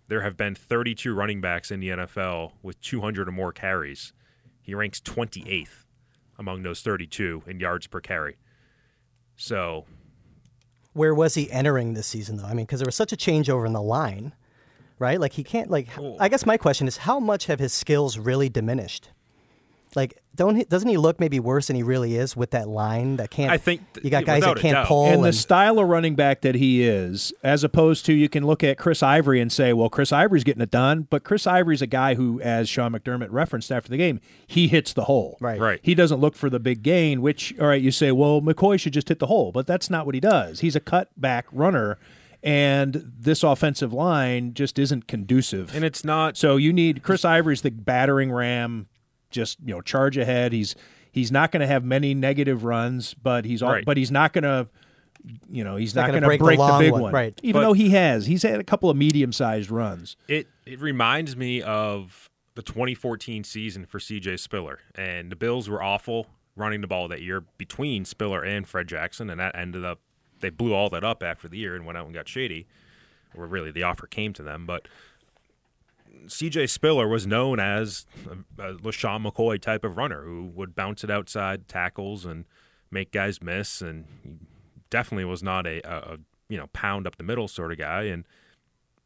[0.09, 4.12] there have been 32 running backs in the NFL with 200 or more carries.
[4.60, 5.85] He ranks 28th
[6.39, 8.36] among those 32 in yards per carry.
[9.36, 9.85] So,
[10.93, 12.44] Where was he entering this season, though?
[12.44, 14.32] I mean, because there was such a changeover in the line,
[14.98, 15.18] right?
[15.20, 15.89] Like, he can't, like,
[16.20, 19.10] I guess my question is how much have his skills really diminished?
[19.97, 23.16] Like, don't he, doesn't he look maybe worse than he really is with that line
[23.16, 23.51] that can't?
[23.51, 24.87] I think you got guys that can't doubt.
[24.87, 25.07] pull.
[25.07, 28.45] and And, the style of running back that he is, as opposed to you can
[28.45, 31.83] look at Chris Ivory and say, well, Chris Ivory's getting it done, but Chris Ivory's
[31.83, 35.37] a guy who, as Sean McDermott referenced after the game, he hits the hole.
[35.41, 35.61] Right.
[35.61, 35.81] Right.
[35.83, 38.93] He doesn't look for the big gain, which, all right, you say, well, McCoy should
[38.95, 40.61] just hit the hole, but that's not what he does.
[40.61, 41.99] He's a cutback runner,
[42.43, 45.75] and this offensive line just isn't conducive.
[45.75, 48.89] And it's not So you need Chris Ivory's the battering ram,
[49.35, 50.52] just you know charge ahead.
[50.52, 50.74] He's
[51.12, 53.85] he's not going to have many negative runs, but he's all, Right.
[53.85, 54.69] but he's not going to.
[55.48, 57.40] You know, he's, not not, gonna going to break the the, big one, one, right.
[57.43, 60.16] Even But- though he has, he's had a couple of medium-sized runs.
[60.28, 65.82] it it reminds me of the 2014 season for CJ Spiller, and the Bills were
[65.82, 70.01] awful running the ball that year between Spiller and Fred Jackson, and that ended up
[70.40, 72.66] they blew all that up after the year and went out and got shady,
[73.35, 74.89] or really the offer came to them, but.
[76.26, 78.06] CJ Spiller was known as
[78.59, 82.44] a, LeSean McCoy type of runner who would bounce it outside tackles and
[82.90, 84.05] make guys miss, and
[84.90, 86.18] definitely was not a, a, a
[86.48, 88.02] you know pound up the middle sort of guy.
[88.05, 88.24] And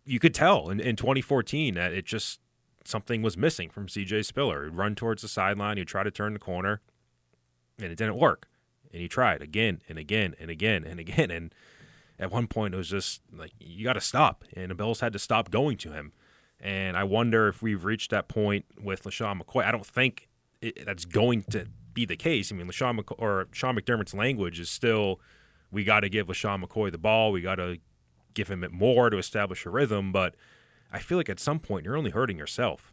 [0.05, 2.41] you could tell in, in 2014 that it just
[2.85, 4.65] something was missing from CJ Spiller.
[4.65, 6.81] He'd run towards the sideline, he'd try to turn the corner,
[7.79, 8.49] and it didn't work.
[8.93, 11.31] And he tried again and again and again and again.
[11.31, 11.55] And
[12.19, 14.45] at one point, it was just like, you got to stop.
[14.55, 16.13] And the Bills had to stop going to him.
[16.61, 19.65] And I wonder if we've reached that point with LeSean McCoy.
[19.65, 20.29] I don't think
[20.61, 22.51] it, that's going to be the case.
[22.51, 25.21] I mean, LeSean McCoy, or Sean McDermott's language is still,
[25.71, 27.31] we got to give LeSean McCoy the ball.
[27.31, 27.79] We got to
[28.35, 30.11] give him it more to establish a rhythm.
[30.11, 30.35] But
[30.93, 32.93] I feel like at some point you're only hurting yourself.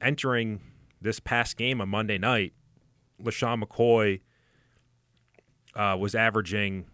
[0.00, 0.60] Entering
[1.00, 2.52] this past game on Monday night,
[3.22, 4.20] LeSean McCoy
[5.74, 6.86] uh, was averaging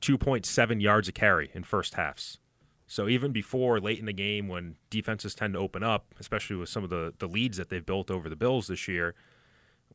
[0.00, 2.38] 2.7 yards a carry in first halves.
[2.86, 6.68] So even before late in the game, when defenses tend to open up, especially with
[6.68, 9.14] some of the, the leads that they've built over the Bills this year,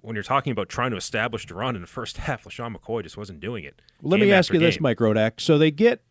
[0.01, 3.17] when you're talking about trying to establish run in the first half, LeSean McCoy just
[3.17, 3.81] wasn't doing it.
[4.01, 4.79] Let me ask you this.
[4.79, 5.39] Mike Rodak.
[5.39, 6.01] So they get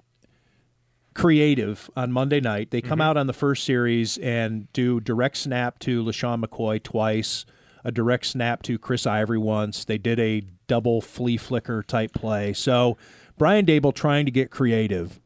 [1.14, 2.70] creative on Monday night.
[2.70, 2.88] They Mm-hmm.
[2.88, 7.44] come out on the first series and do direct snap to LeSean McCoy twice,
[7.84, 9.84] a direct snap to Chris Ivory once.
[9.84, 12.52] They did a double flea flicker type play.
[12.52, 12.96] So
[13.36, 15.18] Brian Daboll trying to get creative.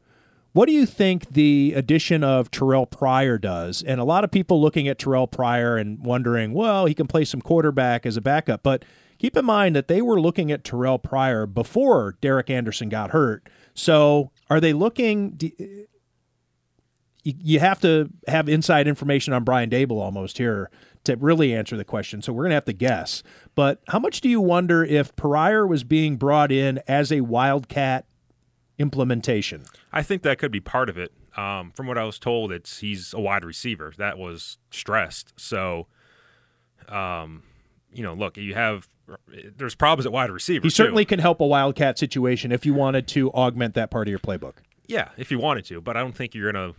[0.53, 3.81] What do you think the addition of Terrell Pryor does?
[3.81, 7.25] And a lot of people looking at Terrell Pryor and wondering, well, he can play
[7.25, 8.61] some quarterback as a backup.
[8.61, 8.85] But
[9.17, 13.49] keep in mind that they were looking at Terrell Pryor before Derek Anderson got hurt.
[13.73, 15.31] So are they looking?
[15.31, 15.85] do-
[17.23, 20.69] You have to have inside information on Brian Daboll almost here
[21.05, 22.21] to really answer the question.
[22.21, 23.23] So we're going to have to guess.
[23.55, 28.05] But how much do you wonder if Pryor was being brought in as a Wildcat
[28.77, 29.63] implementation?
[29.91, 31.11] I think that could be part of it.
[31.37, 35.33] Um, from what I was told, it's he's a wide receiver that was stressed.
[35.39, 35.87] So,
[36.87, 37.43] um,
[37.91, 38.87] you know, look, you have
[39.57, 40.63] there's problems at wide receiver.
[40.63, 40.75] He too.
[40.75, 44.19] certainly can help a wildcat situation if you wanted to augment that part of your
[44.19, 44.53] playbook.
[44.87, 46.73] yeah, if you wanted to, but I don't think you're gonna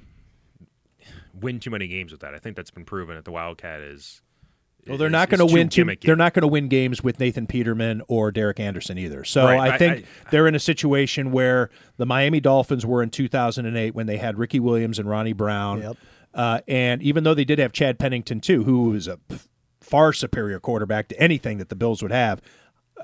[1.34, 2.34] win too many games with that.
[2.34, 4.22] I think that's been proven that the Wildcat is
[4.88, 5.68] Well, they're not going to win.
[5.68, 9.24] Too, they're not going to win games with Nathan Peterman or Derek Anderson either.
[9.24, 13.02] So Right, I I- think I- they're in a situation where the Miami Dolphins were
[13.02, 15.80] in 2008 when they had Ricky Williams and Ronnie Brown.
[15.82, 15.96] Yep.
[16.34, 19.36] Uh, and even though they did have Chad Pennington too, who was a p-
[19.80, 22.40] far superior quarterback to anything that the Bills would have,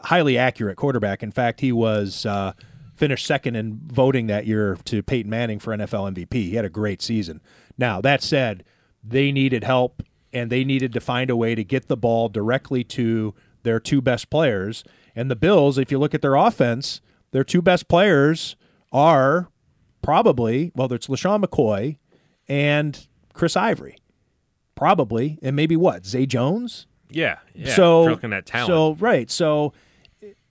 [0.05, 1.23] highly accurate quarterback.
[1.23, 2.53] In fact, he was uh,
[2.97, 6.33] finished second in voting that year to Peyton Manning for NFL MVP.
[6.35, 7.41] He had a great season.
[7.79, 8.65] Now that said,
[9.05, 10.03] they needed help
[10.33, 14.01] and they needed to find a way to get the ball directly to their two
[14.01, 14.85] best players.
[15.15, 17.01] And the Bills, if you look at their offense,
[17.33, 18.57] their two best players
[18.93, 19.49] are
[20.03, 21.97] probably well, it's LeSean McCoy
[22.49, 23.97] and Chris Ivory,
[24.75, 26.87] probably, and maybe what Zay Jones.
[27.11, 27.75] Yeah, yeah.
[27.75, 28.69] so if looking at talent.
[28.69, 29.73] So right, so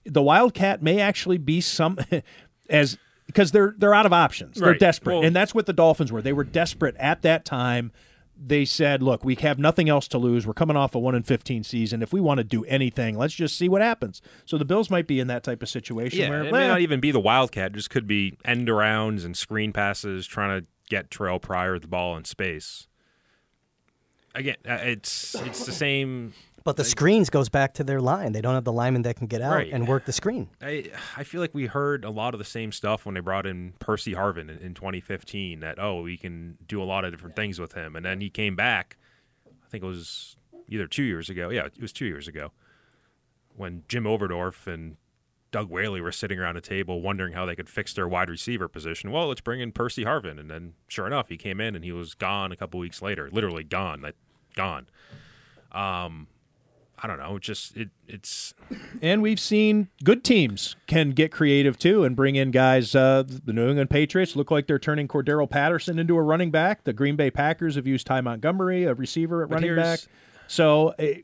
[0.04, 1.98] the Wildcat may actually be some
[2.70, 4.58] as because they're they're out of options.
[4.58, 6.22] They're desperate, Well- and that's what the Dolphins were.
[6.22, 7.92] They were desperate at that time.
[8.42, 10.46] They said, "Look, we have nothing else to lose.
[10.46, 12.02] We're coming off a one in fifteen season.
[12.02, 15.06] If we want to do anything, let's just see what happens." So the Bills might
[15.06, 17.20] be in that type of situation yeah, where it well, may not even be the
[17.20, 17.72] Wildcat.
[17.72, 21.86] It just could be end arounds and screen passes, trying to get Terrell Pryor the
[21.86, 22.88] ball in space.
[24.34, 26.34] Again, uh, it's it's the same.
[26.64, 28.32] But the screens goes back to their line.
[28.32, 29.72] They don't have the lineman that can get out Right.
[29.72, 30.48] and work the screen.
[30.60, 33.46] I I feel like we heard a lot of the same stuff when they brought
[33.46, 35.60] in Percy Harvin in, in 2015.
[35.60, 38.28] That oh, we can do a lot of different things with him, and then he
[38.30, 38.96] came back.
[39.46, 40.36] I think it was
[40.68, 41.48] either two years ago.
[41.50, 42.52] Yeah, it was two years ago
[43.56, 44.96] when Jim Overdorf and
[45.50, 48.68] Doug Whaley were sitting around a table wondering how they could fix their wide receiver
[48.68, 49.10] position.
[49.10, 51.90] Well, let's bring in Percy Harvin, and then sure enough, he came in and he
[51.92, 54.14] was gone a couple weeks later, literally gone, like
[54.54, 54.86] gone.
[55.72, 56.28] Um,
[57.02, 58.52] I don't know, just it it's
[59.00, 62.94] And we've seen good teams can get creative too and bring in guys.
[62.94, 66.84] Uh, the New England Patriots look like they're turning Cordarrelle Patterson into a running back.
[66.84, 70.00] The Green Bay Packers have used Ty Montgomery, a receiver at But running back.
[70.46, 71.22] So eh,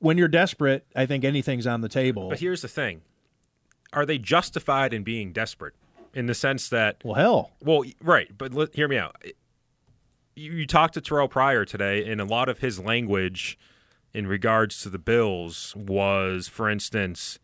[0.00, 2.28] when you're desperate, I think anything's on the table.
[2.28, 3.00] But here's the thing:
[3.94, 5.74] Are they justified in being desperate?
[6.12, 9.14] In the sense that, well, hell, well, right, but let, hear me out.
[10.34, 13.56] You, you talked to Terrell Pryor today, and a lot of his language
[14.12, 17.38] in regards to the Bills was, for instance,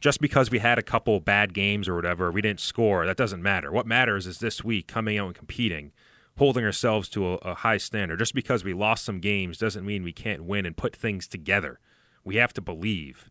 [0.00, 3.06] just because we had a couple bad games or whatever, we didn't score.
[3.06, 3.72] That doesn't matter.
[3.72, 5.92] What matters is this week coming out and competing,
[6.36, 8.18] holding ourselves to a, a high standard.
[8.18, 11.80] Just because we lost some games doesn't mean we can't win and put things together.
[12.24, 13.30] We have to believe.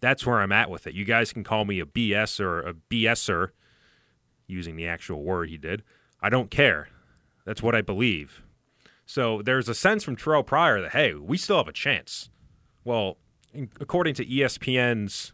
[0.00, 0.94] That's where I'm at with it.
[0.94, 3.50] You guys can call me a BS or a BSer,
[4.46, 5.82] using the actual word he did.
[6.20, 6.88] I don't care.
[7.44, 8.42] That's what I believe.
[9.06, 12.30] So there's a sense from Terrell Pryor that hey, we still have a chance.
[12.84, 13.18] Well,
[13.52, 15.32] in- according to ESPN's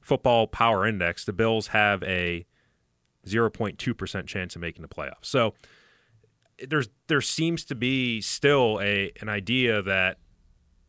[0.00, 2.46] Football Power Index, the Bills have a
[3.26, 5.14] 0.2% chance of making the playoffs.
[5.22, 5.54] So
[6.66, 10.18] there's there seems to be still a an idea that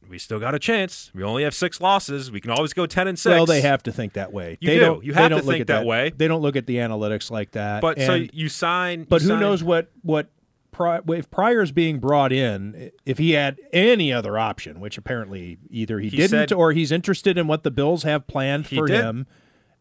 [0.07, 1.11] we still got a chance.
[1.13, 2.31] We only have six losses.
[2.31, 3.29] We can always go 10 and 6.
[3.29, 4.57] well, they have to think that way.
[4.61, 4.79] You they do.
[4.79, 6.13] Don't, You have to don't look think at that way.
[6.15, 7.81] They don't look at the analytics like that.
[7.81, 10.29] But so you sign But you who sign- knows what what
[10.77, 12.91] Pri- if Pryor's being brought in?
[13.05, 16.91] If he had any other option, which apparently either he, He didn't said- or he's
[16.91, 19.01] interested in what the Bills have planned for did.
[19.03, 19.25] him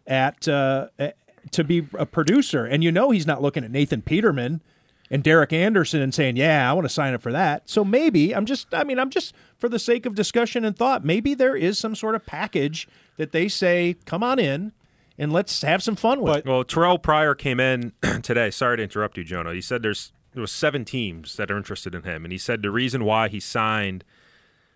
[0.06, 1.10] at uh, eh,
[1.52, 4.62] to be a producer, and you know he's not looking at Nathan Peterman
[5.10, 8.34] and Derek Anderson and saying, "Yeah, I want to sign up for that." So maybe
[8.34, 11.54] I'm just, I mean, I'm just for the sake of discussion and thought, maybe there
[11.56, 14.72] is some sort of package that they say, "Come on in."
[15.18, 16.36] And let's have some fun with.
[16.38, 16.46] it.
[16.46, 17.92] Well, Terrell Pryor came in
[18.22, 18.50] today.
[18.50, 19.54] Sorry to interrupt you, Jonah.
[19.54, 22.60] He said there's there was seven teams that are interested in him, and he said
[22.60, 24.04] the reason why he signed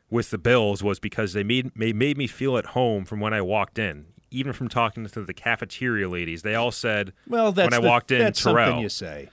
[0.09, 3.43] with the Bills was because they made made me feel at home from when I
[3.43, 4.07] walked in.
[4.31, 7.89] Even from talking to the cafeteria ladies, they all said Well, that's when I the-
[7.89, 8.67] walked in, that's Terrell.
[8.69, 9.29] something you say.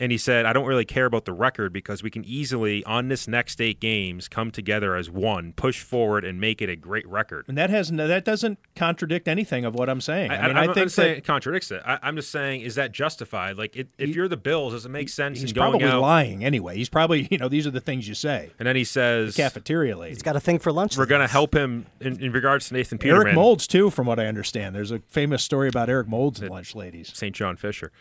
[0.00, 3.08] And he said, I don't really care about the record because we can easily, on
[3.08, 7.06] this next eight games, come together as one, push forward, and make it a great
[7.06, 7.44] record.
[7.48, 10.30] And that has no, that doesn't contradict anything of what I'm saying.
[10.30, 11.82] I, I, mean, I, I, am think not saying that it contradicts it.
[11.84, 13.58] I, I'm just saying, is that justified?
[13.58, 15.88] Like, it, if He- you're the Bills, does it make sense he's in going probably
[15.88, 16.00] out?
[16.00, 16.76] lying anyway.
[16.76, 18.50] He's probably you know these are the things you say.
[18.58, 20.14] And then he says, Cafeteria lady.
[20.14, 20.96] He's got a thing for lunch.
[20.96, 23.26] we're going to help him in, in regards to Nathan Peterman.
[23.26, 24.74] Eric Moulds too, from what I understand.
[24.74, 27.12] There's a famous story about Eric Moulds and lunch ladies.
[27.14, 27.36] St.
[27.36, 27.92] John Fisher.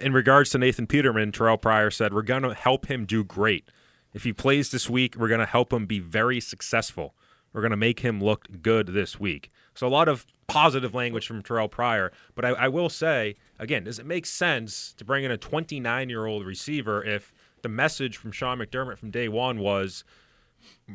[0.00, 3.68] In regards to Nathan Peterman, Terrell Pryor said, We're going to help him do great.
[4.14, 7.14] If he plays this week, we're going to help him be very successful.
[7.52, 9.50] We're going to make him look good this week.
[9.74, 12.12] So, a lot of positive language from Terrell Pryor.
[12.34, 16.08] But I, I will say, again, does it make sense to bring in a 29
[16.08, 17.32] year old receiver if
[17.62, 20.04] the message from Sean McDermott from day one was,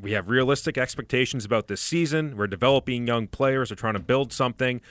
[0.02, 2.38] we have realistic expectations about this season.
[2.38, 3.70] We're developing young players.
[3.70, 4.82] We're trying to build something.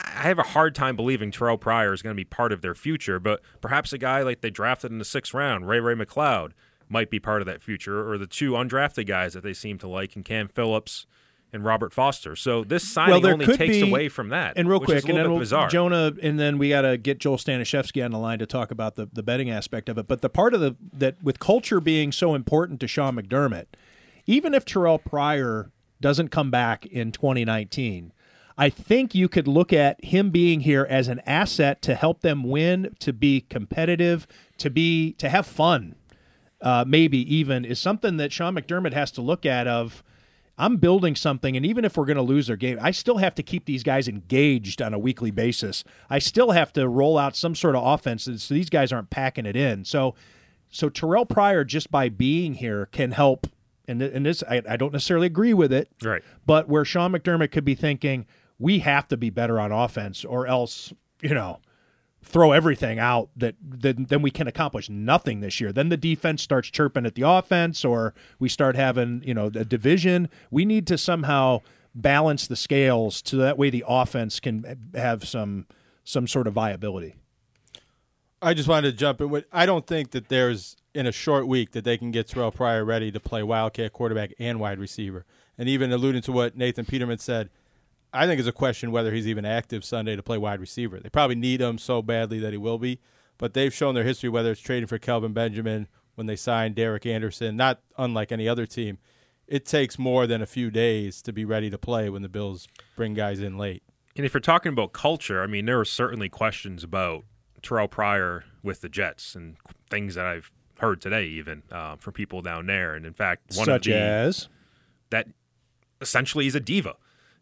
[0.00, 2.74] I have a hard time believing Terrell Pryor is going to be part of their
[2.74, 6.52] future, but perhaps a guy like they drafted in the sixth round, Ray Ray McCloud,
[6.88, 9.88] might be part of that future, or the two undrafted guys that they seem to
[9.88, 11.06] like, and Cam Phillips
[11.52, 12.36] and Robert Foster.
[12.36, 14.54] So this signing there only takes be- away from that.
[14.56, 15.68] And real quick, and then we'll, bizarre.
[15.68, 18.96] Jonah, and then we got to get Joel Stanishevsky on the line to talk about
[18.96, 20.06] the, the betting aspect of it.
[20.06, 23.66] But the part of the that with culture being so important to Sean McDermott,
[24.26, 25.70] even if Terrell Pryor
[26.00, 28.12] doesn't come back in 2019,
[28.58, 32.42] I think you could look at him being here as an asset to help them
[32.42, 34.26] win, to be competitive,
[34.58, 35.94] to be to have fun.
[36.60, 40.02] Uh, maybe even is something that Sean McDermott has to look at of
[40.60, 43.36] I'm building something, and even if we're going to lose their game, I still have
[43.36, 45.84] to keep these guys engaged on a weekly basis.
[46.10, 49.46] I still have to roll out some sort of offense, so these guys aren't packing
[49.46, 49.84] it in.
[49.84, 50.16] So,
[50.68, 53.46] so Terrell Pryor, just by being here, can help.
[53.86, 56.22] And, and this, I, I don't necessarily agree with it, Right.
[56.44, 58.26] but where Sean McDermott could be thinking,
[58.58, 61.60] we have to be better on offense, or else, you know,
[62.22, 65.72] throw everything out that then then we can accomplish nothing this year.
[65.72, 69.64] Then the defense starts chirping at the offense, or we start having you know a
[69.64, 70.28] division.
[70.50, 71.60] We need to somehow
[71.94, 75.66] balance the scales so that way the offense can have some
[76.04, 77.14] some sort of viability.
[78.40, 79.44] I just wanted to jump in with.
[79.52, 82.84] I don't think that there's in a short week that they can get Terrell Pryor
[82.84, 85.24] ready to play Wildcat quarterback and wide receiver.
[85.56, 87.50] And even alluding to what Nathan Peterman said,
[88.12, 90.98] I think it's a question whether he's even active Sunday to play wide receiver.
[90.98, 93.00] They probably need him so badly that he will be,
[93.36, 97.06] but they've shown their history whether it's trading for Kelvin Benjamin when they signed Derek
[97.06, 98.98] Anderson, not unlike any other team.
[99.46, 102.66] It takes more than a few days to be ready to play when the Bills
[102.96, 103.82] bring guys in late.
[104.16, 107.24] And if you're talking about culture, I mean, there are certainly questions about
[107.62, 109.56] Terrell Pryor with the Jets and
[109.90, 112.94] things that I've heard today, even uh, from people down there.
[112.94, 114.48] And in fact, one Such of the as
[115.10, 115.28] that
[116.00, 116.96] essentially is a diva,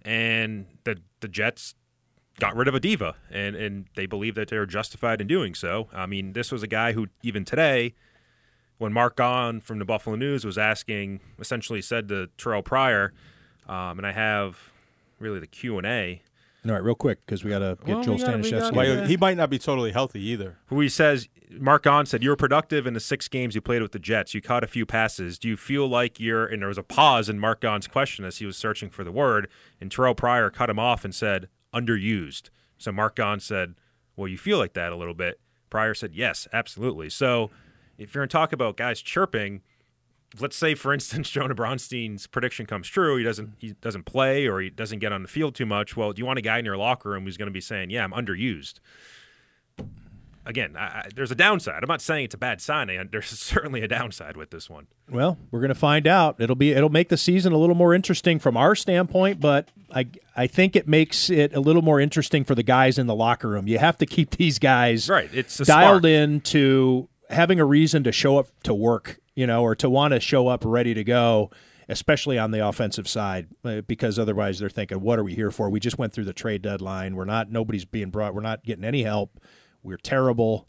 [0.06, 1.74] and the the Jets
[2.38, 5.88] got rid of a diva, and and they believe that they're justified in doing so.
[5.92, 7.94] I mean, this was a guy who even today,
[8.78, 13.12] when Mark Gaughan from the Buffalo News was asking, essentially said to Terrell Pryor,
[13.68, 14.70] um, and I have
[15.18, 16.22] really the Q and A.
[16.70, 18.72] all right, real quick because we got to get Well, Joel we gotta- Stanishevsky.
[18.74, 20.58] Well, he might not be totally healthy either.
[20.66, 23.80] who he says Mark Gaughan said you were productive in the six games you played
[23.82, 24.34] with the Jets.
[24.34, 25.38] You caught a few passes.
[25.38, 26.44] Do you feel like you're?
[26.46, 29.12] And there was a pause in Mark Gaughan's question as he was searching for the
[29.12, 29.48] word,
[29.80, 32.50] and Terrell Pryor cut him off and said underused.
[32.78, 33.74] So Mark Gaughan said,
[34.16, 35.40] "Well, you feel like that a little bit."
[35.70, 37.50] Pryor said, "Yes, absolutely." So
[37.98, 39.62] if you're going to talk about guys chirping.
[40.40, 43.16] Let's say, for instance, Jonah Bronstein's prediction comes true.
[43.16, 45.96] He doesn't he doesn't play or he doesn't get on the field too much.
[45.96, 47.90] Well, do you want a guy in your locker room who's going to be saying,
[47.90, 48.80] "Yeah, I'm underused"?
[50.46, 51.82] again, I, I, there's a downside.
[51.82, 53.08] I'm not saying it's a bad signing.
[53.10, 54.86] There's certainly a downside with this one.
[55.10, 56.40] Well, we're going to find out.
[56.40, 60.06] It'll be it'll make the season a little more interesting from our standpoint, but I
[60.36, 63.48] I think it makes it a little more interesting for the guys in the locker
[63.48, 63.66] room.
[63.68, 65.28] You have to keep these guys Right.
[65.32, 66.04] It's dialed spark.
[66.04, 70.12] in to having a reason to show up to work, you know, or to want
[70.14, 71.50] to show up ready to go,
[71.88, 75.70] especially on the offensive side, uh, because otherwise they're thinking, "What are we here for?
[75.70, 77.14] We just went through the trade deadline.
[77.14, 77.52] We're not.
[77.52, 78.34] Nobody's being brought.
[78.34, 79.38] We're not getting any help.
[79.84, 80.66] We're terrible."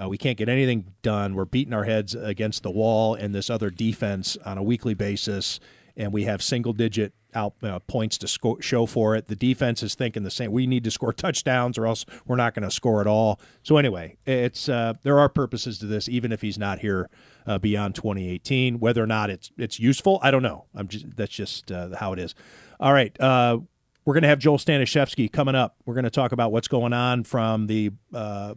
[0.00, 1.34] Uh, we can't get anything done.
[1.34, 5.58] We're beating our heads against the wall and this other defense on a weekly basis,
[5.96, 9.28] and we have single digit out uh, points to show for it.
[9.28, 10.52] The defense is thinking the same.
[10.52, 13.40] We need to score touchdowns, or else we're not going to score at all.
[13.62, 17.08] So anyway, it's uh, there are purposes to this, even if he's not here
[17.46, 18.80] uh, beyond 2018.
[18.80, 20.66] Whether or not it's it's useful, I don't know.
[20.74, 22.34] I'm just that's just uh, how it is.
[22.78, 23.18] All right.
[23.20, 23.58] Uh,
[24.04, 25.76] we're going to have Joel Stanishevsky coming up.
[25.84, 28.54] We're going to talk about what's going on from the uh,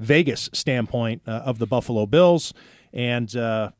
[0.00, 2.52] Vegas standpoint of the Buffalo Bills
[2.92, 3.70] and uh,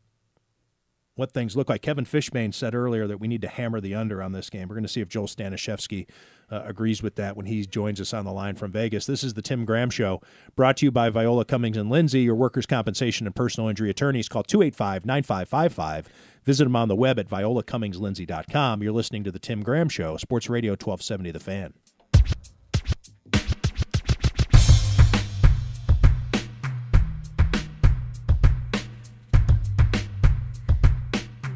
[1.14, 1.82] what things look like.
[1.82, 4.68] Kevin Fishbain said earlier that we need to hammer the under on this game.
[4.68, 6.09] We're going to see if Joel Stanishevsky
[6.51, 9.06] uh, agrees with that when he joins us on the line from Vegas.
[9.06, 10.20] This is the Tim Graham Show,
[10.56, 14.28] brought to you by Viola Cummings and Lindsay, your workers' compensation and personal injury attorneys.
[14.28, 16.09] Call 285 9555.
[16.44, 18.82] Visit them on the web at violacummingslindsay.com.
[18.82, 21.74] You're listening to the Tim Graham Show, Sports Radio 1270 The Fan.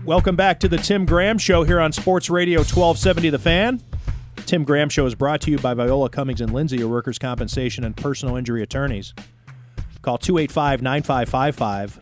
[0.07, 3.83] Welcome back to the Tim Graham Show here on Sports Radio 1270 The Fan.
[4.47, 7.83] Tim Graham Show is brought to you by Viola Cummings and Lindsay, your workers' compensation
[7.83, 9.15] and personal injury attorneys.
[10.03, 11.99] Call 285 9555.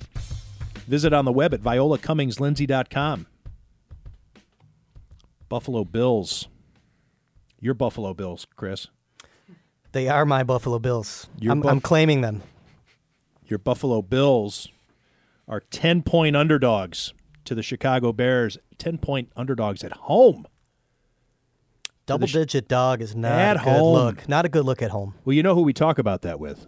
[0.87, 3.27] Visit on the web at violacummingslindsay.com.
[5.49, 6.49] Buffalo Bills.
[7.59, 8.89] Your Buffalo Bills, Chris.
[9.93, 11.27] They are my Buffalo Bills.
[11.49, 12.43] I'm, Buff- I'm claiming them.
[13.47, 14.69] Your Buffalo Bills
[15.49, 17.15] are 10 point underdogs
[17.45, 18.59] to the Chicago Bears.
[18.79, 20.47] 10 point underdogs at home.
[22.07, 23.95] Double sh- digit dog is not At a good home.
[23.95, 24.29] look.
[24.29, 25.15] Not a good look at home.
[25.25, 26.67] Well, you know who we talk about that with.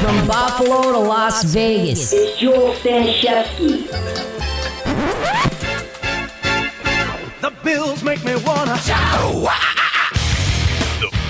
[0.00, 3.90] From Buffalo to Las Vegas, It's Joel Stanishevsky.
[7.40, 9.44] The Bills make me wanna The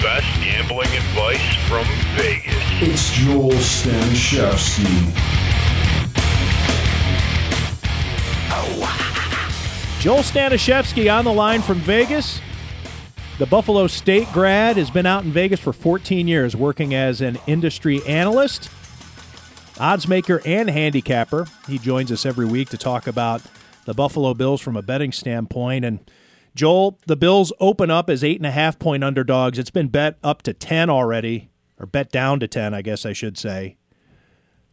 [0.03, 1.85] best gambling advice from
[2.15, 2.55] Vegas.
[2.81, 5.13] It's Joel Stanishevsky.
[10.01, 12.41] Joel Stanishevsky on the line from Vegas.
[13.41, 17.37] The Buffalo State grad has been out in Vegas for 14 years working as an
[17.49, 18.71] industry analyst,
[19.81, 21.47] odds maker, and handicapper.
[21.67, 23.43] He joins us every week to talk about
[23.85, 25.85] the Buffalo Bills from a betting standpoint.
[25.85, 25.99] And
[26.55, 29.59] Joel, the Bills open up as eight and a half point underdogs.
[29.59, 33.13] It's been bet up to 10 already, or bet down to 10, I guess I
[33.13, 33.77] should say.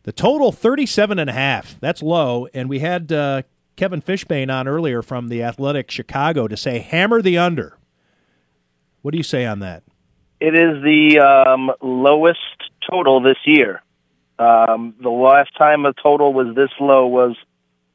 [0.04, 1.80] The total 37 and a half.
[1.80, 2.48] That's low.
[2.54, 3.42] And we had uh,
[3.76, 7.78] Kevin Fishbain on earlier from the Athletic Chicago to say hammer the under.
[9.02, 9.84] What do you say on that?
[10.40, 12.40] It is the um, lowest
[12.90, 13.82] total this year.
[14.38, 17.36] Um, the last time a total was this low was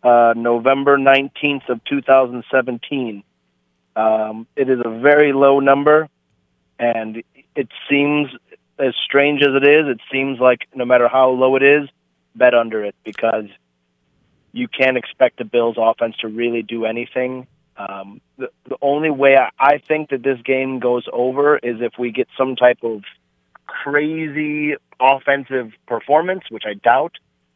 [0.02, 3.22] uh, November 19th of 2017.
[4.00, 6.08] Um, it is a very low number,
[6.78, 7.22] and
[7.54, 8.28] it seems
[8.78, 9.86] as strange as it is.
[9.88, 11.88] It seems like no matter how low it is,
[12.34, 13.46] bet under it because
[14.52, 17.46] you can't expect the Bills' offense to really do anything.
[17.76, 21.92] Um, the, the only way I, I think that this game goes over is if
[21.98, 23.02] we get some type of
[23.66, 27.12] crazy offensive performance, which I doubt.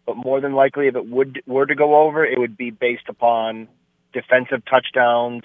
[0.07, 3.09] But more than likely, if it would were to go over, it would be based
[3.09, 3.69] upon
[4.13, 5.43] defensive touchdowns,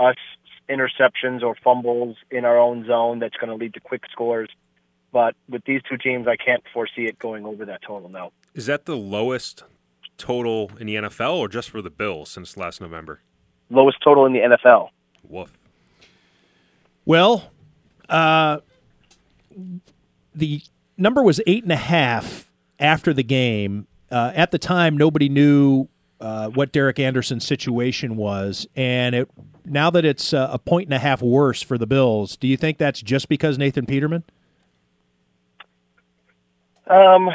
[0.00, 0.16] us
[0.70, 3.18] interceptions or fumbles in our own zone.
[3.18, 4.48] That's going to lead to quick scores.
[5.12, 8.08] But with these two teams, I can't foresee it going over that total.
[8.08, 8.32] now.
[8.54, 9.64] Is that the lowest
[10.16, 13.20] total in the NFL or just for the Bills since last November?
[13.70, 14.90] Lowest total in the NFL.
[15.28, 15.52] Woof.
[17.04, 17.50] Well,
[18.08, 18.58] uh,
[20.34, 20.62] the
[20.96, 23.86] number was eight and a half after the game.
[24.10, 25.88] Uh, at the time, nobody knew
[26.20, 29.30] uh, what Derek Anderson's situation was, and it
[29.64, 32.56] now that it's uh, a point and a half worse for the Bills, do you
[32.56, 34.24] think that's just because Nathan Peterman?
[36.86, 37.30] Um,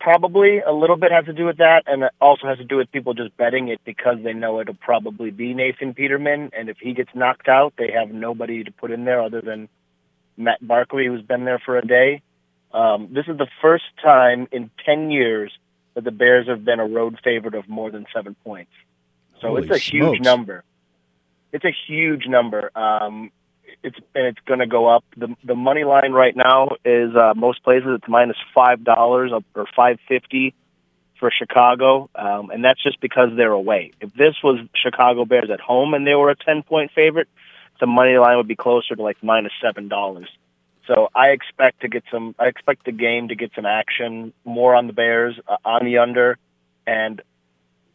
[0.00, 2.76] probably a little bit has to do with that, and it also has to do
[2.76, 6.78] with people just betting it because they know it'll probably be Nathan Peterman, and if
[6.78, 9.68] he gets knocked out, they have nobody to put in there other than
[10.36, 12.22] Matt Barkley, who's been there for a day.
[12.72, 15.52] Um, this is the first time in ten years
[15.94, 18.72] that the Bears have been a road favorite of more than seven points.
[19.40, 20.64] So Holy it's a huge number.
[21.52, 22.70] It's a huge number.
[22.76, 23.30] Um,
[23.82, 25.04] it's and it's going to go up.
[25.16, 29.66] The the money line right now is uh, most places it's minus five dollars or
[29.76, 30.54] five fifty
[31.20, 33.92] for Chicago, um, and that's just because they're away.
[34.00, 37.28] If this was Chicago Bears at home and they were a ten point favorite,
[37.80, 40.28] the money line would be closer to like minus seven dollars.
[40.86, 42.34] So I expect to get some.
[42.38, 45.98] I expect the game to get some action more on the Bears uh, on the
[45.98, 46.38] under,
[46.86, 47.22] and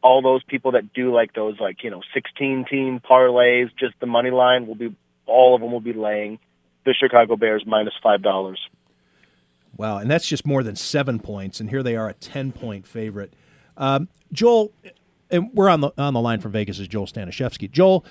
[0.01, 4.07] all those people that do like those like you know 16 team parlays, just the
[4.07, 4.95] money line will be
[5.25, 6.39] all of them will be laying
[6.85, 8.59] the Chicago Bears minus five dollars.
[9.77, 12.87] Wow, and that's just more than seven points, and here they are a ten point
[12.87, 13.33] favorite.
[13.77, 14.73] Um, Joel,
[15.29, 17.69] and we're on the on the line from Vegas is Joel Stanishevsky.
[17.69, 18.03] Joel,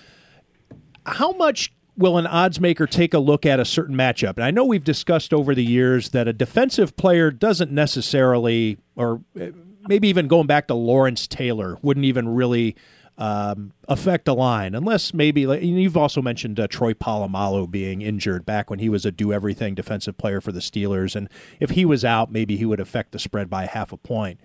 [1.04, 4.36] how much will an odds maker take a look at a certain matchup?
[4.36, 9.22] And I know we've discussed over the years that a defensive player doesn't necessarily, or
[9.38, 9.48] uh,
[9.88, 12.76] maybe even going back to Lawrence Taylor, wouldn't even really
[13.18, 18.70] um, affect a line, unless maybe you've also mentioned uh, Troy Polamalu being injured back
[18.70, 22.04] when he was a do everything defensive player for the Steelers, and if he was
[22.04, 24.38] out, maybe he would affect the spread by half a point.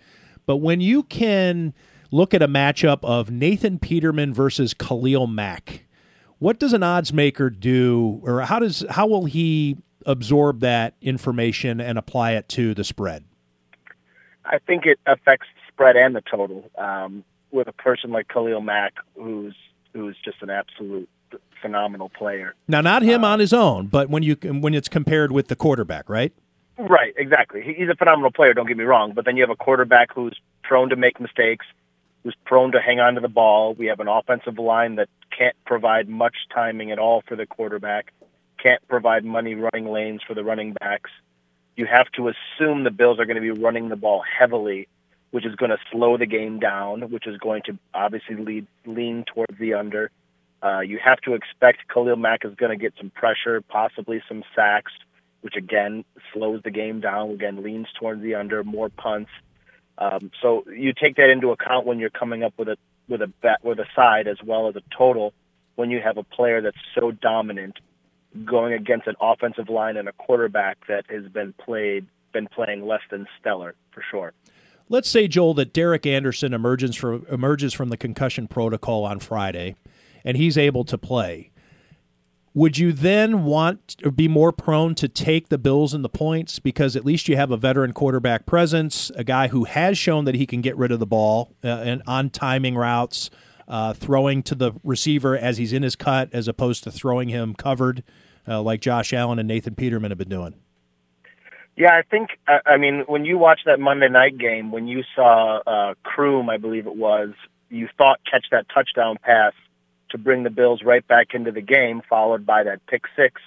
[0.47, 1.75] But when you can
[2.09, 5.85] look at a matchup of Nathan Peterman versus Khalil Mack,
[6.43, 11.79] what does an odds maker do, or how does how will he absorb that information
[11.79, 13.23] and apply it to the spread?
[14.43, 16.69] I think it affects the spread and the total.
[16.77, 19.55] Um, with a person like Khalil Mack, who's
[19.93, 21.07] who's just an absolute
[21.61, 22.55] phenomenal player.
[22.67, 26.09] Now, not him on his own, but when you when it's compared with the quarterback,
[26.09, 26.33] right?
[26.77, 27.61] Right, exactly.
[27.61, 28.53] He's a phenomenal player.
[28.53, 31.65] Don't get me wrong, but then you have a quarterback who's prone to make mistakes,
[32.23, 33.73] who's prone to hang on to the ball.
[33.73, 38.13] We have an offensive line that can't provide much timing at all for the quarterback,
[38.61, 41.11] can't provide money running lanes for the running backs.
[41.75, 44.87] You have to assume the Bills are going to be running the ball heavily,
[45.31, 49.25] which is going to slow the game down, which is going to obviously lead lean
[49.25, 50.11] towards the under.
[50.61, 54.43] Uh, you have to expect Khalil Mack is going to get some pressure, possibly some
[54.55, 54.93] sacks,
[55.41, 57.31] which again slows the game down.
[57.31, 59.31] Again, leans towards the under, more punts.
[59.97, 63.27] Um, so you take that into account when you're coming up with a with a
[63.27, 65.33] bet with a side as well as a total.
[65.75, 67.79] When you have a player that's so dominant,
[68.45, 73.01] going against an offensive line and a quarterback that has been played been playing less
[73.11, 74.33] than stellar for sure.
[74.89, 79.75] Let's say Joel that Derek Anderson emerges from emerges from the concussion protocol on Friday,
[80.25, 81.51] and he's able to play.
[82.55, 86.59] Would you then want or be more prone to take the Bills and the points
[86.59, 90.35] because at least you have a veteran quarterback presence, a guy who has shown that
[90.35, 93.31] he can get rid of the ball uh, and on timing routes,
[93.67, 97.55] uh, throwing to the receiver as he's in his cut, as opposed to throwing him
[97.55, 98.03] covered,
[98.47, 100.53] uh, like Josh Allen and Nathan Peterman have been doing.
[101.75, 102.37] Yeah, I think.
[102.67, 106.57] I mean, when you watch that Monday night game, when you saw uh, Croom, I
[106.57, 107.31] believe it was,
[107.69, 109.53] you thought catch that touchdown pass
[110.13, 113.41] to bring the Bills right back into the game, followed by that pick six.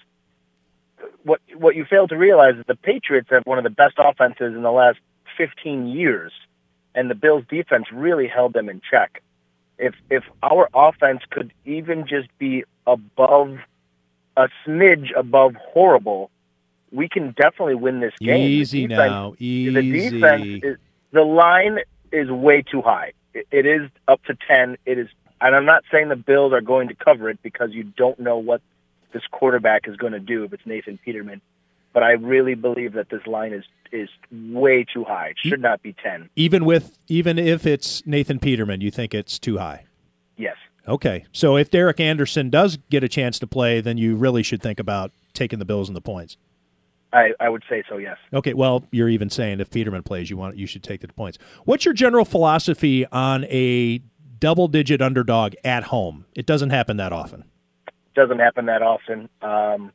[1.22, 4.54] What what you fail to realize is the Patriots have one of the best offenses
[4.54, 4.98] in the last
[5.36, 6.32] 15 years,
[6.94, 9.22] and the Bills' defense really held them in check.
[9.78, 13.58] If if our offense could even just be above
[14.36, 16.30] a smidge above horrible,
[16.92, 18.40] we can definitely win this game.
[18.40, 20.76] The Easy defense- now, The defense is
[21.12, 21.78] the line
[22.10, 23.12] is way too high.
[23.34, 24.76] It, it is up to ten.
[24.86, 25.08] It is,
[25.40, 28.38] and I'm not saying the Bills are going to cover it because you don't know
[28.38, 28.60] what
[29.12, 31.40] this quarterback is going to do if it's Nathan Peterman.
[31.92, 35.28] But I really believe that this line is is way too high.
[35.28, 36.28] It should not be ten.
[36.36, 39.84] Even with even if it's Nathan Peterman, you think it's too high.
[40.36, 40.56] Yes.
[40.88, 44.62] Okay, so if Derek Anderson does get a chance to play, then you really should
[44.62, 46.36] think about taking the Bills and the points.
[47.12, 47.96] I, I would say so.
[47.96, 48.18] Yes.
[48.32, 51.38] Okay, well, you're even saying if Peterman plays, you want you should take the points.
[51.64, 54.00] What's your general philosophy on a
[54.38, 56.26] double-digit underdog at home?
[56.34, 57.44] It doesn't happen that often.
[58.14, 59.28] Doesn't happen that often.
[59.42, 59.92] Um,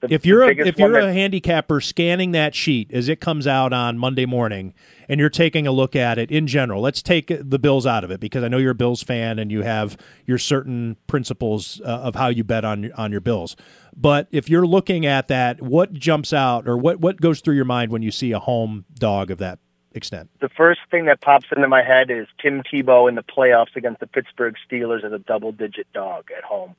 [0.00, 3.46] the- If you're a, if you're a that- handicapper scanning that sheet as it comes
[3.46, 4.72] out on Monday morning,
[5.08, 8.10] and you're taking a look at it in general, let's take the Bills out of
[8.10, 9.96] it because I know you're a Bills fan and you have
[10.26, 13.56] your certain principles uh, of how you bet on on your Bills.
[13.96, 17.64] But if you're looking at that, what jumps out or what what goes through your
[17.66, 19.58] mind when you see a home dog of that
[19.92, 20.30] extent?
[20.40, 24.00] the first thing that pops into my head is Tim Tebow in the playoffs against
[24.00, 26.76] the Pittsburgh Steelers as a double-digit dog at home,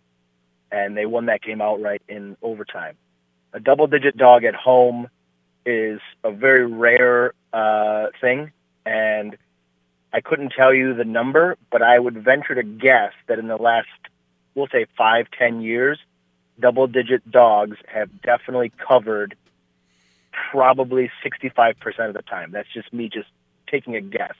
[0.71, 2.95] and they won that game outright in overtime.
[3.53, 5.09] A double-digit dog at home
[5.65, 8.51] is a very rare uh, thing,
[8.85, 9.37] and
[10.13, 13.57] I couldn't tell you the number, but I would venture to guess that in the
[13.57, 13.87] last,
[14.55, 15.99] we'll say five, ten years,
[16.59, 19.35] double-digit dogs have definitely covered
[20.51, 21.75] probably 65%
[22.07, 22.51] of the time.
[22.51, 23.29] That's just me just
[23.69, 24.33] taking a guess.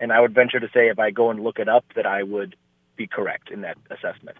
[0.00, 2.22] And I would venture to say if I go and look it up that I
[2.22, 2.56] would
[2.96, 4.36] be correct in that assessment.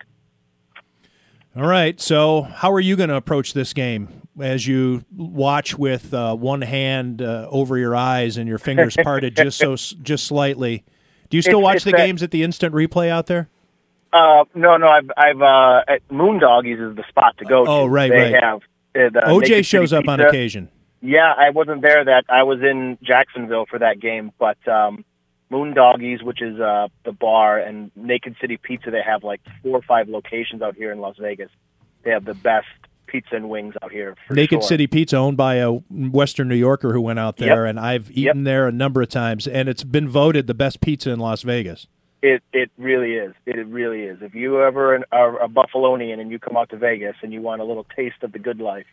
[1.57, 2.01] All right.
[2.01, 4.09] So, how are you going to approach this game
[4.41, 9.37] as you watch with uh, one hand uh, over your eyes and your fingers parted
[9.37, 10.85] just so just slightly?
[11.31, 13.49] Do you still It's- watch it's the that- games at the instant replay out there?
[14.13, 17.71] Uh, no, no, I've, I've, uh, at Moondoggies is the spot to go to.
[17.71, 18.43] Oh, right, they right.
[18.45, 18.61] have.
[18.95, 20.69] uh, OJ shows up on occasion.
[21.05, 22.03] Yeah, I wasn't there.
[22.05, 25.05] That I was in Jacksonville for that game, but um,
[25.53, 29.83] Moondoggies, which is uh, the bar, and Naked City Pizza, they have like four or
[29.83, 31.51] five locations out here in Las Vegas.
[32.05, 32.67] They have the best
[33.07, 34.17] pizza and wings out here.
[34.27, 34.69] For Naked sure.
[34.69, 37.71] City Pizza, owned by a Western New Yorker who went out there, Yep.
[37.71, 41.11] and I've eaten there a number of times, and it's been voted the best pizza
[41.11, 41.87] in Las Vegas.
[42.23, 43.35] It it really is.
[43.45, 44.23] It really is.
[44.23, 47.43] If you ever an, are a Buffalonian and you come out to Vegas and you
[47.43, 48.87] want a little taste of the good life,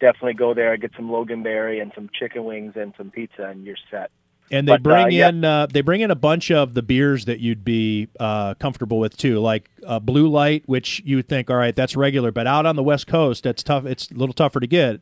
[0.00, 0.76] definitely go there.
[0.76, 4.10] Get some Loganberry and some chicken wings and some pizza, and you're set.
[4.50, 5.28] And they But, uh, bring yeah.
[5.30, 8.98] in uh, they bring in a bunch of the beers that you'd be uh, comfortable
[8.98, 12.46] with too, like uh, Blue Light, which you would think, all right, that's regular, but
[12.46, 13.86] out on the West Coast, that's tough.
[13.86, 15.00] It's a little tougher to get.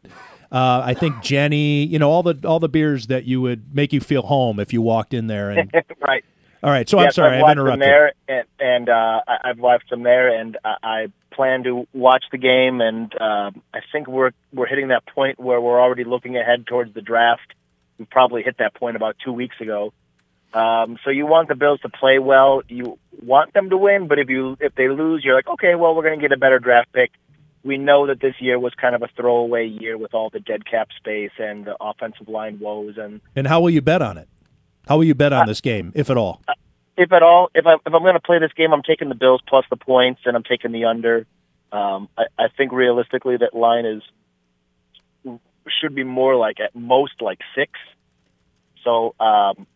[0.53, 3.93] Uh, I think Genny, you know, all the all the beers that you would make
[3.93, 5.51] you feel home if you walked in there.
[5.51, 6.25] And right.
[6.63, 7.83] All right, so I'm sorry, I've I've interrupted.
[7.83, 12.25] there, and, and uh, I, I've watched them there, and I, I plan to watch
[12.31, 12.81] the game.
[12.81, 16.93] And um I think we're we're hitting that point where we're already looking ahead towards
[16.95, 17.55] the draft.
[17.99, 19.93] We probably hit that point about two weeks ago.
[20.53, 22.63] Um, so you want the Bills to play well.
[22.69, 25.95] You want them to win, but if you if they lose, you're like, okay, well,
[25.95, 27.13] we're going to get a better draft pick.
[27.65, 30.67] We know that this year was kind of a throwaway year with all the dead
[30.67, 34.29] cap space and the offensive line woes and And how will you bet on it?
[34.89, 36.43] How will you bet Uh, on this game, if at all?
[36.97, 39.15] if at all, if I if I'm going to play this game, I'm taking the
[39.15, 41.27] Bills plus the points, and I'm taking the under.
[41.73, 44.03] Um, I, I think realistically, that line is
[45.81, 47.73] should be more like at most like six.
[48.85, 49.67] So um,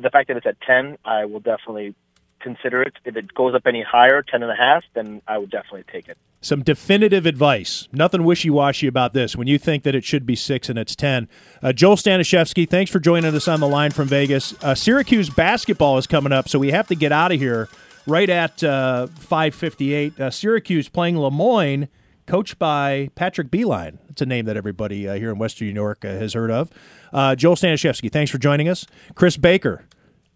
[0.00, 1.94] the fact that it's at ten, I will definitely
[2.42, 2.94] consider it.
[3.04, 6.08] If it goes up any higher, ten and a half, then I would definitely take
[6.08, 6.18] it.
[6.40, 7.88] Some definitive advice.
[7.92, 9.36] Nothing wishy washy about this.
[9.36, 11.28] When you think that it should be six and it's 10.
[11.62, 14.52] Uh, Joel Stanishevsky, thanks for joining us on the line from Vegas.
[14.62, 17.68] Uh, Syracuse basketball is coming up, so we have to get out of here
[18.08, 20.18] right at uh, 558.
[20.20, 21.88] Uh, Syracuse playing Le Moyne.
[22.26, 23.98] coached by Patrick Beilein.
[24.10, 26.70] It's a name that everybody uh, here in Western New York uh, has heard of.
[27.12, 28.84] Uh, Joel Stanishevsky, thanks for joining us.
[29.14, 29.84] Chris Baker,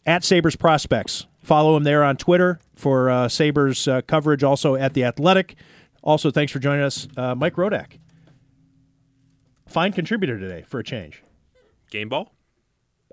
[0.05, 1.27] at Sabres Prospects.
[1.47, 5.55] Follow him there on Twitter for uh, Sabres uh, coverage, also at The Athletic.
[6.03, 7.99] Also, thanks for joining us, uh, Mike Rodak.
[9.69, 11.23] Fine contributor today for a change.
[11.89, 12.33] Game ball?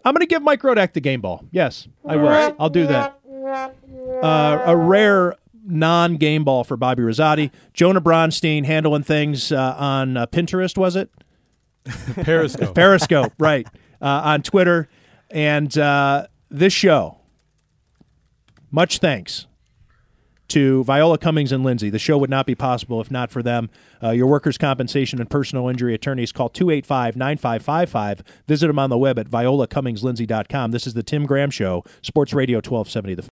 [0.04, 1.46] I'm going to give Mike Rodak the game ball.
[1.52, 2.56] Yes, I will.
[2.58, 3.20] I'll do that.
[4.24, 7.52] Uh, a rare non game ball for Bobby Rosati.
[7.76, 11.12] Jonah Bronstein handling things uh, on uh, Pinterest, was it?
[12.16, 12.74] Periscope.
[12.76, 13.68] Periscope, right.
[14.02, 14.90] Uh, on Twitter.
[15.30, 17.20] And uh, this show,
[18.74, 19.46] much thanks
[20.50, 21.90] to Viola Cummings and Lindsay.
[21.90, 23.70] The show would not be possible if not for them.
[24.02, 28.24] Uh, your workers' compensation and personal injury attorneys call 285 9555.
[28.48, 30.72] Visit them on the web at violacummingslindsay.com.
[30.72, 33.14] This is the Tim Graham Show, Sports Radio 1270.
[33.14, 33.22] The